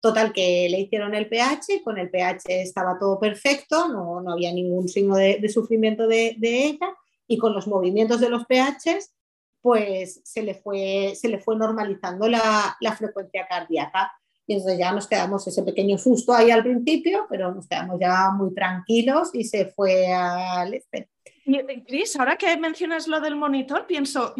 Total, 0.00 0.32
que 0.32 0.66
le 0.70 0.80
hicieron 0.80 1.14
el 1.14 1.28
pH, 1.28 1.82
con 1.84 1.98
el 1.98 2.10
pH 2.10 2.62
estaba 2.62 2.98
todo 2.98 3.18
perfecto, 3.20 3.88
no, 3.88 4.20
no 4.22 4.32
había 4.32 4.52
ningún 4.52 4.88
signo 4.88 5.16
de, 5.16 5.38
de 5.40 5.48
sufrimiento 5.48 6.06
de, 6.06 6.36
de 6.38 6.64
ella 6.64 6.96
y 7.26 7.36
con 7.36 7.52
los 7.52 7.66
movimientos 7.66 8.20
de 8.20 8.30
los 8.30 8.44
pHs 8.46 9.14
pues 9.62 10.20
se 10.24 10.42
le 10.42 10.54
fue, 10.54 11.14
se 11.14 11.28
le 11.28 11.38
fue 11.38 11.56
normalizando 11.56 12.28
la, 12.28 12.76
la, 12.80 12.96
frecuencia 12.96 13.46
cardíaca. 13.46 14.12
Y 14.50 14.54
entonces 14.54 14.80
ya 14.80 14.90
nos 14.90 15.06
quedamos 15.06 15.46
ese 15.46 15.62
pequeño 15.62 15.96
susto 15.96 16.34
ahí 16.34 16.50
al 16.50 16.64
principio, 16.64 17.24
pero 17.30 17.54
nos 17.54 17.68
quedamos 17.68 18.00
ya 18.00 18.32
muy 18.32 18.52
tranquilos 18.52 19.30
y 19.32 19.44
se 19.44 19.66
fue 19.66 20.12
al 20.12 20.74
este. 20.74 21.08
Y, 21.44 21.56
Cris, 21.84 22.16
ahora 22.16 22.34
que 22.34 22.56
mencionas 22.56 23.06
lo 23.06 23.20
del 23.20 23.36
monitor, 23.36 23.86
pienso, 23.86 24.34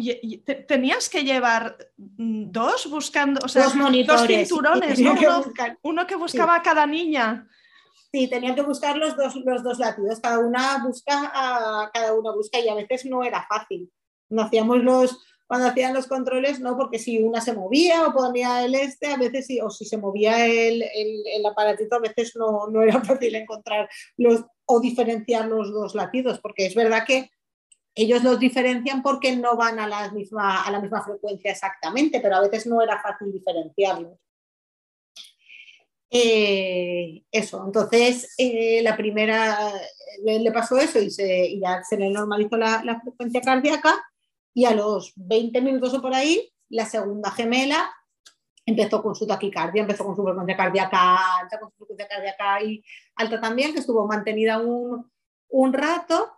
tenías 0.67 1.07
que 1.07 1.23
llevar 1.23 1.77
mm, 1.95 2.51
dos 2.51 2.89
buscando, 2.89 3.39
o 3.41 3.47
sea, 3.47 3.63
dos, 3.63 3.75
monitores, 3.75 4.49
dos 4.49 4.59
cinturones, 4.59 4.99
¿no? 4.99 5.15
que 5.15 5.27
uno, 5.27 5.43
uno, 5.83 6.05
que 6.05 6.17
buscaba 6.17 6.55
sí. 6.55 6.59
a 6.59 6.61
cada 6.61 6.85
niña. 6.85 7.47
Sí, 8.11 8.27
tenían 8.27 8.53
que 8.53 8.63
buscar 8.63 8.97
los 8.97 9.15
dos, 9.15 9.37
los 9.37 9.63
dos 9.63 9.79
latidos, 9.79 10.19
cada 10.19 10.39
una 10.39 10.83
busca, 10.83 11.31
a, 11.33 11.89
cada 11.93 12.13
una 12.15 12.33
busca 12.33 12.59
y 12.59 12.67
a 12.67 12.75
veces 12.75 13.05
no 13.05 13.23
era 13.23 13.47
fácil 13.47 13.89
no 14.31 14.43
hacíamos 14.43 14.83
los, 14.83 15.19
cuando 15.51 15.67
hacían 15.67 15.93
los 15.93 16.07
controles, 16.07 16.61
no, 16.61 16.77
porque 16.77 16.97
si 16.97 17.21
una 17.21 17.41
se 17.41 17.51
movía 17.51 18.07
o 18.07 18.13
ponía 18.13 18.63
el 18.63 18.73
este, 18.73 19.07
a 19.07 19.17
veces 19.17 19.47
sí, 19.47 19.59
o 19.59 19.69
si 19.69 19.83
se 19.83 19.97
movía 19.97 20.45
el, 20.45 20.81
el, 20.81 21.45
aparatito, 21.45 21.97
a 21.97 21.99
veces 21.99 22.37
no, 22.37 22.67
no, 22.67 22.81
era 22.81 23.01
fácil 23.03 23.35
encontrar 23.35 23.89
los, 24.15 24.45
o 24.63 24.79
diferenciar 24.79 25.49
los 25.49 25.69
dos 25.73 25.93
latidos, 25.93 26.39
porque 26.39 26.67
es 26.67 26.73
verdad 26.73 27.03
que 27.05 27.31
ellos 27.95 28.23
los 28.23 28.39
diferencian 28.39 29.03
porque 29.03 29.35
no 29.35 29.57
van 29.57 29.77
a 29.79 29.89
la 29.89 30.09
misma, 30.13 30.63
a 30.63 30.71
la 30.71 30.79
misma 30.79 31.03
frecuencia 31.03 31.51
exactamente, 31.51 32.21
pero 32.21 32.37
a 32.37 32.41
veces 32.47 32.65
no 32.65 32.81
era 32.81 33.01
fácil 33.01 33.33
diferenciarlos. 33.33 34.17
Eh, 36.09 37.23
eso, 37.29 37.61
entonces 37.65 38.35
eh, 38.37 38.81
la 38.83 38.95
primera 38.95 39.73
le, 40.23 40.39
le, 40.39 40.51
pasó 40.53 40.77
eso 40.77 40.99
y, 40.99 41.11
se, 41.11 41.45
y 41.45 41.59
ya 41.59 41.83
se 41.83 41.97
le 41.97 42.09
normalizó 42.09 42.55
la 42.55 43.01
frecuencia 43.03 43.41
cardíaca 43.41 44.01
y 44.53 44.65
a 44.65 44.73
los 44.73 45.13
20 45.15 45.61
minutos 45.61 45.93
o 45.93 46.01
por 46.01 46.13
ahí, 46.13 46.51
la 46.69 46.85
segunda 46.85 47.31
gemela 47.31 47.91
empezó 48.65 49.01
con 49.01 49.15
su 49.15 49.25
taquicardia, 49.25 49.81
empezó 49.81 50.05
con 50.05 50.15
su 50.15 50.23
frecuencia 50.23 50.55
cardíaca 50.55 51.39
alta, 51.39 51.59
con 51.59 51.69
su 51.71 51.77
frecuencia 51.77 52.07
cardíaca 52.07 52.63
y 52.63 52.83
alta 53.15 53.41
también, 53.41 53.73
que 53.73 53.79
estuvo 53.79 54.05
mantenida 54.07 54.59
un, 54.59 55.09
un 55.49 55.73
rato. 55.73 56.31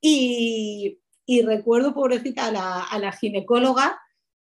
Y, 0.00 1.00
y, 1.24 1.42
recuerdo, 1.42 1.94
pobrecita, 1.94 2.46
a 2.46 2.52
la, 2.52 2.82
a 2.82 2.98
la, 2.98 3.12
ginecóloga 3.12 3.98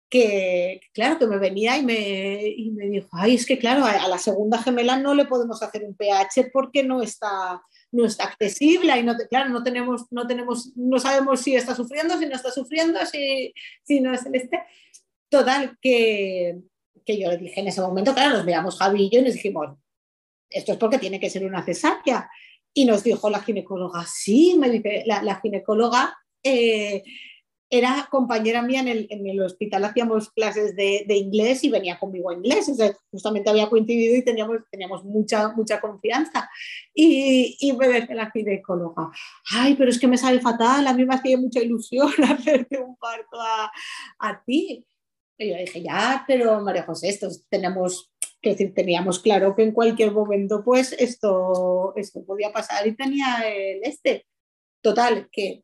que, 0.10 0.82
claro, 0.94 1.20
que 1.20 1.28
me 1.28 1.38
venía 1.38 1.78
y 1.78 1.86
me, 1.86 2.48
y 2.48 2.72
me 2.72 2.86
dijo, 2.88 3.10
ay, 3.12 3.36
es 3.36 3.46
que 3.46 3.60
claro, 3.60 3.86
a, 3.86 3.92
a 3.92 4.08
la 4.08 4.18
segunda 4.18 4.62
gemela 4.62 4.98
no 4.98 5.13
le 5.13 5.26
podemos 5.26 5.62
hacer 5.62 5.84
un 5.84 5.96
pH 5.96 6.50
porque 6.52 6.84
no 6.84 7.04
está, 7.04 7.62
no 7.93 8.06
está 8.06 8.25
accesible 8.25 8.97
y 8.97 9.03
no, 9.03 9.15
claro, 9.29 9.49
no 9.49 9.63
tenemos, 9.63 10.08
no 10.12 10.27
tenemos, 10.27 10.75
no 10.75 10.99
sabemos 10.99 11.41
si 11.41 11.56
está 11.56 11.75
sufriendo, 11.75 12.17
si 12.17 12.25
no 12.25 12.36
está 12.36 12.51
sufriendo, 12.51 12.99
si, 13.06 13.53
si 13.84 14.01
no 14.01 14.13
es 14.13 14.25
el 14.25 14.36
este. 14.36 14.60
Total, 15.29 15.77
que, 15.82 16.60
que 17.06 17.19
yo 17.19 17.29
le 17.29 17.38
dije 17.38 17.62
en 17.62 17.67
ese 17.67 17.82
momento, 17.82 18.13
claro, 18.13 18.38
nos 18.38 18.45
veamos 18.45 18.77
Javi 18.77 19.03
y 19.03 19.10
yo 19.10 19.19
y 19.19 19.23
nos 19.23 19.34
dijimos, 19.34 19.77
esto 20.49 20.73
es 20.73 20.77
porque 20.77 20.99
tiene 20.99 21.19
que 21.19 21.29
ser 21.29 21.45
una 21.45 21.63
cesárea. 21.63 22.29
Y 22.73 22.86
nos 22.86 23.03
dijo 23.03 23.29
la 23.29 23.41
ginecóloga, 23.41 24.06
sí, 24.06 24.56
me 24.60 24.69
dice, 24.69 25.03
la, 25.06 25.21
la 25.21 25.39
ginecóloga 25.39 26.17
eh, 26.41 27.03
era 27.74 28.08
compañera 28.12 28.62
mía 28.62 28.82
en 28.82 28.88
el, 28.88 29.08
en 29.10 29.28
el 29.28 29.42
hospital, 29.42 29.84
hacíamos 29.84 30.30
clases 30.30 30.76
de, 30.76 31.06
de, 31.08 31.18
inglés 31.18 31.64
y 31.64 31.72
venía 31.72 31.98
conmigo 31.98 32.30
a 32.30 32.36
inglés, 32.36 32.70
o 32.70 32.76
sea, 32.76 32.96
justamente 33.10 33.50
había 33.50 33.68
coincidido 33.68 34.16
y 34.16 34.24
teníamos, 34.24 34.60
teníamos 34.70 35.04
mucha, 35.04 35.50
mucha 35.54 35.82
confianza. 35.82 36.48
Y, 36.94 37.58
y 37.60 37.74
me 37.74 37.88
dice 37.88 38.14
la 38.14 38.30
ginecóloga, 38.30 39.10
ay, 39.52 39.74
pero 39.76 39.90
es 39.90 39.98
que 39.98 40.08
me 40.08 40.20
sale 40.20 40.40
fatal, 40.40 40.86
a 40.86 40.94
mí 40.94 41.04
me 41.04 41.16
hacía 41.16 41.36
mucha 41.36 41.62
ilusión 41.62 42.12
hacerte 42.24 42.78
un 42.78 42.96
parto 42.96 43.42
a, 43.42 43.72
a 44.20 44.44
ti. 44.44 44.86
Y 45.40 45.50
yo 45.50 45.58
dije, 45.58 45.82
ya, 45.82 46.24
pero 46.28 46.62
María 46.62 46.84
José, 46.84 47.10
esto 47.10 47.28
tenemos 47.50 48.14
que 48.40 48.52
decir, 48.52 48.72
teníamos 48.76 49.18
claro 49.18 49.56
que 49.56 49.64
en 49.64 49.72
cualquier 49.72 50.12
momento 50.12 50.64
pues 50.64 50.92
esto, 51.00 51.94
esto 51.96 52.24
podía 52.24 52.54
pasar 52.54 52.86
y 52.86 52.96
tenía 52.96 53.42
el 53.48 53.80
este. 53.84 54.28
Total, 54.82 55.30
que 55.32 55.64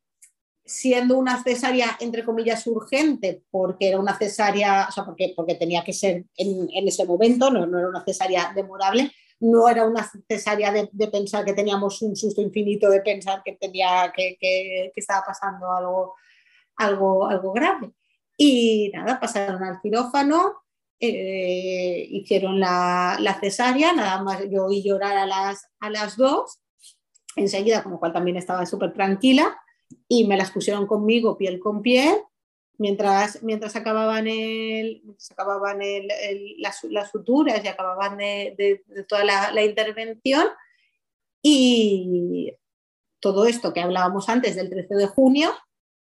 siendo 0.70 1.18
una 1.18 1.42
cesárea, 1.42 1.96
entre 1.98 2.24
comillas, 2.24 2.64
urgente, 2.68 3.42
porque 3.50 3.88
era 3.88 3.98
una 3.98 4.16
cesárea, 4.16 4.86
o 4.88 4.92
sea, 4.92 5.04
porque, 5.04 5.32
porque 5.34 5.56
tenía 5.56 5.82
que 5.82 5.92
ser 5.92 6.26
en, 6.36 6.68
en 6.72 6.86
ese 6.86 7.04
momento, 7.04 7.50
no, 7.50 7.66
no, 7.66 7.76
era 7.76 7.88
una 7.88 8.04
cesárea 8.04 8.52
demorable, 8.54 9.10
no 9.40 9.68
era 9.68 9.84
una 9.84 10.08
cesárea 10.28 10.70
de, 10.70 10.88
de, 10.92 11.08
pensar 11.08 11.44
que 11.44 11.54
teníamos 11.54 12.00
un 12.02 12.14
susto 12.14 12.40
infinito 12.40 12.88
de 12.88 13.00
pensar 13.00 13.42
que, 13.44 13.54
tenía, 13.54 14.12
que, 14.14 14.36
que, 14.40 14.92
estaba 14.94 15.26
pasando 15.26 15.72
algo, 15.72 16.14
algo, 16.76 17.26
algo 17.26 17.52
grave. 17.52 17.90
Y 18.36 18.92
nada, 18.94 19.18
pasaron 19.18 19.64
al 19.64 19.80
quirófano, 19.80 20.62
eh, 21.00 22.06
hicieron 22.10 22.60
la, 22.60 23.16
la, 23.18 23.40
cesárea, 23.40 23.92
nada 23.92 24.22
más 24.22 24.40
yo 24.48 24.66
oí 24.66 24.84
llorar 24.84 25.16
a 25.16 25.26
las, 25.26 25.66
a 25.80 25.90
las 25.90 26.16
dos, 26.16 26.60
enseguida, 27.34 27.82
con 27.82 27.92
lo 27.92 27.98
cual 27.98 28.12
también 28.12 28.36
estaba 28.36 28.64
súper 28.66 28.92
tranquila 28.92 29.58
y 30.08 30.26
me 30.26 30.36
las 30.36 30.50
pusieron 30.50 30.86
conmigo 30.86 31.36
piel 31.36 31.60
con 31.60 31.82
piel 31.82 32.16
mientras, 32.80 33.42
mientras 33.42 33.76
acababan, 33.76 34.26
el, 34.26 35.02
acababan 35.30 35.82
el, 35.82 36.10
el, 36.10 36.54
las, 36.58 36.82
las, 36.84 37.10
suturas 37.10 37.62
y 37.62 37.68
acababan 37.68 38.16
de, 38.16 38.54
de, 38.56 38.82
de 38.86 39.04
toda 39.04 39.22
la, 39.22 39.52
la, 39.52 39.62
intervención. 39.62 40.46
Y 41.42 42.54
todo 43.20 43.44
esto 43.44 43.74
que 43.74 43.82
hablábamos 43.82 44.30
antes 44.30 44.56
del 44.56 44.70
13 44.70 44.94
de 44.94 45.06
junio, 45.06 45.52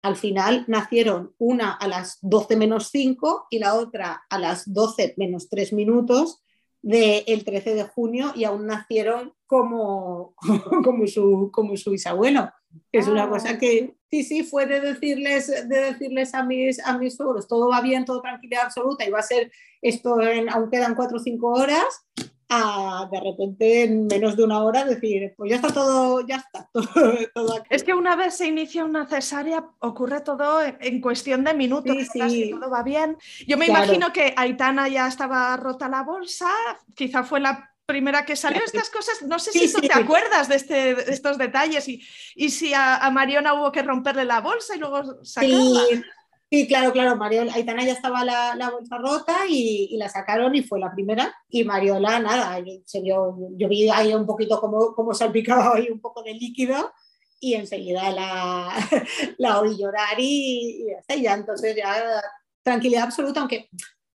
al 0.04 0.16
final 0.16 0.64
nacieron 0.68 1.36
una 1.38 1.74
a 1.74 1.88
las 1.88 2.20
12 2.22 2.56
menos 2.56 2.88
5 2.92 3.48
y 3.50 3.60
la 3.60 3.76
otra 3.76 4.24
a 4.30 4.40
las 4.40 4.72
12 4.72 5.16
menos 5.18 5.50
3 5.50 5.74
minutos 5.74 6.42
del 6.82 7.26
de 7.26 7.44
13 7.44 7.76
de 7.76 7.84
junio 7.84 8.32
y 8.36 8.46
aún 8.46 8.68
nacieron 8.68 9.34
como, 9.46 10.34
como, 10.84 11.08
su, 11.08 11.50
como 11.52 11.76
su 11.76 11.92
bisabuelo. 11.92 12.50
Es 12.92 13.08
una 13.08 13.28
cosa 13.28 13.58
que 13.58 13.96
sí, 14.10 14.24
sí, 14.24 14.44
fue 14.44 14.66
de 14.66 14.80
decirles, 14.80 15.48
de 15.48 15.82
decirles 15.82 16.34
a 16.34 16.44
mis, 16.44 16.80
a 16.86 16.98
mis 16.98 17.16
suegros, 17.16 17.48
todo 17.48 17.70
va 17.70 17.82
bien, 17.82 18.06
todo 18.06 18.22
tranquilidad 18.22 18.66
absoluta 18.66 19.06
y 19.06 19.10
va 19.10 19.20
a 19.20 19.24
ser 19.24 19.52
esto, 19.82 20.22
en, 20.22 20.50
aún 20.50 20.70
quedan 20.70 20.96
cuatro 20.96 21.18
o 21.18 21.20
cinco 21.20 21.48
horas, 21.50 22.06
a 22.50 23.10
de 23.12 23.20
repente 23.20 23.84
en 23.84 24.06
menos 24.06 24.38
de 24.38 24.44
una 24.44 24.64
hora 24.64 24.86
decir, 24.86 25.34
pues 25.36 25.50
ya 25.50 25.56
está 25.56 25.74
todo, 25.74 26.26
ya 26.26 26.36
está 26.36 26.70
todo, 26.74 27.16
todo 27.34 27.56
aquí. 27.56 27.68
Es 27.70 27.84
que 27.84 27.94
una 27.94 28.16
vez 28.16 28.36
se 28.36 28.48
inicia 28.48 28.86
una 28.86 29.08
cesárea 29.08 29.66
ocurre 29.80 30.22
todo 30.22 30.62
en 30.62 31.02
cuestión 31.02 31.44
de 31.44 31.54
minutos, 31.54 31.96
sí, 32.12 32.22
sí. 32.30 32.52
todo 32.52 32.70
va 32.70 32.84
bien. 32.84 33.18
Yo 33.48 33.58
me 33.58 33.66
claro. 33.66 33.86
imagino 33.86 34.14
que 34.14 34.34
Aitana 34.38 34.88
ya 34.88 35.08
estaba 35.08 35.58
rota 35.58 35.90
la 35.90 36.04
bolsa, 36.04 36.50
quizá 36.94 37.24
fue 37.24 37.39
la 37.39 37.72
primera 37.86 38.26
que 38.26 38.36
salió 38.36 38.62
estas 38.64 38.90
cosas, 38.90 39.22
no 39.24 39.40
sé 39.40 39.52
si 39.52 39.72
tú 39.72 39.82
te 39.82 39.94
acuerdas 39.94 40.48
de, 40.48 40.56
este, 40.56 40.96
de, 40.96 41.14
estos 41.14 41.38
detalles 41.38 41.88
y, 41.88 42.02
y 42.36 42.50
si 42.50 42.74
a, 42.74 42.98
a, 42.98 43.12
Mariona 43.12 43.54
hubo 43.54 43.72
que 43.72 43.82
romperle 43.82 44.26
la 44.26 44.42
bolsa 44.42 44.76
y 44.76 44.80
luego 44.80 45.24
sacarla. 45.24 45.82
Sí, 45.90 46.02
sí 46.50 46.68
claro, 46.68 46.94
claro, 46.94 47.18
Mariola, 47.18 47.54
Aitana 47.54 47.84
ya 47.84 47.92
estaba 47.92 48.24
la, 48.24 48.56
la 48.56 48.70
bolsa 48.70 48.98
rota 48.98 49.38
y, 49.48 49.90
y, 49.92 49.98
la 49.98 50.08
sacaron 50.08 50.56
y 50.56 50.64
fue 50.64 50.80
la 50.80 50.92
primera. 50.92 51.36
Y 51.50 51.64
Mariola 51.66 52.20
nada, 52.20 52.60
yo, 52.60 53.38
yo 53.58 53.68
vi 53.68 53.90
ahí 53.90 54.14
un 54.14 54.26
poquito 54.26 54.60
como, 54.62 54.94
como 54.94 55.14
salpicaba 55.14 55.76
ahí 55.76 55.90
un 55.90 56.00
poco 56.00 56.24
de 56.24 56.34
líquido 56.34 56.94
y 57.40 57.56
enseguida 57.56 58.10
la, 58.12 58.74
la 59.38 59.60
oí 59.60 59.78
llorar 59.78 60.16
y, 60.18 60.86
y 61.10 61.22
ya, 61.22 61.34
entonces 61.34 61.76
ya 61.76 62.22
tranquilidad 62.64 63.04
absoluta, 63.04 63.42
aunque 63.42 63.70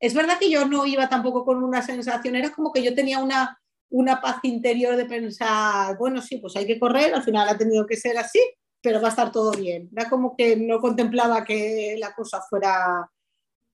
es 0.05 0.13
verdad 0.13 0.39
que 0.39 0.51
yo 0.51 0.67
no 0.67 0.85
iba 0.85 1.09
tampoco 1.09 1.47
con 1.47 1.65
una 1.65 1.81
sensación, 1.81 2.37
era 2.37 2.53
como 2.53 2.73
que 2.73 2.83
yo 2.83 2.95
tenía 2.95 3.21
una, 3.21 3.59
una 3.89 4.21
paz 4.21 4.37
interior 4.43 4.97
de 4.97 5.07
pensar, 5.07 5.97
bueno, 5.97 6.21
sí, 6.21 6.37
pues 6.37 6.55
hay 6.57 6.67
que 6.67 6.79
correr, 6.79 7.15
al 7.15 7.23
final 7.23 7.49
ha 7.49 7.57
tenido 7.57 7.87
que 7.87 7.97
ser 7.97 8.19
así, 8.19 8.39
pero 8.83 9.01
va 9.01 9.09
a 9.09 9.11
estar 9.11 9.33
todo 9.33 9.53
bien. 9.53 9.89
Era 9.97 10.11
como 10.11 10.37
que 10.37 10.57
no 10.57 10.79
contemplaba 10.79 11.43
que 11.43 11.97
la 11.99 12.13
cosa 12.13 12.43
fuera, 12.51 13.11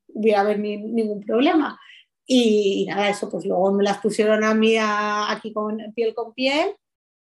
hubiera 0.07 0.43
haber 0.43 0.61
ningún 0.61 1.21
problema. 1.21 1.81
Y, 2.25 2.87
nada, 2.89 3.09
eso, 3.09 3.29
pues 3.29 3.45
luego 3.45 3.73
me 3.73 3.83
las 3.83 3.99
pusieron 3.99 4.45
a 4.45 4.55
mí 4.55 4.77
aquí 4.79 5.53
con 5.53 5.79
piel 5.97 6.15
con 6.15 6.33
piel 6.33 6.77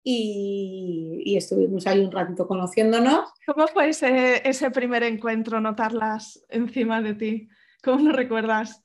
y, 0.04 1.34
estuvimos 1.36 1.88
ahí 1.88 2.02
un 2.02 2.12
ratito 2.12 2.48
conociéndonos. 2.48 3.32
¿Cómo 3.48 3.66
fue 3.66 3.90
ese, 3.90 4.48
ese 4.48 4.70
primer 4.70 5.02
encuentro, 5.02 5.60
notarlas 5.60 6.46
encima 6.50 7.02
de 7.02 7.16
ti? 7.16 7.50
¿Cómo 7.84 8.10
lo 8.10 8.12
recuerdas? 8.12 8.84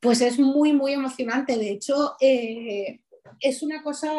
Pues 0.00 0.20
es 0.22 0.38
muy, 0.38 0.72
muy 0.72 0.92
emocionante. 0.92 1.56
De 1.56 1.70
hecho, 1.70 2.16
eh, 2.20 3.00
es 3.40 3.62
una 3.62 3.82
cosa 3.82 4.10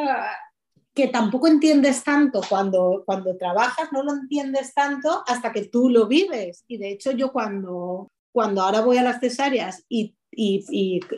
que 0.93 1.07
tampoco 1.07 1.47
entiendes 1.47 2.03
tanto 2.03 2.41
cuando, 2.47 3.03
cuando 3.05 3.38
trabajas, 3.38 3.89
no 3.91 4.03
lo 4.03 4.13
entiendes 4.13 4.73
tanto 4.73 5.23
hasta 5.25 5.51
que 5.51 5.65
tú 5.65 5.89
lo 5.89 6.07
vives. 6.07 6.65
Y 6.67 6.77
de 6.77 6.91
hecho 6.91 7.11
yo 7.11 7.32
cuando, 7.32 8.11
cuando 8.32 8.61
ahora 8.61 8.82
voy 8.82 8.97
a 8.97 9.03
las 9.03 9.19
cesáreas 9.19 9.86
y, 9.89 10.15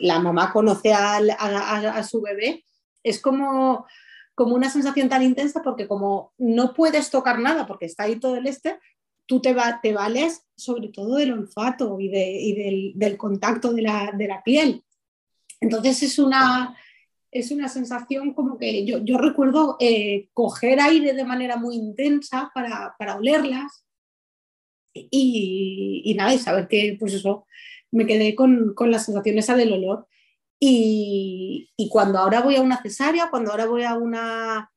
la 0.00 0.18
mamá 0.18 0.52
conoce 0.52 0.92
a, 0.92 2.02
su 2.02 2.20
bebé, 2.20 2.64
es 3.04 3.20
como, 3.20 3.86
como 4.34 4.56
una 4.56 4.68
sensación 4.68 5.08
tan 5.08 5.22
intensa 5.22 5.62
porque 5.62 5.86
como 5.86 6.32
no 6.36 6.74
puedes 6.74 7.10
tocar 7.10 7.38
nada 7.38 7.64
porque 7.64 7.86
está 7.86 8.04
ahí 8.04 8.18
todo 8.18 8.34
el 8.36 8.48
este, 8.48 8.80
tú 9.26 9.40
te, 9.40 9.54
te 9.82 9.92
vales 9.92 10.44
sobre 10.56 10.88
todo 10.88 11.16
del 11.16 11.32
olfato 11.32 11.98
y, 11.98 12.08
de, 12.08 12.92
del, 12.94 13.16
contacto 13.16 13.72
de 13.72 13.82
la, 13.82 14.12
de 14.16 14.28
la 14.28 14.42
piel. 14.42 14.84
Entonces 15.60 16.02
es 16.02 16.18
una, 16.18 16.76
es 17.30 17.50
una 17.50 17.68
sensación 17.68 18.34
como 18.34 18.58
que 18.58 18.84
yo, 18.84 18.98
yo 18.98 19.18
recuerdo 19.18 19.76
eh, 19.80 20.28
coger 20.32 20.80
aire 20.80 21.12
de 21.14 21.24
manera 21.24 21.56
muy 21.56 21.76
intensa 21.76 22.50
para, 22.54 22.94
para 22.98 23.16
olerlas 23.16 23.84
y, 24.92 26.02
y, 26.04 26.14
nada, 26.14 26.32
y 26.34 26.38
saber 26.38 26.68
que 26.68 26.96
pues 26.98 27.14
eso, 27.14 27.46
me 27.90 28.06
quedé 28.06 28.34
con, 28.34 28.74
con 28.74 28.90
la 28.90 28.98
sensación 28.98 29.38
esa 29.38 29.56
del 29.56 29.72
olor. 29.72 30.06
Y, 30.60 31.70
y, 31.76 31.88
cuando 31.88 32.18
ahora 32.18 32.40
voy 32.40 32.56
a 32.56 32.62
una 32.62 32.80
cesárea, 32.80 33.28
cuando 33.28 33.50
ahora 33.50 33.66
voy 33.66 33.82
a 33.82 33.96
una 33.96 34.70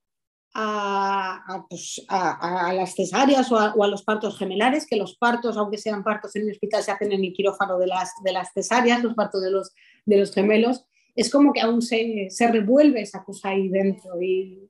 a, 0.59 1.65
pues, 1.69 2.03
a, 2.09 2.69
a 2.69 2.73
las 2.73 2.95
cesáreas 2.95 3.51
o, 3.51 3.55
o 3.57 3.83
a, 3.83 3.87
los 3.87 4.01
partos 4.01 4.39
gemelares, 4.39 4.87
que 4.87 4.95
los 4.95 5.15
partos, 5.15 5.55
aunque 5.55 5.77
sean 5.77 6.03
partos 6.03 6.35
en 6.35 6.43
el 6.43 6.51
hospital, 6.51 6.81
se 6.81 6.91
hacen 6.91 7.11
en 7.11 7.23
el 7.23 7.31
quirófano 7.31 7.77
de 7.77 7.85
las, 7.85 8.11
de 8.23 8.31
las 8.31 8.51
cesáreas, 8.53 9.03
los 9.03 9.13
partos 9.13 9.43
de 9.43 9.51
los, 9.51 9.75
de 10.05 10.17
los 10.17 10.33
gemelos, 10.33 10.83
es 11.15 11.31
como 11.31 11.53
que 11.53 11.61
aún 11.61 11.83
se, 11.83 12.27
se 12.31 12.47
revuelve 12.47 13.01
esa 13.01 13.23
cosa 13.23 13.49
ahí 13.49 13.69
dentro 13.69 14.19
y 14.19 14.69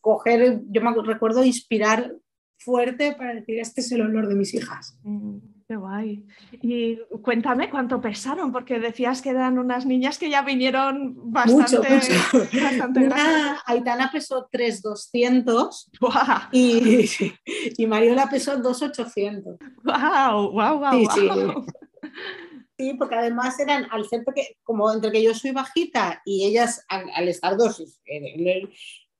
coger, 0.00 0.60
yo 0.68 0.82
me 0.82 0.92
recuerdo 1.04 1.44
inspirar 1.44 2.16
fuerte 2.58 3.12
para 3.12 3.34
decir, 3.34 3.60
este 3.60 3.80
es 3.80 3.92
el 3.92 4.02
olor 4.02 4.26
de 4.26 4.34
mis 4.34 4.52
hijas. 4.54 4.98
Mm, 5.04 5.36
qué 5.72 5.76
guay. 5.76 6.26
Y 6.60 6.98
cuéntame 7.22 7.70
cuánto 7.70 8.00
pesaron, 8.00 8.52
porque 8.52 8.78
decías 8.78 9.22
que 9.22 9.30
eran 9.30 9.58
unas 9.58 9.86
niñas 9.86 10.18
que 10.18 10.28
ya 10.28 10.42
vinieron 10.42 11.14
bastante, 11.32 11.88
mucho, 11.88 12.38
bastante 12.62 13.10
Aitana 13.66 14.10
pesó 14.12 14.48
3,200 14.50 15.90
y, 16.52 17.08
y 17.78 17.86
Mariola 17.86 18.28
pesó 18.28 18.58
2,800. 18.58 19.56
¡Wow! 19.82 20.52
¡Wow! 20.52 20.78
¡Wow! 20.78 21.66
Sí, 22.78 22.94
porque 22.94 23.14
además 23.14 23.58
eran, 23.60 23.86
al 23.90 24.08
ser 24.08 24.24
porque, 24.24 24.56
como 24.64 24.92
entre 24.92 25.12
que 25.12 25.22
yo 25.22 25.34
soy 25.34 25.52
bajita 25.52 26.20
y 26.24 26.44
ellas 26.46 26.84
al, 26.88 27.28
estar 27.28 27.56
dos, 27.56 27.82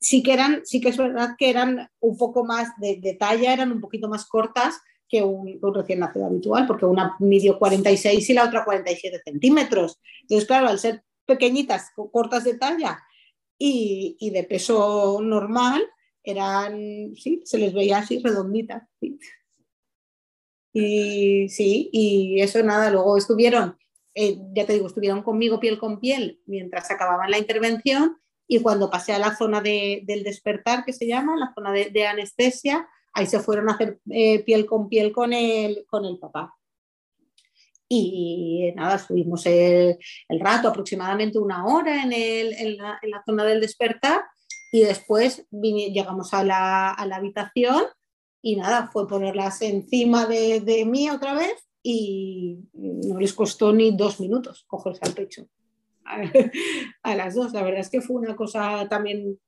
sí 0.01 0.23
que 0.23 0.33
eran, 0.33 0.63
sí 0.65 0.81
que 0.81 0.89
es 0.89 0.97
verdad 0.97 1.37
que 1.39 1.49
eran 1.49 1.89
un 2.01 2.17
poco 2.17 2.45
más 2.45 2.71
de, 2.79 3.17
talla, 3.21 3.53
eran 3.53 3.71
un 3.71 3.81
poquito 3.81 4.09
más 4.09 4.27
cortas 4.27 4.81
que 5.13 5.23
un, 5.23 5.61
recién 5.75 5.99
nacido 5.99 6.25
habitual, 6.25 6.67
porque 6.67 6.87
una 6.87 7.17
midió 7.21 7.59
46 7.59 8.31
y 8.31 8.33
la 8.33 8.47
otra 8.47 8.65
47 8.65 9.21
centímetros. 9.23 10.01
Entonces, 10.23 10.47
claro, 10.47 10.69
al 10.69 10.79
ser 10.79 11.05
pequeñitas, 11.27 11.91
cortas 12.11 12.45
de 12.45 12.57
talla 12.57 12.99
y, 13.59 14.17
y 14.19 14.31
de 14.31 14.45
peso 14.45 15.21
normal, 15.23 15.83
eran, 16.25 17.15
sí, 17.15 17.43
se 17.45 17.59
les 17.59 17.75
veía 17.75 17.99
así 17.99 18.21
redonditas. 18.21 18.85
Sí. 19.01 19.19
Y 20.73 21.51
sí, 21.51 21.91
y 21.93 22.41
eso 22.41 22.63
nada, 22.63 22.91
luego 22.91 23.19
estuvieron, 23.19 23.77
eh, 24.15 24.39
ya 24.55 24.65
te 24.65 24.73
digo, 24.73 24.87
estuvieron 24.87 25.23
conmigo 25.23 25.61
piel 25.61 25.79
con 25.79 26.01
piel 26.01 26.41
mientras 26.47 26.91
acababan 26.91 27.31
la 27.31 27.39
intervención 27.39 28.17
y 28.49 28.61
cuando 28.63 28.91
pasé 28.91 29.13
a 29.13 29.19
la 29.19 29.37
zona 29.37 29.61
de, 29.61 30.01
del 30.07 30.23
despertar, 30.23 30.87
que 30.87 30.95
se 30.95 31.07
llama, 31.07 31.37
la 31.37 31.53
zona 31.55 31.71
de, 31.71 31.91
de 31.91 32.07
anestesia, 32.07 32.89
ahí 33.13 33.27
se 33.27 33.41
fueron 33.41 33.69
a 33.69 33.75
hacer 33.75 33.99
eh, 34.11 34.43
piel 34.45 34.67
con 34.67 34.89
piel 34.89 35.13
con 35.13 35.33
el, 35.33 35.85
con 35.87 36.05
el 36.05 36.19
papá. 36.19 36.55
Y 37.89 38.73
nada, 38.75 38.97
estuvimos 38.97 39.45
el, 39.45 39.99
el 40.29 40.41
rato, 40.41 40.69
aproximadamente 40.69 41.39
una 41.39 41.67
hora 41.67 42.03
en, 42.03 42.13
el, 42.13 42.55
en, 42.55 42.79
la, 42.79 43.23
zona 43.27 43.45
del 43.45 43.61
despertar 43.61 44.23
y 44.73 44.81
después 44.81 45.47
llegamos 45.51 46.33
a 46.33 46.43
la, 46.43 46.91
a 46.91 47.07
la 47.07 47.17
habitación 47.17 47.85
y 48.41 48.57
nada, 48.57 48.89
fue 48.91 49.07
ponerlas 49.07 49.61
encima 49.61 50.25
de, 50.25 50.61
de, 50.61 50.87
mí 50.87 51.11
otra 51.11 51.35
vez 51.35 51.69
y 51.83 52.61
no 52.73 53.21
les 53.21 53.35
costó 53.35 53.75
ni 53.75 53.95
dos 53.95 54.21
minutos 54.21 54.65
cogerse 54.67 55.05
al 55.05 55.13
pecho 55.13 55.47
a, 57.03 57.15
las 57.15 57.35
dos. 57.35 57.53
La 57.53 57.63
verdad 57.63 57.81
es 57.81 57.91
que 57.91 58.01
fue 58.01 58.17
una 58.17 58.35
cosa 58.35 58.89
también 58.89 59.39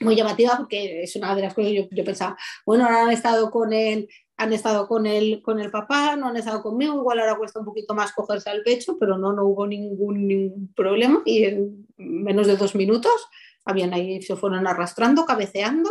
muy 0.00 0.14
llamativa 0.14 0.56
porque 0.56 1.02
es 1.02 1.16
una 1.16 1.34
de 1.34 1.42
las 1.42 1.54
cosas 1.54 1.70
que 1.70 1.76
yo, 1.76 1.88
yo 1.90 2.04
pensaba, 2.04 2.36
bueno, 2.64 2.84
ahora 2.84 3.02
han 3.02 3.10
estado 3.10 3.50
con 3.50 3.72
él, 3.72 4.08
han 4.36 4.52
estado 4.52 4.88
con 4.88 5.06
él, 5.06 5.42
con 5.44 5.60
el 5.60 5.70
papá, 5.70 6.16
no 6.16 6.28
han 6.28 6.36
estado 6.36 6.62
conmigo, 6.62 6.96
igual 6.96 7.20
ahora 7.20 7.36
cuesta 7.36 7.58
un 7.58 7.66
poquito 7.66 7.94
más 7.94 8.12
cogerse 8.12 8.48
al 8.48 8.62
pecho, 8.62 8.96
pero 8.98 9.18
no, 9.18 9.32
no 9.32 9.44
hubo 9.44 9.66
ningún, 9.66 10.26
ningún 10.26 10.72
problema 10.74 11.22
y 11.24 11.44
en 11.44 11.86
menos 11.96 12.46
de 12.46 12.56
dos 12.56 12.74
minutos 12.74 13.28
habían 13.64 13.92
ahí, 13.92 14.22
se 14.22 14.36
fueron 14.36 14.66
arrastrando, 14.66 15.26
cabeceando 15.26 15.90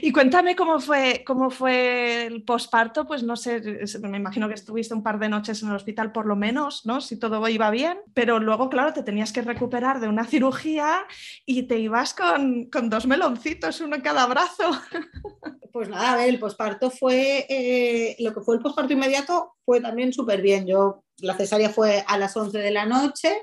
y 0.00 0.12
cuéntame 0.12 0.56
cómo 0.56 0.80
fue, 0.80 1.22
cómo 1.26 1.50
fue 1.50 2.26
el 2.26 2.42
posparto, 2.42 3.06
pues 3.06 3.22
no 3.22 3.36
sé, 3.36 3.60
me 4.02 4.16
imagino 4.16 4.48
que 4.48 4.54
estuviste 4.54 4.94
un 4.94 5.02
par 5.02 5.18
de 5.18 5.28
noches 5.28 5.62
en 5.62 5.68
el 5.68 5.76
hospital 5.76 6.10
por 6.10 6.26
lo 6.26 6.36
menos, 6.36 6.86
¿no? 6.86 7.00
Si 7.00 7.18
todo 7.18 7.46
iba 7.48 7.70
bien, 7.70 7.98
pero 8.14 8.38
luego, 8.38 8.70
claro, 8.70 8.92
te 8.92 9.02
tenías 9.02 9.32
que 9.32 9.42
recuperar 9.42 10.00
de 10.00 10.08
una 10.08 10.24
cirugía 10.24 11.06
y 11.44 11.64
te 11.64 11.78
ibas 11.78 12.14
con, 12.14 12.70
con 12.70 12.88
dos 12.88 13.06
meloncitos, 13.06 13.80
uno 13.80 13.96
en 13.96 14.02
cada 14.02 14.26
brazo. 14.26 14.70
Pues 15.74 15.88
nada, 15.88 16.14
a 16.14 16.26
el 16.26 16.38
posparto 16.38 16.88
fue, 16.88 17.46
eh, 17.48 18.14
lo 18.20 18.32
que 18.32 18.42
fue 18.42 18.54
el 18.54 18.62
posparto 18.62 18.92
inmediato 18.92 19.56
fue 19.64 19.80
también 19.80 20.12
súper 20.12 20.40
bien. 20.40 20.68
Yo, 20.68 21.02
la 21.18 21.36
cesárea 21.36 21.68
fue 21.68 22.04
a 22.06 22.16
las 22.16 22.36
11 22.36 22.58
de 22.58 22.70
la 22.70 22.86
noche, 22.86 23.36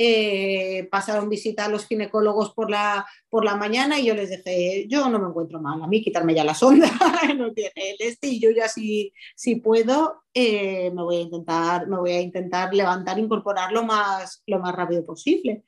eh, 0.00 0.88
pasaron 0.92 1.28
visita 1.28 1.64
a 1.64 1.68
los 1.68 1.86
ginecólogos 1.86 2.54
por 2.54 2.70
la, 2.70 3.04
por 3.28 3.44
la 3.44 3.56
mañana 3.56 3.98
y 3.98 4.06
yo 4.06 4.14
les 4.14 4.30
dije, 4.30 4.86
yo 4.88 5.08
no 5.08 5.18
me 5.18 5.26
encuentro 5.26 5.60
mal, 5.60 5.82
a 5.82 5.88
mí 5.88 6.02
quitarme 6.02 6.36
ya 6.36 6.44
la 6.44 6.54
sonda, 6.54 6.88
no 7.36 7.52
tiene 7.52 7.72
el 7.74 7.96
este 7.98 8.28
y 8.28 8.38
yo 8.38 8.50
ya 8.50 8.68
si, 8.68 9.12
si 9.34 9.56
puedo 9.56 10.22
eh, 10.32 10.92
me, 10.94 11.02
voy 11.02 11.16
a 11.16 11.20
intentar, 11.22 11.88
me 11.88 11.96
voy 11.96 12.12
a 12.12 12.20
intentar 12.20 12.72
levantar, 12.72 13.18
incorporar 13.18 13.72
lo 13.72 13.82
más, 13.82 14.44
lo 14.46 14.60
más 14.60 14.72
rápido 14.72 15.04
posible. 15.04 15.64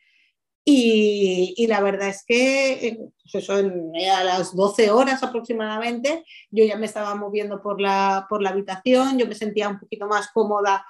Y, 0.64 1.54
y, 1.56 1.66
la 1.66 1.80
verdad 1.80 2.08
es 2.08 2.22
que 2.24 2.86
eh, 2.86 2.98
pues 3.24 3.42
eso, 3.42 3.58
en, 3.58 3.92
a 4.14 4.22
las 4.22 4.54
12 4.54 4.90
horas 4.90 5.22
aproximadamente 5.24 6.24
yo 6.50 6.64
ya 6.64 6.76
me 6.76 6.86
estaba 6.86 7.14
moviendo 7.16 7.62
por 7.62 7.80
la, 7.80 8.26
por 8.28 8.42
la 8.42 8.50
habitación, 8.50 9.18
yo 9.18 9.26
me 9.26 9.34
sentía 9.34 9.68
un 9.68 9.80
poquito 9.80 10.06
más 10.06 10.28
cómoda 10.32 10.86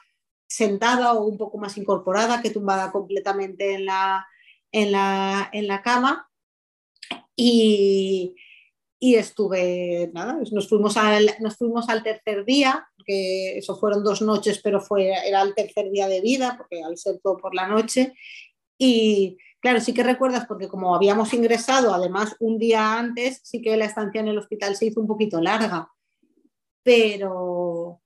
sentada 0.51 1.14
o 1.14 1.24
un 1.24 1.38
poco 1.38 1.59
más 1.59 1.78
incorporada 1.78 2.42
que 2.42 2.51
tumbada 2.51 2.90
completamente 2.90 3.74
en 3.74 3.86
la, 3.86 4.26
en 4.72 4.90
la, 4.90 5.48
en 5.53 5.68
la 5.68 5.80
cama. 5.80 6.28
Y, 7.36 8.34
y, 8.98 9.14
estuve, 9.14 10.11
nada, 10.12 10.38
nos 10.51 10.68
fuimos, 10.68 10.96
al, 10.96 11.30
nos 11.38 11.57
fuimos 11.57 11.88
al 11.88 12.03
tercer 12.03 12.44
día, 12.44 12.86
que 13.07 13.59
eso 13.59 13.76
fueron 13.76 14.03
dos 14.03 14.22
noches, 14.22 14.61
pero 14.62 14.80
fue, 14.80 15.12
era 15.26 15.40
el 15.42 15.55
tercer 15.55 15.90
día 15.90 16.09
de 16.09 16.20
vida, 16.20 16.57
porque 16.59 16.82
al 16.82 16.98
ser 16.98 17.20
todo 17.22 17.36
por 17.36 17.55
la 17.55 17.68
noche. 17.68 18.12
Y 18.76 19.38
claro, 19.61 19.80
sí 19.80 19.94
que 19.94 20.03
recuerdas, 20.03 20.46
porque 20.46 20.68
como 20.68 20.94
habíamos 20.94 21.32
ingresado, 21.32 21.94
además 21.94 22.34
un 22.40 22.59
día 22.59 22.98
antes, 22.98 23.40
sí 23.44 23.62
que 23.62 23.76
la 23.76 23.86
estancia 23.86 24.20
en 24.20 24.28
el 24.28 24.38
hospital 24.38 24.74
se 24.74 24.86
hizo 24.86 25.01
un 25.01 25.07
poquito 25.07 25.40
larga, 25.40 25.88
pero, 26.82 28.03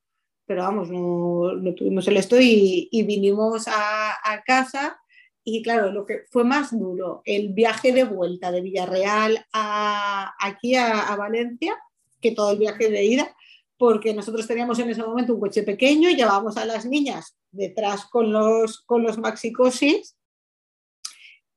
pero 0.47 0.63
vamos, 0.63 0.91
no, 0.91 1.75
tuvimos 1.75 2.07
el 2.09 2.17
esto 2.17 2.37
y, 2.39 2.89
vinimos 3.07 3.67
a, 3.69 4.43
casa 4.47 4.99
y 5.43 5.63
claro, 5.63 5.91
lo 5.91 6.07
que 6.07 6.25
fue 6.31 6.45
más 6.45 6.79
duro, 6.79 7.23
el 7.25 7.53
viaje 7.53 7.93
de 7.93 8.05
vuelta 8.05 8.51
de 8.51 8.61
Villarreal 8.61 9.47
a, 9.53 10.35
aquí 10.39 10.75
a, 10.75 11.15
Valencia, 11.17 11.77
que 12.21 12.33
todo 12.33 12.53
el 12.53 12.59
viaje 12.59 12.91
de 12.91 13.05
ida, 13.05 13.37
porque 13.77 14.15
nosotros 14.15 14.47
teníamos 14.47 14.79
en 14.79 14.91
ese 14.91 15.03
momento 15.03 15.35
un 15.35 15.41
coche 15.41 15.63
pequeño 15.63 16.09
y 16.09 16.17
llevábamos 16.17 16.57
a 16.57 16.65
las 16.65 16.87
niñas 16.87 17.37
detrás 17.51 18.07
con 18.07 18.33
los, 18.33 18.81
con 18.83 19.03
los 19.03 19.19
maxicosis 19.19 20.17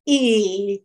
y, 0.04 0.84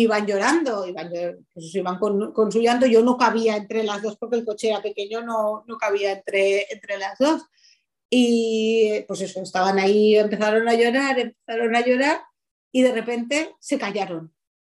iban 0.00 0.26
llorando, 0.26 0.86
iban, 0.86 1.10
pues 1.52 1.74
iban 1.74 1.98
con. 1.98 2.50
Yo 2.50 3.02
no 3.02 3.18
cabía 3.18 3.56
entre 3.56 3.82
las 3.84 4.00
dos 4.00 4.16
porque 4.16 4.36
el 4.36 4.44
coche 4.44 4.70
era 4.70 4.80
pequeño, 4.80 5.20
no, 5.20 5.64
no 5.66 5.76
cabía 5.76 6.12
entre, 6.12 6.72
entre 6.72 6.98
las 6.98 7.18
dos. 7.18 7.42
Y 8.08 9.04
pues 9.06 9.20
eso, 9.20 9.42
estaban 9.42 9.78
ahí, 9.78 10.16
empezaron 10.16 10.66
a 10.66 10.74
llorar, 10.74 11.18
empezaron 11.18 11.76
a 11.76 11.84
llorar 11.84 12.22
y 12.72 12.82
de 12.82 12.92
repente 12.92 13.54
se 13.58 13.78
callaron. 13.78 14.34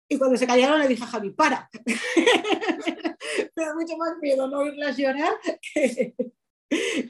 Y 0.09 0.19
cuando 0.19 0.37
se 0.37 0.47
callaron 0.47 0.81
le 0.81 0.89
dije 0.89 1.05
a 1.05 1.07
Javi, 1.07 1.31
para. 1.31 1.69
Me 3.57 3.65
da 3.65 3.75
mucho 3.75 3.97
más 3.99 4.17
miedo 4.21 4.49
no 4.49 4.59
oírlas 4.61 4.97
llorar 4.97 5.35
que, 5.75 6.15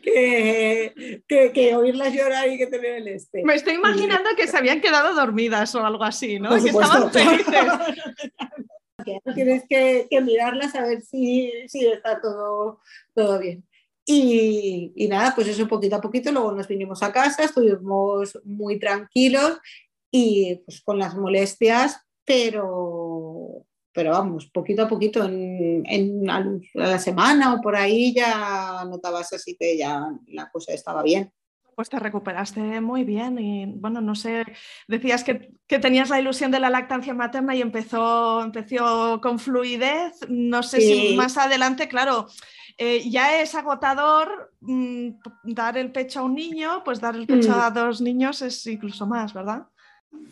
que, 0.03 1.75
oírlas 1.77 2.13
llorar 2.13 2.49
y 2.49 2.59
que 2.59 2.67
tener 2.67 2.97
el 2.97 3.09
este. 3.09 3.43
Me 3.45 3.55
estoy 3.55 3.75
imaginando 3.75 4.31
que 4.37 4.47
se 4.47 4.57
habían 4.57 4.81
quedado 4.81 5.15
dormidas 5.15 5.75
o 5.75 5.85
algo 5.85 6.05
así, 6.05 6.39
¿no? 6.39 6.51
Que 6.51 6.71
estaban 6.71 7.11
felices. 7.11 7.47
Tienes 9.35 9.65
que, 9.69 10.07
mirarlas 10.23 10.75
a 10.75 10.83
ver 10.83 11.03
si, 11.03 11.53
si 11.67 11.87
está 11.87 12.21
todo, 12.21 12.81
todo 13.15 13.41
bien. 13.41 13.65
Y, 14.05 14.93
y, 14.97 15.09
nada, 15.09 15.33
pues 15.35 15.49
eso 15.49 15.69
poquito 15.69 15.97
a 15.97 16.01
poquito, 16.01 16.33
luego 16.33 16.53
nos 16.53 16.69
vinimos 16.69 17.03
a 17.03 17.13
casa, 17.13 17.45
estuvimos 17.45 18.39
muy 18.45 18.79
tranquilos 18.79 19.59
y 20.11 20.57
pues 20.65 20.83
con 20.83 20.99
las 20.99 21.17
molestias, 21.17 22.01
pero, 22.25 23.65
pero 23.93 24.13
vamos, 24.13 24.47
poquito 24.47 24.83
a 24.83 24.89
poquito, 24.89 25.25
en, 25.25 25.83
en 25.87 26.31
a 26.31 26.45
la 26.75 26.99
semana 26.99 27.55
o 27.55 27.61
por 27.61 27.77
ahí 27.77 28.15
ya 28.15 28.85
notabas 28.85 29.33
así 29.33 29.57
que 29.59 29.77
ya 29.77 30.07
la 30.29 30.51
cosa 30.51 30.73
estaba 30.73 31.03
bien. 31.03 31.33
Pues 31.75 31.89
te 31.89 31.99
recuperaste 31.99 32.81
muy 32.81 33.03
bien 33.03 33.39
y 33.39 33.67
bueno, 33.67 34.01
no 34.03 34.15
sé, 34.15 34.45
decías 34.89 35.25
que, 35.25 35.53
que, 35.67 35.79
tenías 35.79 36.11
la 36.11 36.21
ilusión 36.21 36.51
de 36.51 36.61
la 36.61 36.69
lactancia 36.69 37.15
materna 37.15 37.55
y 37.55 37.63
empezó, 37.63 38.43
empezó 38.43 39.21
con 39.23 39.39
fluidez. 39.39 40.13
No 40.29 40.63
sé 40.63 40.81
si 40.83 41.17
más 41.17 41.39
adelante, 41.39 41.89
claro, 41.89 42.27
eh, 42.77 43.09
ya 43.09 43.41
es 43.41 43.55
agotador 43.55 44.55
mm, 44.61 45.09
dar 45.45 45.79
el 45.79 45.93
pecho 45.93 46.21
a 46.21 46.23
un 46.25 46.35
niño, 46.35 46.83
pues 46.85 47.01
dar 47.01 47.17
el 47.17 47.27
pecho 47.27 47.51
mm. 47.51 47.61
a 47.61 47.71
dos 47.71 48.01
niños 48.01 48.43
es 48.43 48.67
incluso 48.67 49.07
más, 49.07 49.33
¿verdad? 49.33 49.67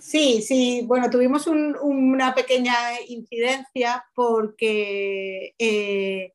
Sí, 0.00 0.42
sí, 0.42 0.82
bueno, 0.86 1.10
tuvimos 1.10 1.46
una 1.46 2.34
pequeña 2.34 2.74
incidencia 3.08 4.04
porque, 4.14 5.54
eh, 5.58 6.32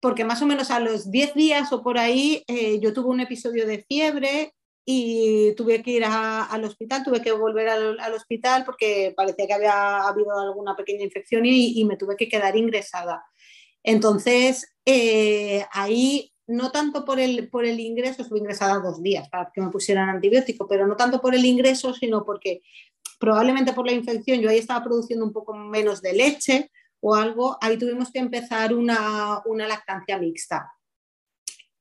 porque 0.00 0.24
más 0.24 0.42
o 0.42 0.46
menos 0.46 0.70
a 0.70 0.80
los 0.80 1.10
10 1.10 1.34
días 1.34 1.72
o 1.72 1.82
por 1.82 1.98
ahí 1.98 2.44
eh, 2.46 2.78
yo 2.80 2.92
tuve 2.92 3.08
un 3.08 3.20
episodio 3.20 3.66
de 3.66 3.84
fiebre 3.88 4.54
y 4.84 5.54
tuve 5.56 5.82
que 5.82 5.92
ir 5.92 6.04
al 6.04 6.64
hospital, 6.64 7.02
tuve 7.04 7.22
que 7.22 7.32
volver 7.32 7.68
al, 7.68 8.14
hospital 8.14 8.64
porque 8.66 9.14
parecía 9.16 9.46
que 9.46 9.54
había 9.54 10.02
habido 10.06 10.38
alguna 10.38 10.76
pequeña 10.76 11.04
infección 11.04 11.46
y, 11.46 11.82
me 11.86 11.96
tuve 11.96 12.16
que 12.16 12.28
quedar 12.28 12.54
ingresada. 12.56 13.24
Entonces, 13.82 14.74
eh, 14.84 15.64
ahí 15.72 16.33
no 16.46 16.70
tanto 16.70 17.04
por 17.04 17.20
el, 17.20 17.48
por 17.48 17.64
el 17.64 17.80
ingreso, 17.80 18.22
estuve 18.22 18.38
ingresada 18.38 18.80
dos 18.80 19.02
días 19.02 19.28
para 19.28 19.50
que 19.52 19.60
me 19.60 19.70
pusieran 19.70 20.08
antibiótico, 20.08 20.66
pero 20.68 20.86
no 20.86 20.96
tanto 20.96 21.20
por 21.20 21.34
el 21.34 21.44
ingreso, 21.44 21.94
sino 21.94 22.24
porque 22.24 22.62
probablemente 23.18 23.72
por 23.72 23.86
la 23.86 23.92
infección 23.92 24.40
yo 24.40 24.50
ahí 24.50 24.58
estaba 24.58 24.84
produciendo 24.84 25.24
un 25.24 25.32
poco 25.32 25.54
menos 25.54 26.02
de 26.02 26.12
leche 26.12 26.70
o 27.00 27.14
algo, 27.14 27.56
ahí 27.60 27.76
tuvimos 27.76 28.10
que 28.10 28.18
empezar 28.18 28.74
una, 28.74 29.42
lactancia 29.68 30.18
mixta. 30.18 30.70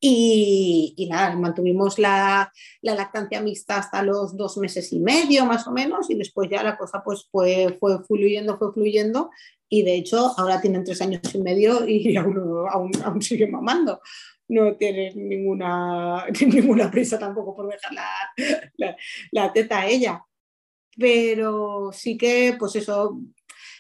Y, 0.06 1.10
mantuvimos 1.38 1.98
la, 1.98 2.52
lactancia 2.82 3.42
mixta 3.42 3.78
hasta 3.78 4.04
los 4.04 4.36
dos 4.36 4.58
meses 4.58 4.92
y 4.92 5.00
medio 5.00 5.46
más 5.46 5.66
o 5.66 5.72
menos 5.72 6.10
y 6.10 6.16
después 6.16 6.50
ya 6.50 6.62
la 6.62 6.78
cosa 6.78 7.02
pues 7.06 7.26
fue, 7.32 7.78
fue 7.80 8.04
fluyendo, 8.04 8.58
fue 8.58 8.74
fluyendo 8.74 9.30
y 9.70 9.84
de 9.84 9.96
hecho 9.96 10.34
ahora 10.38 10.60
tienen 10.60 10.84
tres 10.84 11.02
años 11.02 11.22
y 11.34 11.38
medio 11.38 11.88
y 11.88 12.16
aún, 12.18 12.68
aún, 12.70 12.92
aún 13.06 13.22
sigue 13.22 13.48
mamando 13.48 14.02
no 14.54 14.76
tienes 14.76 15.16
ninguna, 15.16 16.26
ninguna 16.48 16.92
prisa 16.92 17.18
tampoco 17.18 17.56
por 17.56 17.70
dejar 17.70 17.94
la, 18.78 18.96
la, 19.32 19.54
teta 19.54 19.82
a 19.82 19.88
ella. 19.88 20.24
Pero 20.98 21.92
sí 21.92 22.18
que, 22.18 22.56
pues 22.58 22.76
eso, 22.76 23.20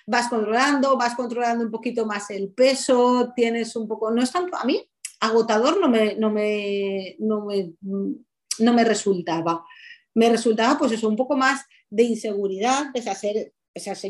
vas 0.07 0.27
controlando, 0.29 0.97
vas 0.97 1.15
controlando 1.15 1.63
un 1.63 1.71
poquito 1.71 2.05
más 2.05 2.29
el 2.31 2.51
peso, 2.51 3.31
tienes 3.35 3.75
un 3.75 3.87
poco, 3.87 4.11
no 4.11 4.21
es 4.21 4.31
tanto, 4.31 4.57
a 4.57 4.65
mí 4.65 4.83
agotador 5.19 5.79
no 5.79 5.87
me, 5.87 6.15
no 6.15 6.29
me, 6.31 7.15
no 7.19 7.45
me, 7.45 7.73
no 7.81 8.73
me 8.73 8.83
resultaba. 8.83 9.63
Me 10.15 10.29
resultaba 10.29 10.77
pues 10.77 10.91
eso, 10.91 11.07
un 11.07 11.15
poco 11.15 11.37
más 11.37 11.65
de 11.89 12.03
inseguridad, 12.03 12.87
pese 12.93 13.09
a 13.09 13.15
ser, 13.15 13.53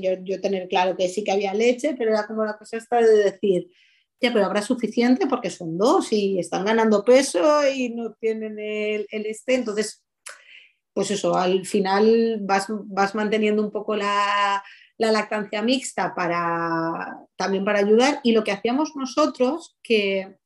yo, 0.01 0.11
yo 0.23 0.41
tener 0.41 0.67
claro 0.67 0.95
que 0.97 1.09
sí 1.09 1.23
que 1.23 1.31
había 1.31 1.53
leche, 1.53 1.95
pero 1.97 2.11
era 2.11 2.25
como 2.25 2.43
la 2.43 2.57
cosa 2.57 2.77
esta 2.77 2.97
de 2.97 3.31
decir, 3.31 3.69
pero 4.19 4.45
habrá 4.45 4.61
suficiente 4.61 5.27
porque 5.27 5.49
son 5.49 5.77
dos 5.77 6.11
y 6.13 6.39
están 6.39 6.65
ganando 6.65 7.03
peso 7.03 7.67
y 7.67 7.89
no 7.89 8.13
tienen 8.13 8.57
el, 8.59 9.07
este. 9.11 9.55
Entonces, 9.55 10.03
pues 10.93 11.11
eso, 11.11 11.35
al 11.35 11.65
final 11.65 12.39
vas, 12.41 13.15
manteniendo 13.15 13.61
un 13.61 13.71
poco 13.71 13.95
la, 13.95 14.63
lactancia 14.97 15.61
mixta 15.61 16.15
para, 16.15 17.17
también 17.35 17.65
para 17.65 17.79
ayudar. 17.79 18.21
Y 18.23 18.31
lo 18.31 18.43
que 18.43 18.51
hacíamos 18.51 18.95
nosotros, 18.95 19.75
que 19.83 20.37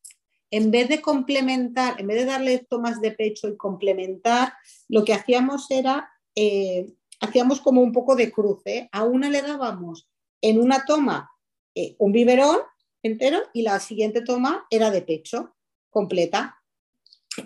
en 0.50 0.72
vez 0.72 0.90
de 0.90 1.02
complementar, 1.02 2.00
en 2.00 2.08
vez 2.08 2.18
de 2.18 2.26
darle 2.26 2.66
tomas 2.70 3.00
de 3.02 3.12
pecho 3.12 3.48
y 3.48 3.58
complementar, 3.58 4.54
lo 4.88 5.04
que 5.04 5.14
hacíamos 5.14 5.70
era, 5.70 6.10
eh, 6.34 6.88
hacíamos 7.20 7.62
como 7.62 7.82
un 7.82 7.92
poco 7.92 8.16
de 8.16 8.32
cruce. 8.32 8.90
A 8.92 9.04
una 9.04 9.30
le 9.30 9.44
dábamos 9.44 10.08
en 10.42 10.60
una 10.60 10.86
toma 10.86 11.30
eh, 11.76 11.96
un 12.00 12.12
biberón 12.12 12.58
entero 13.08 13.42
y 13.54 13.64
la 13.64 13.80
siguiente 13.80 14.22
toma 14.22 14.66
era 14.70 14.92
de 14.92 15.02
pecho, 15.02 15.56
completa. 15.90 16.62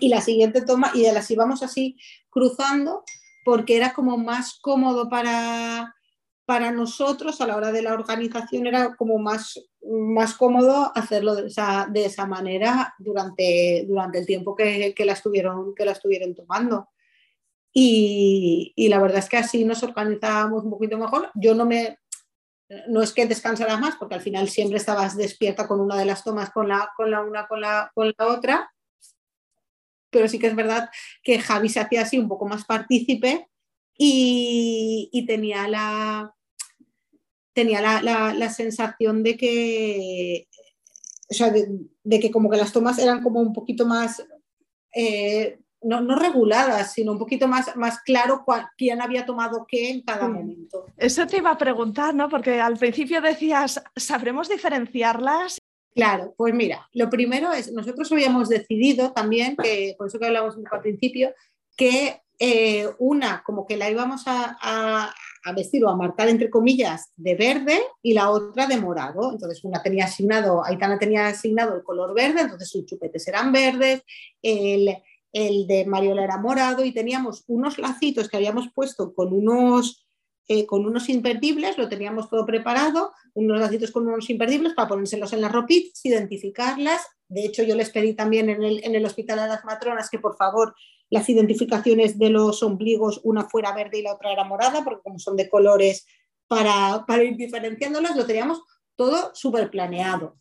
Y 0.00 0.08
la 0.08 0.20
siguiente 0.20 0.62
toma, 0.62 0.90
y 0.94 1.02
de 1.02 1.12
las 1.12 1.30
íbamos 1.30 1.62
así 1.62 1.96
cruzando 2.30 3.04
porque 3.44 3.76
era 3.76 3.92
como 3.92 4.16
más 4.16 4.58
cómodo 4.60 5.08
para, 5.08 5.94
para 6.44 6.70
nosotros 6.70 7.40
a 7.40 7.46
la 7.46 7.56
hora 7.56 7.72
de 7.72 7.82
la 7.82 7.92
organización, 7.92 8.66
era 8.66 8.94
como 8.96 9.18
más, 9.18 9.60
más 9.82 10.34
cómodo 10.34 10.92
hacerlo 10.94 11.34
de 11.34 11.48
esa, 11.48 11.88
de 11.90 12.04
esa 12.04 12.26
manera 12.26 12.94
durante, 12.98 13.84
durante 13.88 14.18
el 14.18 14.26
tiempo 14.26 14.54
que, 14.54 14.94
que, 14.94 15.04
la 15.04 15.12
estuvieron, 15.12 15.74
que 15.74 15.84
la 15.84 15.92
estuvieron 15.92 16.34
tomando. 16.34 16.88
Y, 17.74 18.72
y, 18.76 18.88
la 18.88 19.00
verdad 19.00 19.18
es 19.18 19.30
que 19.30 19.38
así 19.38 19.64
nos 19.64 19.82
organizábamos 19.82 20.64
un 20.64 20.70
poquito 20.70 20.98
mejor. 20.98 21.30
Yo 21.34 21.54
no 21.54 21.64
me, 21.64 21.98
no 22.88 23.02
es 23.02 23.12
que 23.12 23.26
descansaras 23.26 23.80
más, 23.80 23.96
porque 23.96 24.14
al 24.14 24.20
final 24.20 24.48
siempre 24.48 24.78
estabas 24.78 25.16
despierta 25.16 25.66
con 25.66 25.80
una 25.80 25.96
de 25.96 26.04
las 26.04 26.24
tomas, 26.24 26.50
con 26.50 26.68
la, 26.68 26.90
con 26.96 27.10
la 27.10 27.22
una, 27.22 27.46
con 27.46 27.60
la, 27.60 27.90
con 27.94 28.12
la 28.16 28.26
otra, 28.26 28.72
pero 30.10 30.28
sí 30.28 30.38
que 30.38 30.46
es 30.46 30.54
verdad 30.54 30.90
que 31.22 31.40
Javi 31.40 31.68
se 31.68 31.80
hacía 31.80 32.02
así 32.02 32.18
un 32.18 32.28
poco 32.28 32.46
más 32.46 32.64
partícipe 32.64 33.48
y, 33.96 35.24
tenía 35.26 35.68
la 35.68 36.34
tenía 37.54 37.80
la, 37.80 38.50
sensación 38.50 39.22
de 39.22 39.36
que 39.36 40.48
de, 42.04 42.20
que 42.20 42.30
como 42.30 42.50
que 42.50 42.56
las 42.58 42.72
tomas 42.72 42.98
eran 42.98 43.22
como 43.22 43.40
un 43.40 43.52
poquito 43.52 43.86
más 43.86 44.22
eh, 44.94 45.61
no, 45.82 46.00
no, 46.00 46.16
reguladas, 46.16 46.92
sino 46.92 47.12
un 47.12 47.18
poquito 47.18 47.48
más, 47.48 47.76
más 47.76 48.00
claro 48.00 48.44
quién 48.76 49.00
había 49.00 49.26
tomado 49.26 49.66
qué 49.68 49.90
en 49.90 50.02
cada 50.02 50.28
momento. 50.28 50.86
Eso 50.96 51.26
te 51.26 51.38
iba 51.38 51.50
a 51.50 51.58
preguntar, 51.58 52.14
¿no? 52.14 52.28
Porque 52.28 52.60
al 52.60 52.76
principio 52.76 53.20
decías, 53.20 53.82
¿sabremos 53.96 54.48
diferenciarlas? 54.48 55.58
Claro, 55.94 56.34
pues 56.36 56.54
mira, 56.54 56.88
lo 56.92 57.10
primero 57.10 57.52
es, 57.52 57.70
nosotros 57.72 58.10
habíamos 58.12 58.48
decidido 58.48 59.12
también, 59.12 59.56
que 59.56 59.94
por 59.98 60.06
eso 60.06 60.18
que 60.18 60.26
hablamos 60.26 60.56
al 60.70 60.80
principio, 60.80 61.34
que 61.76 62.22
eh, 62.38 62.88
una 62.98 63.42
como 63.44 63.66
que 63.66 63.76
la 63.76 63.90
íbamos 63.90 64.26
a, 64.26 64.56
a, 64.60 65.14
vestir 65.54 65.84
o 65.84 65.88
a 65.88 65.96
marcar 65.96 66.28
entre 66.28 66.50
comillas 66.50 67.12
de 67.16 67.34
verde 67.34 67.80
y 68.02 68.14
la 68.14 68.30
otra 68.30 68.66
de 68.66 68.78
morado. 68.78 69.32
Entonces 69.32 69.62
una 69.64 69.82
tenía 69.82 70.06
asignado, 70.06 70.64
Aitana 70.64 70.98
tenía 70.98 71.28
asignado 71.28 71.76
el 71.76 71.84
color 71.84 72.14
verde, 72.14 72.40
entonces 72.40 72.68
sus 72.68 72.86
chupetes 72.86 73.28
eran 73.28 73.52
verdes, 73.52 74.02
el, 74.40 74.96
el 75.32 75.66
de 75.66 75.86
Mariola 75.86 76.24
era 76.24 76.38
morado 76.38 76.84
y 76.84 76.92
teníamos 76.92 77.44
unos 77.46 77.78
lacitos 77.78 78.28
que 78.28 78.36
habíamos 78.36 78.68
puesto 78.74 79.14
con 79.14 79.32
unos, 79.32 80.06
eh, 80.48 80.66
con 80.66 80.84
unos 80.84 81.08
imperdibles, 81.08 81.78
lo 81.78 81.88
teníamos 81.88 82.28
todo 82.28 82.44
preparado, 82.44 83.12
unos 83.34 83.58
lacitos 83.58 83.90
con 83.90 84.06
unos 84.06 84.28
imperdibles 84.28 84.74
para 84.74 84.88
ponérselos 84.88 85.32
en 85.32 85.40
las 85.40 85.52
ropitas, 85.52 86.04
identificarlas. 86.04 87.00
De 87.28 87.46
hecho, 87.46 87.62
yo 87.62 87.74
les 87.74 87.90
pedí 87.90 88.14
también 88.14 88.50
en 88.50 88.62
el, 88.62 88.84
en 88.84 88.94
el 88.94 89.06
Hospital 89.06 89.40
de 89.40 89.48
las 89.48 89.64
Matronas 89.64 90.10
que 90.10 90.18
por 90.18 90.36
favor 90.36 90.74
las 91.08 91.28
identificaciones 91.28 92.18
de 92.18 92.30
los 92.30 92.62
ombligos, 92.62 93.20
una 93.24 93.44
fuera 93.48 93.74
verde 93.74 93.98
y 93.98 94.02
la 94.02 94.14
otra 94.14 94.32
era 94.32 94.44
morada, 94.44 94.84
porque 94.84 95.02
como 95.02 95.18
son 95.18 95.36
de 95.36 95.48
colores, 95.48 96.06
para, 96.46 97.04
para 97.06 97.22
ir 97.22 97.36
diferenciándolas, 97.36 98.16
lo 98.16 98.26
teníamos 98.26 98.62
todo 98.96 99.30
súper 99.34 99.70
planeado. 99.70 100.36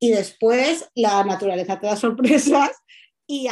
Y 0.00 0.10
después 0.10 0.88
la 0.94 1.24
naturaleza 1.24 1.78
te 1.80 1.86
da 1.86 1.96
sorpresas 1.96 2.70
y, 3.30 3.46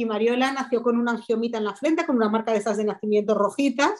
y, 0.00 0.04
Mariola 0.04 0.52
nació 0.52 0.80
con 0.80 0.96
una 0.96 1.10
angiomita 1.10 1.58
en 1.58 1.64
la 1.64 1.74
frente, 1.74 2.06
con 2.06 2.14
una 2.14 2.28
marca 2.28 2.52
de 2.52 2.58
esas 2.58 2.76
de 2.76 2.84
nacimiento 2.84 3.34
rojitas. 3.34 3.90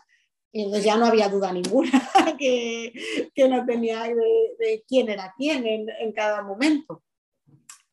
Y 0.53 0.63
entonces 0.63 0.85
ya 0.85 0.97
no 0.97 1.07
había 1.07 1.29
duda 1.29 1.53
ninguna 1.53 1.91
que, 2.39 2.93
que 3.35 3.49
no 3.49 3.67
tenía 3.67 4.05
de, 4.05 4.85
quién 4.87 5.09
era 5.09 5.35
quién 5.37 5.67
en, 5.67 6.13
cada 6.13 6.43
momento. 6.45 7.03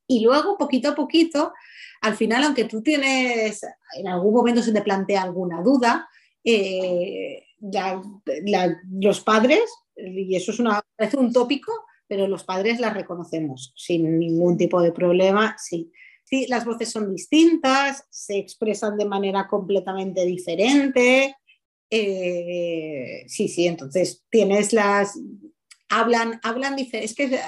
Y 0.05 0.23
luego, 0.23 0.55
poquito 0.55 0.89
a 0.89 0.95
poquito, 0.95 1.51
al 2.01 2.15
final, 2.15 2.43
aunque 2.43 2.65
tú 2.65 2.83
tienes, 2.83 3.65
en 3.97 4.07
algún 4.07 4.35
momento 4.35 4.61
se 4.61 4.71
te 4.71 4.83
plantea 4.83 5.23
alguna 5.23 5.63
duda, 5.63 6.07
eh, 6.43 7.43
los 8.91 9.21
padres, 9.21 9.63
y 9.95 10.35
eso 10.35 10.51
es 10.51 10.59
una, 10.59 10.79
parece 10.95 11.17
un 11.17 11.33
tópico, 11.33 11.71
pero 12.07 12.27
los 12.27 12.43
padres 12.43 12.79
las 12.79 12.93
reconocemos 12.93 13.73
sin 13.75 14.19
ningún 14.19 14.57
tipo 14.57 14.79
de 14.79 14.91
problema, 14.91 15.55
sí. 15.57 15.91
Las 16.47 16.65
voces 16.65 16.89
son 16.89 17.13
distintas, 17.13 18.05
se 18.09 18.37
expresan 18.37 18.97
de 18.97 19.05
manera 19.05 19.47
completamente 19.47 20.25
diferente. 20.25 21.35
Eh, 21.89 23.23
sí, 23.27 23.47
sí, 23.47 23.67
entonces 23.67 24.23
tienes 24.29 24.73
las, 24.73 25.17
hablan, 25.93 26.39
hablan 26.41 26.75
diferente, 26.75 27.05
es 27.05 27.15
que 27.15 27.39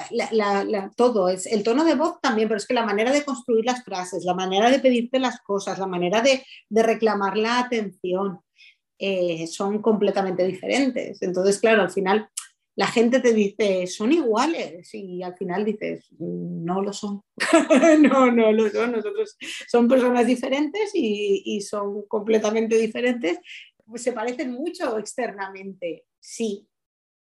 todo, 0.94 1.28
es 1.28 1.46
el 1.46 1.64
tono 1.64 1.84
de 1.84 1.96
voz 1.96 2.20
también, 2.20 2.48
pero 2.48 2.58
es 2.58 2.66
que 2.66 2.74
la 2.74 2.86
manera 2.86 3.10
de 3.10 3.24
construir 3.24 3.64
las 3.64 3.82
frases, 3.82 4.24
la 4.24 4.34
manera 4.34 4.70
de 4.70 4.78
pedirte 4.78 5.18
las 5.18 5.40
cosas, 5.40 5.78
la 5.80 5.86
manera 5.86 6.22
de, 6.22 6.44
reclamar 6.70 7.36
la 7.36 7.58
atención, 7.58 8.38
eh, 8.98 9.46
son 9.48 9.82
completamente 9.82 10.46
diferentes. 10.46 11.20
Entonces, 11.22 11.58
claro, 11.58 11.82
al 11.82 11.90
final 11.90 12.28
la 12.76 12.86
gente 12.86 13.20
te 13.20 13.32
dice, 13.32 13.86
son 13.86 14.12
iguales 14.12 14.94
y 14.94 15.22
al 15.22 15.34
final 15.34 15.64
dices, 15.64 16.08
no 16.18 16.82
lo 16.82 16.92
son. 16.92 17.22
no, 18.02 18.30
no 18.30 18.52
lo 18.52 18.68
son. 18.68 18.92
Nosotros 18.92 19.36
son 19.66 19.88
personas 19.88 20.26
diferentes 20.26 20.90
y, 20.94 21.42
y 21.44 21.62
son 21.62 22.06
completamente 22.06 22.76
diferentes. 22.76 23.38
Pues 23.86 24.02
se 24.02 24.12
parecen 24.12 24.52
mucho 24.52 24.98
externamente, 24.98 26.04
sí, 26.20 26.68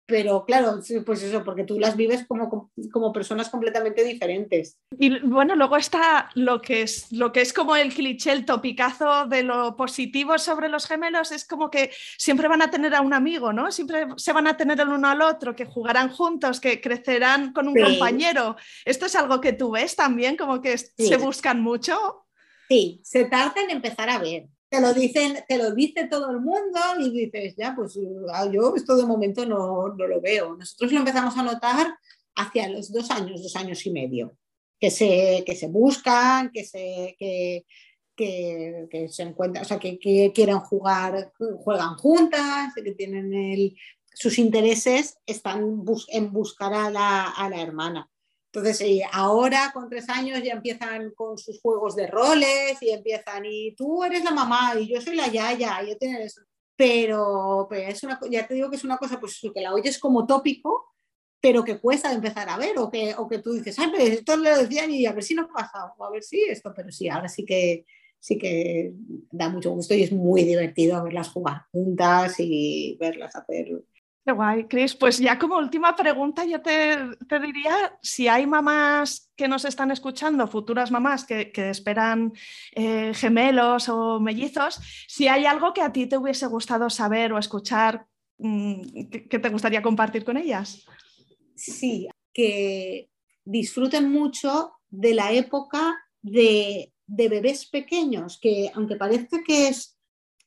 pero 0.05 0.43
claro, 0.45 0.81
pues 1.05 1.23
eso, 1.23 1.43
porque 1.43 1.63
tú 1.63 1.79
las 1.79 1.95
vives 1.95 2.25
como, 2.27 2.71
como, 2.91 3.13
personas 3.13 3.49
completamente 3.49 4.03
diferentes. 4.03 4.77
Y 4.99 5.19
bueno, 5.19 5.55
luego 5.55 5.77
está 5.77 6.29
lo 6.35 6.61
que 6.61 6.81
es 6.81 7.11
lo 7.11 7.31
que 7.31 7.41
es 7.41 7.53
como 7.53 7.75
el 7.75 7.93
cliché, 7.93 8.31
el 8.31 8.45
topicazo 8.45 9.27
de 9.27 9.43
lo 9.43 9.77
positivo 9.77 10.37
sobre 10.37 10.67
los 10.67 10.87
gemelos, 10.87 11.31
es 11.31 11.47
como 11.47 11.69
que 11.69 11.91
siempre 12.17 12.49
van 12.49 12.61
a 12.61 12.69
tener 12.69 12.93
a 12.95 13.01
un 13.01 13.13
amigo, 13.13 13.53
¿no? 13.53 13.71
Siempre 13.71 14.07
se 14.17 14.33
van 14.33 14.47
a 14.47 14.57
tener 14.57 14.79
el 14.79 14.89
uno 14.89 15.07
al 15.07 15.21
otro, 15.21 15.55
que 15.55 15.65
jugarán 15.65 16.09
juntos, 16.09 16.59
que 16.59 16.81
crecerán 16.81 17.53
con 17.53 17.69
un 17.69 17.75
compañero. 17.75 18.57
¿Esto 18.83 19.05
es 19.05 19.15
algo 19.15 19.39
que 19.39 19.53
tú 19.53 19.71
ves 19.71 19.95
también, 19.95 20.35
como 20.35 20.61
que 20.61 20.77
se 20.77 21.17
buscan 21.17 21.61
mucho? 21.61 22.25
Sí, 22.67 22.99
se 23.03 23.25
tarda 23.25 23.61
en 23.61 23.69
empezar 23.69 24.09
a 24.09 24.19
ver 24.19 24.47
te 24.73 24.81
lo 24.81 24.91
dicen, 24.91 25.37
te 25.47 25.59
lo 25.59 25.69
dice 25.69 26.07
todo 26.07 26.31
el 26.31 26.39
mundo 26.39 26.79
y 26.97 27.11
dices, 27.11 27.53
ya, 27.55 27.75
pues 27.75 27.95
ah, 28.33 28.49
yo 28.51 28.73
esto 28.75 28.97
de 28.97 29.05
momento 29.05 29.45
no, 29.45 29.89
no, 29.89 30.07
lo 30.07 30.19
veo. 30.19 30.55
Nosotros 30.55 30.91
lo 30.91 30.97
empezamos 30.97 31.37
a 31.37 31.43
notar 31.43 31.95
hacia 32.33 32.67
los 32.69 32.91
dos 32.91 33.11
años, 33.11 33.43
dos 33.43 33.55
años 33.55 33.85
y 33.85 33.91
medio, 33.91 34.35
que 34.79 34.89
se, 34.89 35.43
que 35.45 35.55
se 35.55 35.67
buscan, 35.67 36.49
que 36.51 36.63
se, 36.63 37.15
que, 37.19 37.67
que, 38.15 39.07
se 39.09 39.21
encuentran, 39.21 39.63
o 39.63 39.67
sea, 39.67 39.77
que, 39.77 39.99
quieren 40.33 40.59
jugar, 40.61 41.31
juegan 41.37 41.95
juntas, 41.97 42.73
que 42.73 42.93
tienen 42.93 43.31
el, 43.31 43.77
sus 44.15 44.39
intereses 44.39 45.19
están 45.27 45.85
en 46.07 46.33
buscar 46.33 46.73
a 46.73 46.89
la, 46.89 47.29
a 47.29 47.47
la 47.47 47.61
hermana. 47.61 48.09
Entonces, 48.53 48.81
eh, 48.81 49.01
ahora 49.11 49.71
con 49.73 49.89
tres 49.89 50.07
años 50.09 50.39
ya 50.43 50.53
empiezan 50.53 51.09
con 51.15 51.39
sus 51.39 51.59
juegos 51.59 51.95
de 51.95 52.05
roles 52.05 52.77
y 52.81 52.91
empiezan, 52.91 53.43
y 53.45 53.73
tú 53.73 54.03
eres 54.03 54.23
la 54.23 54.29
mamá 54.29 54.75
y 54.79 54.93
yo 54.93 55.01
soy 55.01 55.15
la 55.15 55.27
yaya, 55.27 55.81
y 55.81 55.89
yo 55.89 55.97
tengo 55.97 56.19
eso. 56.19 56.41
Pero, 56.75 57.67
es 57.71 58.03
una, 58.03 58.19
ya 58.29 58.45
te 58.45 58.53
digo 58.53 58.69
que 58.69 58.75
es 58.75 58.83
una 58.83 58.97
cosa 58.97 59.19
pues, 59.19 59.39
que 59.41 59.59
la 59.59 59.73
oyes 59.73 59.97
como 59.97 60.27
tópico, 60.27 60.93
pero 61.41 61.63
que 61.63 61.79
cuesta 61.79 62.13
empezar 62.13 62.47
a 62.47 62.57
ver, 62.57 62.77
o 62.77 62.91
que, 62.91 63.15
o 63.17 63.27
que 63.27 63.39
tú 63.39 63.53
dices, 63.53 63.79
ay, 63.79 63.87
pero 63.91 64.03
esto 64.03 64.37
lo 64.37 64.55
decían 64.55 64.91
y 64.91 65.07
a 65.07 65.13
ver 65.13 65.23
si 65.23 65.33
nos 65.33 65.47
pasa, 65.47 65.91
o 65.97 66.05
a 66.05 66.11
ver 66.11 66.21
si 66.21 66.43
esto, 66.43 66.71
pero 66.75 66.91
sí, 66.91 67.09
ahora 67.09 67.29
sí 67.29 67.45
que, 67.45 67.87
sí 68.19 68.37
que 68.37 68.93
da 69.31 69.49
mucho 69.49 69.71
gusto 69.71 69.95
y 69.95 70.03
es 70.03 70.11
muy 70.11 70.43
divertido 70.43 71.03
verlas 71.03 71.29
jugar 71.29 71.63
juntas 71.71 72.35
y 72.37 72.97
verlas 72.99 73.35
hacer 73.35 73.83
Qué 74.25 74.31
guay, 74.31 74.67
Cris. 74.67 74.95
Pues 74.95 75.19
ya 75.19 75.37
como 75.37 75.57
última 75.57 75.95
pregunta, 75.97 76.45
yo 76.45 76.61
te, 76.61 76.97
diría 77.41 77.97
si 78.01 78.29
hay 78.29 78.47
mamás 78.47 79.29
que 79.35 79.49
nos 79.49 79.65
están 79.65 79.91
escuchando, 79.91 80.47
futuras 80.47 80.91
mamás 80.91 81.25
que, 81.25 81.51
esperan 81.55 82.31
eh, 82.73 83.11
gemelos 83.13 83.89
o 83.89 84.21
mellizos, 84.21 84.79
si 85.09 85.27
hay 85.27 85.45
algo 85.45 85.73
que 85.73 85.81
a 85.81 85.91
ti 85.91 86.05
te 86.05 86.17
hubiese 86.17 86.47
gustado 86.47 86.89
saber 86.89 87.33
o 87.33 87.37
escuchar, 87.37 88.07
mm, 88.37 89.09
que, 89.29 89.39
te 89.39 89.49
gustaría 89.49 89.81
compartir 89.81 90.23
con 90.23 90.37
ellas. 90.37 90.85
Sí, 91.55 92.07
que 92.33 93.09
disfruten 93.43 94.09
mucho 94.09 94.71
de 94.89 95.15
la 95.15 95.33
época 95.33 95.97
de, 96.21 96.93
de 97.07 97.27
bebés 97.27 97.65
pequeños, 97.65 98.39
que 98.39 98.71
aunque 98.73 98.95
parece 98.95 99.43
que 99.45 99.67
es 99.67 99.97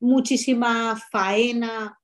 muchísima 0.01 0.99
faena 1.11 1.99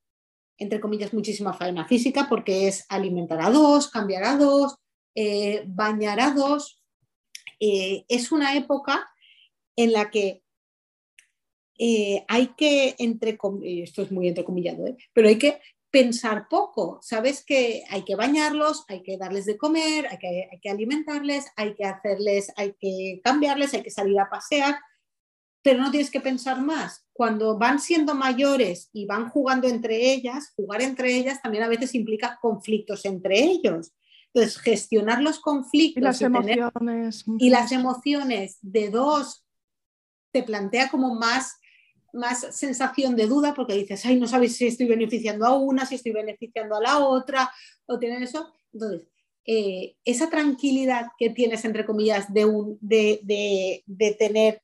entre 0.57 0.79
comillas, 0.79 1.13
muchísima 1.13 1.53
faena 1.53 1.85
física 1.87 2.27
porque 2.29 2.67
es 2.67 2.85
alimentar 2.89 3.41
a 3.41 3.49
dos, 3.49 3.89
cambiar 3.89 4.23
a 4.23 4.37
dos, 4.37 4.75
eh, 5.15 5.63
bañar 5.67 6.19
a 6.19 6.31
dos. 6.31 6.81
Eh, 7.59 8.05
es 8.07 8.31
una 8.31 8.55
época 8.55 9.09
en 9.75 9.93
la 9.93 10.11
que 10.11 10.43
eh, 11.79 12.23
hay 12.27 12.47
que, 12.55 12.95
entre 12.99 13.37
esto 13.63 14.03
es 14.03 14.11
muy 14.11 14.27
entrecomillado, 14.27 14.85
pero 15.11 15.27
hay 15.27 15.37
que 15.37 15.59
pensar 15.89 16.47
poco. 16.49 16.99
Sabes 17.01 17.43
que 17.45 17.83
hay 17.89 18.03
que 18.03 18.15
bañarlos, 18.15 18.85
hay 18.87 19.03
que 19.03 19.17
darles 19.17 19.45
de 19.45 19.57
comer, 19.57 20.07
hay 20.07 20.17
que, 20.17 20.49
hay 20.51 20.59
que 20.59 20.69
alimentarles, 20.69 21.51
hay 21.55 21.75
que 21.75 21.85
hacerles, 21.85 22.51
hay 22.55 22.73
que 22.79 23.21
cambiarles, 23.23 23.73
hay 23.73 23.83
que 23.83 23.91
salir 23.91 24.19
a 24.19 24.29
pasear 24.29 24.75
pero 25.63 25.81
no 25.81 25.89
tienes 25.89 26.11
que 26.11 26.19
pensar 26.19 26.61
más. 26.61 27.07
Cuando 27.13 27.57
van 27.57 27.79
siendo 27.79 28.13
mayores 28.13 28.89
y 28.91 29.05
van 29.05 29.29
jugando 29.29 29.67
entre 29.67 30.11
ellas, 30.11 30.51
jugar 30.55 30.81
entre 30.81 31.15
ellas 31.15 31.41
también 31.41 31.63
a 31.63 31.69
veces 31.69 31.95
implica 31.95 32.37
conflictos 32.41 33.05
entre 33.05 33.39
ellos. 33.39 33.93
Entonces, 34.33 34.59
gestionar 34.59 35.21
los 35.21 35.39
conflictos 35.39 36.01
y 36.01 36.03
las, 36.03 36.21
emociones. 36.21 37.25
y 37.39 37.49
las 37.49 37.71
emociones 37.71 38.57
de 38.61 38.89
dos 38.89 39.45
te 40.31 40.43
plantea 40.43 40.89
como 40.89 41.15
más, 41.15 41.59
más 42.11 42.47
sensación 42.51 43.15
de 43.15 43.27
duda 43.27 43.53
porque 43.53 43.75
dices, 43.75 44.05
ay, 44.05 44.19
no 44.19 44.27
sabes 44.27 44.57
si 44.57 44.67
estoy 44.67 44.87
beneficiando 44.87 45.45
a 45.45 45.55
una, 45.55 45.85
si 45.85 45.95
estoy 45.95 46.11
beneficiando 46.11 46.75
a 46.75 46.81
la 46.81 46.99
otra, 46.99 47.51
o 47.85 47.99
tienen 47.99 48.23
eso. 48.23 48.51
Entonces, 48.73 49.07
eh, 49.45 49.95
esa 50.03 50.29
tranquilidad 50.29 51.07
que 51.17 51.29
tienes, 51.29 51.63
entre 51.63 51.85
comillas, 51.85 52.33
de, 52.33 52.45
un, 52.45 52.77
de, 52.81 53.19
de, 53.23 53.83
de 53.85 54.13
tener 54.15 54.61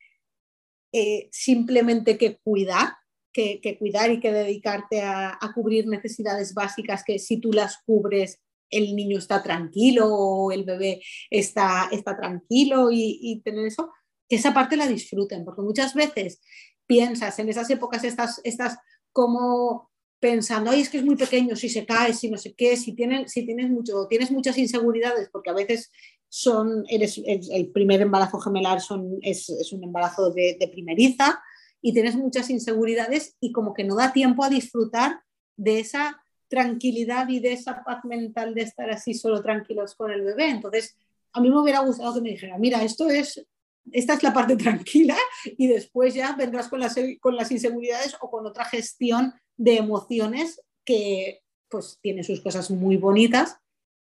eh, 0.92 1.30
simplemente 1.32 2.18
que 2.18 2.38
cuidar, 2.38 2.94
que, 3.32 3.78
cuidar 3.80 4.12
y 4.12 4.20
que 4.20 4.34
dedicarte 4.34 5.02
a, 5.02 5.38
cubrir 5.54 5.88
necesidades 5.88 6.54
básicas 6.54 7.04
que 7.06 7.20
si 7.20 7.38
tú 7.40 7.54
las 7.54 7.78
cubres 7.86 8.42
el 8.70 8.96
niño 8.96 9.18
está 9.18 9.42
tranquilo 9.42 10.08
o 10.14 10.52
el 10.52 10.64
bebé 10.64 11.02
está, 11.30 11.90
está 11.92 12.16
tranquilo 12.16 12.90
y, 12.92 13.42
tener 13.44 13.66
eso, 13.66 13.92
que 14.28 14.36
esa 14.36 14.54
parte 14.54 14.78
la 14.78 14.88
disfruten, 14.88 15.44
porque 15.44 15.62
muchas 15.62 15.94
veces 15.94 16.42
piensas 16.86 17.40
en 17.40 17.50
esas 17.50 17.70
épocas, 17.70 18.04
estás, 18.04 18.42
estás 18.44 18.78
como 19.12 19.90
pensando, 20.20 20.70
ay, 20.70 20.82
es 20.82 20.90
que 20.90 20.98
es 20.98 21.06
muy 21.06 21.16
pequeño, 21.16 21.56
si 21.56 21.70
se 21.70 21.86
cae, 21.86 22.14
si 22.14 22.30
no 22.30 22.38
sé 22.38 22.54
qué, 22.54 22.76
si, 22.78 22.94
tienen, 22.94 23.28
si 23.28 23.46
tienes, 23.46 23.70
mucho, 23.70 24.06
tienes 24.08 24.32
muchas 24.32 24.58
inseguridades, 24.58 25.30
porque 25.32 25.50
a 25.50 25.54
veces 25.54 25.92
son, 26.30 26.86
eres, 26.88 27.20
el 27.26 27.72
primer 27.72 28.02
embarazo 28.02 28.40
gemelar 28.40 28.82
son, 28.82 29.18
es, 29.22 29.50
un 29.74 29.84
embarazo 29.84 30.30
de, 30.30 30.70
primeriza 30.72 31.42
y 31.82 31.92
tienes 31.92 32.16
muchas 32.16 32.50
inseguridades 32.50 33.36
y 33.40 33.52
como 33.52 33.74
que 33.74 33.84
no 33.84 33.96
da 33.96 34.14
tiempo 34.14 34.44
a 34.44 34.50
disfrutar 34.50 35.22
de 35.58 35.80
esa 35.80 36.22
tranquilidad 36.48 37.28
y 37.30 37.40
de 37.40 37.54
esa 37.54 37.84
paz 37.84 38.06
mental 38.06 38.54
de 38.54 38.62
estar 38.62 38.90
así 38.90 39.14
solo 39.14 39.42
tranquilos 39.42 39.96
con 39.96 40.12
el 40.12 40.22
bebé. 40.22 40.50
Entonces, 40.50 40.96
a 41.34 41.42
mí 41.42 41.50
me 41.50 41.60
hubiera 41.60 41.80
gustado 41.80 42.14
que 42.16 42.22
me 42.22 42.30
dijera, 42.30 42.58
mira, 42.58 42.84
esto 42.84 43.10
es, 43.10 43.46
esta 43.92 44.14
es 44.14 44.24
la 44.24 44.34
parte 44.34 44.56
tranquila 44.56 45.18
y 45.46 45.68
después 45.68 46.14
ya 46.14 46.34
vendrás 46.36 46.68
con 46.68 46.80
las, 46.80 46.96
con 47.20 47.36
las 47.36 47.52
inseguridades 47.52 48.16
o 48.22 48.30
con 48.30 48.46
otra 48.46 48.66
gestión 48.66 49.34
de 49.58 49.78
emociones 49.78 50.62
que 50.86 51.42
pues 51.70 52.00
tiene 52.02 52.24
sus 52.24 52.42
cosas 52.42 52.72
muy 52.72 52.98
bonitas, 52.98 53.58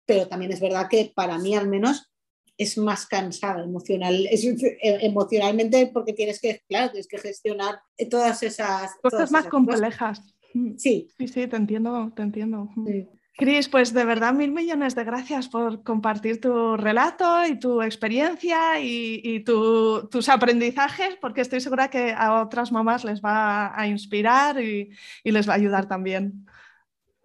pero 0.07 0.27
también 0.27 0.51
es 0.51 0.59
verdad 0.59 0.87
que 0.89 1.11
para 1.13 1.37
mí 1.37 1.55
al 1.55 1.67
menos 1.67 2.11
es 2.57 2.77
más 2.79 3.05
cansada 3.05 3.63
emocional, 3.63 4.27
es, 4.31 4.43
emocionalmente 4.81 5.91
porque 5.93 6.13
tienes 6.13 6.41
que, 6.41 6.63
claro, 6.67 6.89
tienes 6.89 7.07
que 7.07 7.19
gestionar 7.19 7.79
todas 8.09 8.41
esas 8.41 8.95
cosas 9.03 9.31
más 9.31 9.45
complejas. 9.45 10.23
Sí. 10.77 11.07
Sí, 11.17 11.27
sí, 11.27 11.47
te 11.47 11.55
entiendo, 11.55 12.11
te 12.15 12.23
entiendo. 12.23 12.69
Cris, 13.37 13.69
pues 13.69 13.93
de 13.93 14.03
verdad 14.03 14.33
mil 14.33 14.51
millones 14.51 14.95
de 14.95 15.03
gracias 15.03 15.47
por 15.47 15.83
compartir 15.83 16.41
tu 16.41 16.75
relato 16.75 17.45
y 17.45 17.59
tu 17.59 17.83
experiencia 17.83 18.79
y, 18.81 19.43
tus 19.43 20.29
aprendizajes, 20.29 21.15
porque 21.21 21.41
estoy 21.41 21.61
segura 21.61 21.89
que 21.89 22.13
a 22.17 22.41
otras 22.41 22.71
mamás 22.71 23.03
les 23.03 23.21
va 23.21 23.79
a 23.79 23.87
inspirar 23.87 24.59
y, 24.59 24.89
les 25.23 25.47
va 25.47 25.53
a 25.53 25.57
ayudar 25.57 25.87
también. 25.87 26.47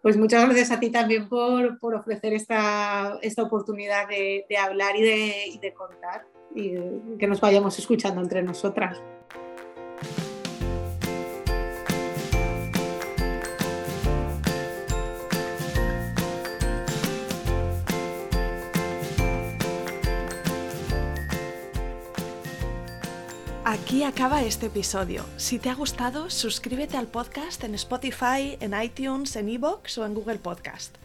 Pues 0.03 0.17
muchas 0.17 0.45
gracias 0.45 0.71
a 0.73 0.81
ti 0.81 0.91
también 0.91 1.29
por, 1.29 1.79
ofrecer 1.95 2.33
esta, 2.35 3.19
oportunidad 3.39 4.09
de, 4.09 4.45
hablar 4.59 4.97
y 4.97 5.59
de 5.59 5.75
contar 5.75 6.27
y 6.55 6.75
que 7.19 7.27
nos 7.27 7.41
vayamos 7.41 7.79
escuchando 7.79 8.21
entre 8.21 8.43
nosotras. 8.43 9.03
Aquí 23.73 24.05
acaba 24.05 24.43
este 24.43 24.67
episodio. 24.67 25.25
Si 25.39 25.59
te 25.59 25.71
ha 25.71 25.75
gustado, 25.75 26.29
suscríbete 26.29 26.99
al 26.99 27.07
podcast 27.07 27.65
en 27.65 27.75
Spotify, 27.75 28.59
en 28.61 28.79
iTunes, 28.79 29.35
en 29.35 29.49
Evox 29.49 29.97
o 29.97 30.05
en 30.05 30.13
Google 30.13 30.41
Podcast. 30.41 30.97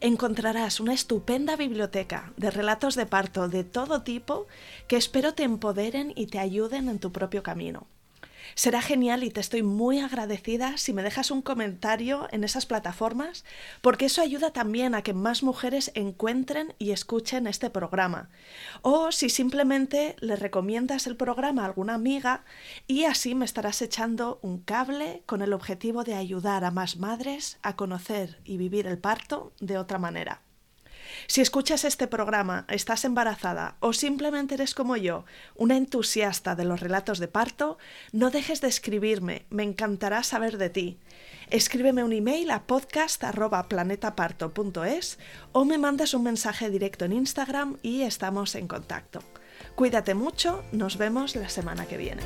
Encontrarás 0.00 0.78
una 0.78 0.94
estupenda 0.94 1.56
biblioteca 1.56 2.32
de 2.36 2.52
relatos 2.52 2.94
de 2.94 3.06
parto 3.06 3.48
de 3.48 3.64
todo 3.64 4.02
tipo 4.02 4.46
que 4.86 4.96
espero 4.96 5.34
te 5.34 5.42
empoderen 5.42 6.12
y 6.14 6.28
te 6.28 6.38
ayuden 6.38 6.88
en 6.88 7.00
tu 7.00 7.10
propio 7.10 7.42
camino. 7.42 7.88
Será 8.54 8.82
genial 8.82 9.24
y 9.24 9.30
te 9.30 9.40
estoy 9.40 9.62
muy 9.62 10.00
agradecida 10.00 10.76
si 10.76 10.92
me 10.92 11.02
dejas 11.02 11.30
un 11.30 11.42
comentario 11.42 12.28
en 12.30 12.44
esas 12.44 12.66
plataformas, 12.66 13.44
porque 13.80 14.06
eso 14.06 14.22
ayuda 14.22 14.52
también 14.52 14.94
a 14.94 15.02
que 15.02 15.14
más 15.14 15.42
mujeres 15.42 15.90
encuentren 15.94 16.74
y 16.78 16.90
escuchen 16.90 17.46
este 17.46 17.70
programa. 17.70 18.28
O 18.82 19.12
si 19.12 19.28
simplemente 19.28 20.16
le 20.20 20.36
recomiendas 20.36 21.06
el 21.06 21.16
programa 21.16 21.62
a 21.62 21.66
alguna 21.66 21.94
amiga 21.94 22.44
y 22.86 23.04
así 23.04 23.34
me 23.34 23.44
estarás 23.44 23.82
echando 23.82 24.38
un 24.42 24.58
cable 24.58 25.22
con 25.26 25.42
el 25.42 25.52
objetivo 25.52 26.04
de 26.04 26.14
ayudar 26.14 26.64
a 26.64 26.70
más 26.70 26.96
madres 26.96 27.58
a 27.62 27.76
conocer 27.76 28.38
y 28.44 28.56
vivir 28.56 28.86
el 28.86 28.98
parto 28.98 29.52
de 29.60 29.78
otra 29.78 29.98
manera. 29.98 30.43
Si 31.26 31.40
escuchas 31.40 31.84
este 31.84 32.06
programa, 32.06 32.64
estás 32.68 33.04
embarazada 33.04 33.76
o 33.80 33.92
simplemente 33.92 34.54
eres 34.54 34.74
como 34.74 34.96
yo, 34.96 35.24
una 35.54 35.76
entusiasta 35.76 36.54
de 36.54 36.64
los 36.64 36.80
relatos 36.80 37.18
de 37.18 37.28
parto, 37.28 37.78
no 38.12 38.30
dejes 38.30 38.60
de 38.60 38.68
escribirme, 38.68 39.46
me 39.50 39.62
encantará 39.62 40.22
saber 40.22 40.58
de 40.58 40.70
ti. 40.70 40.98
Escríbeme 41.50 42.04
un 42.04 42.12
email 42.12 42.50
a 42.50 42.66
podcast.planetaparto.es 42.66 45.18
o 45.52 45.64
me 45.64 45.78
mandas 45.78 46.12
un 46.14 46.22
mensaje 46.22 46.70
directo 46.70 47.04
en 47.04 47.12
Instagram 47.12 47.78
y 47.82 48.02
estamos 48.02 48.54
en 48.54 48.68
contacto. 48.68 49.20
Cuídate 49.74 50.14
mucho, 50.14 50.62
nos 50.72 50.98
vemos 50.98 51.36
la 51.36 51.48
semana 51.48 51.86
que 51.86 51.96
viene. 51.96 52.22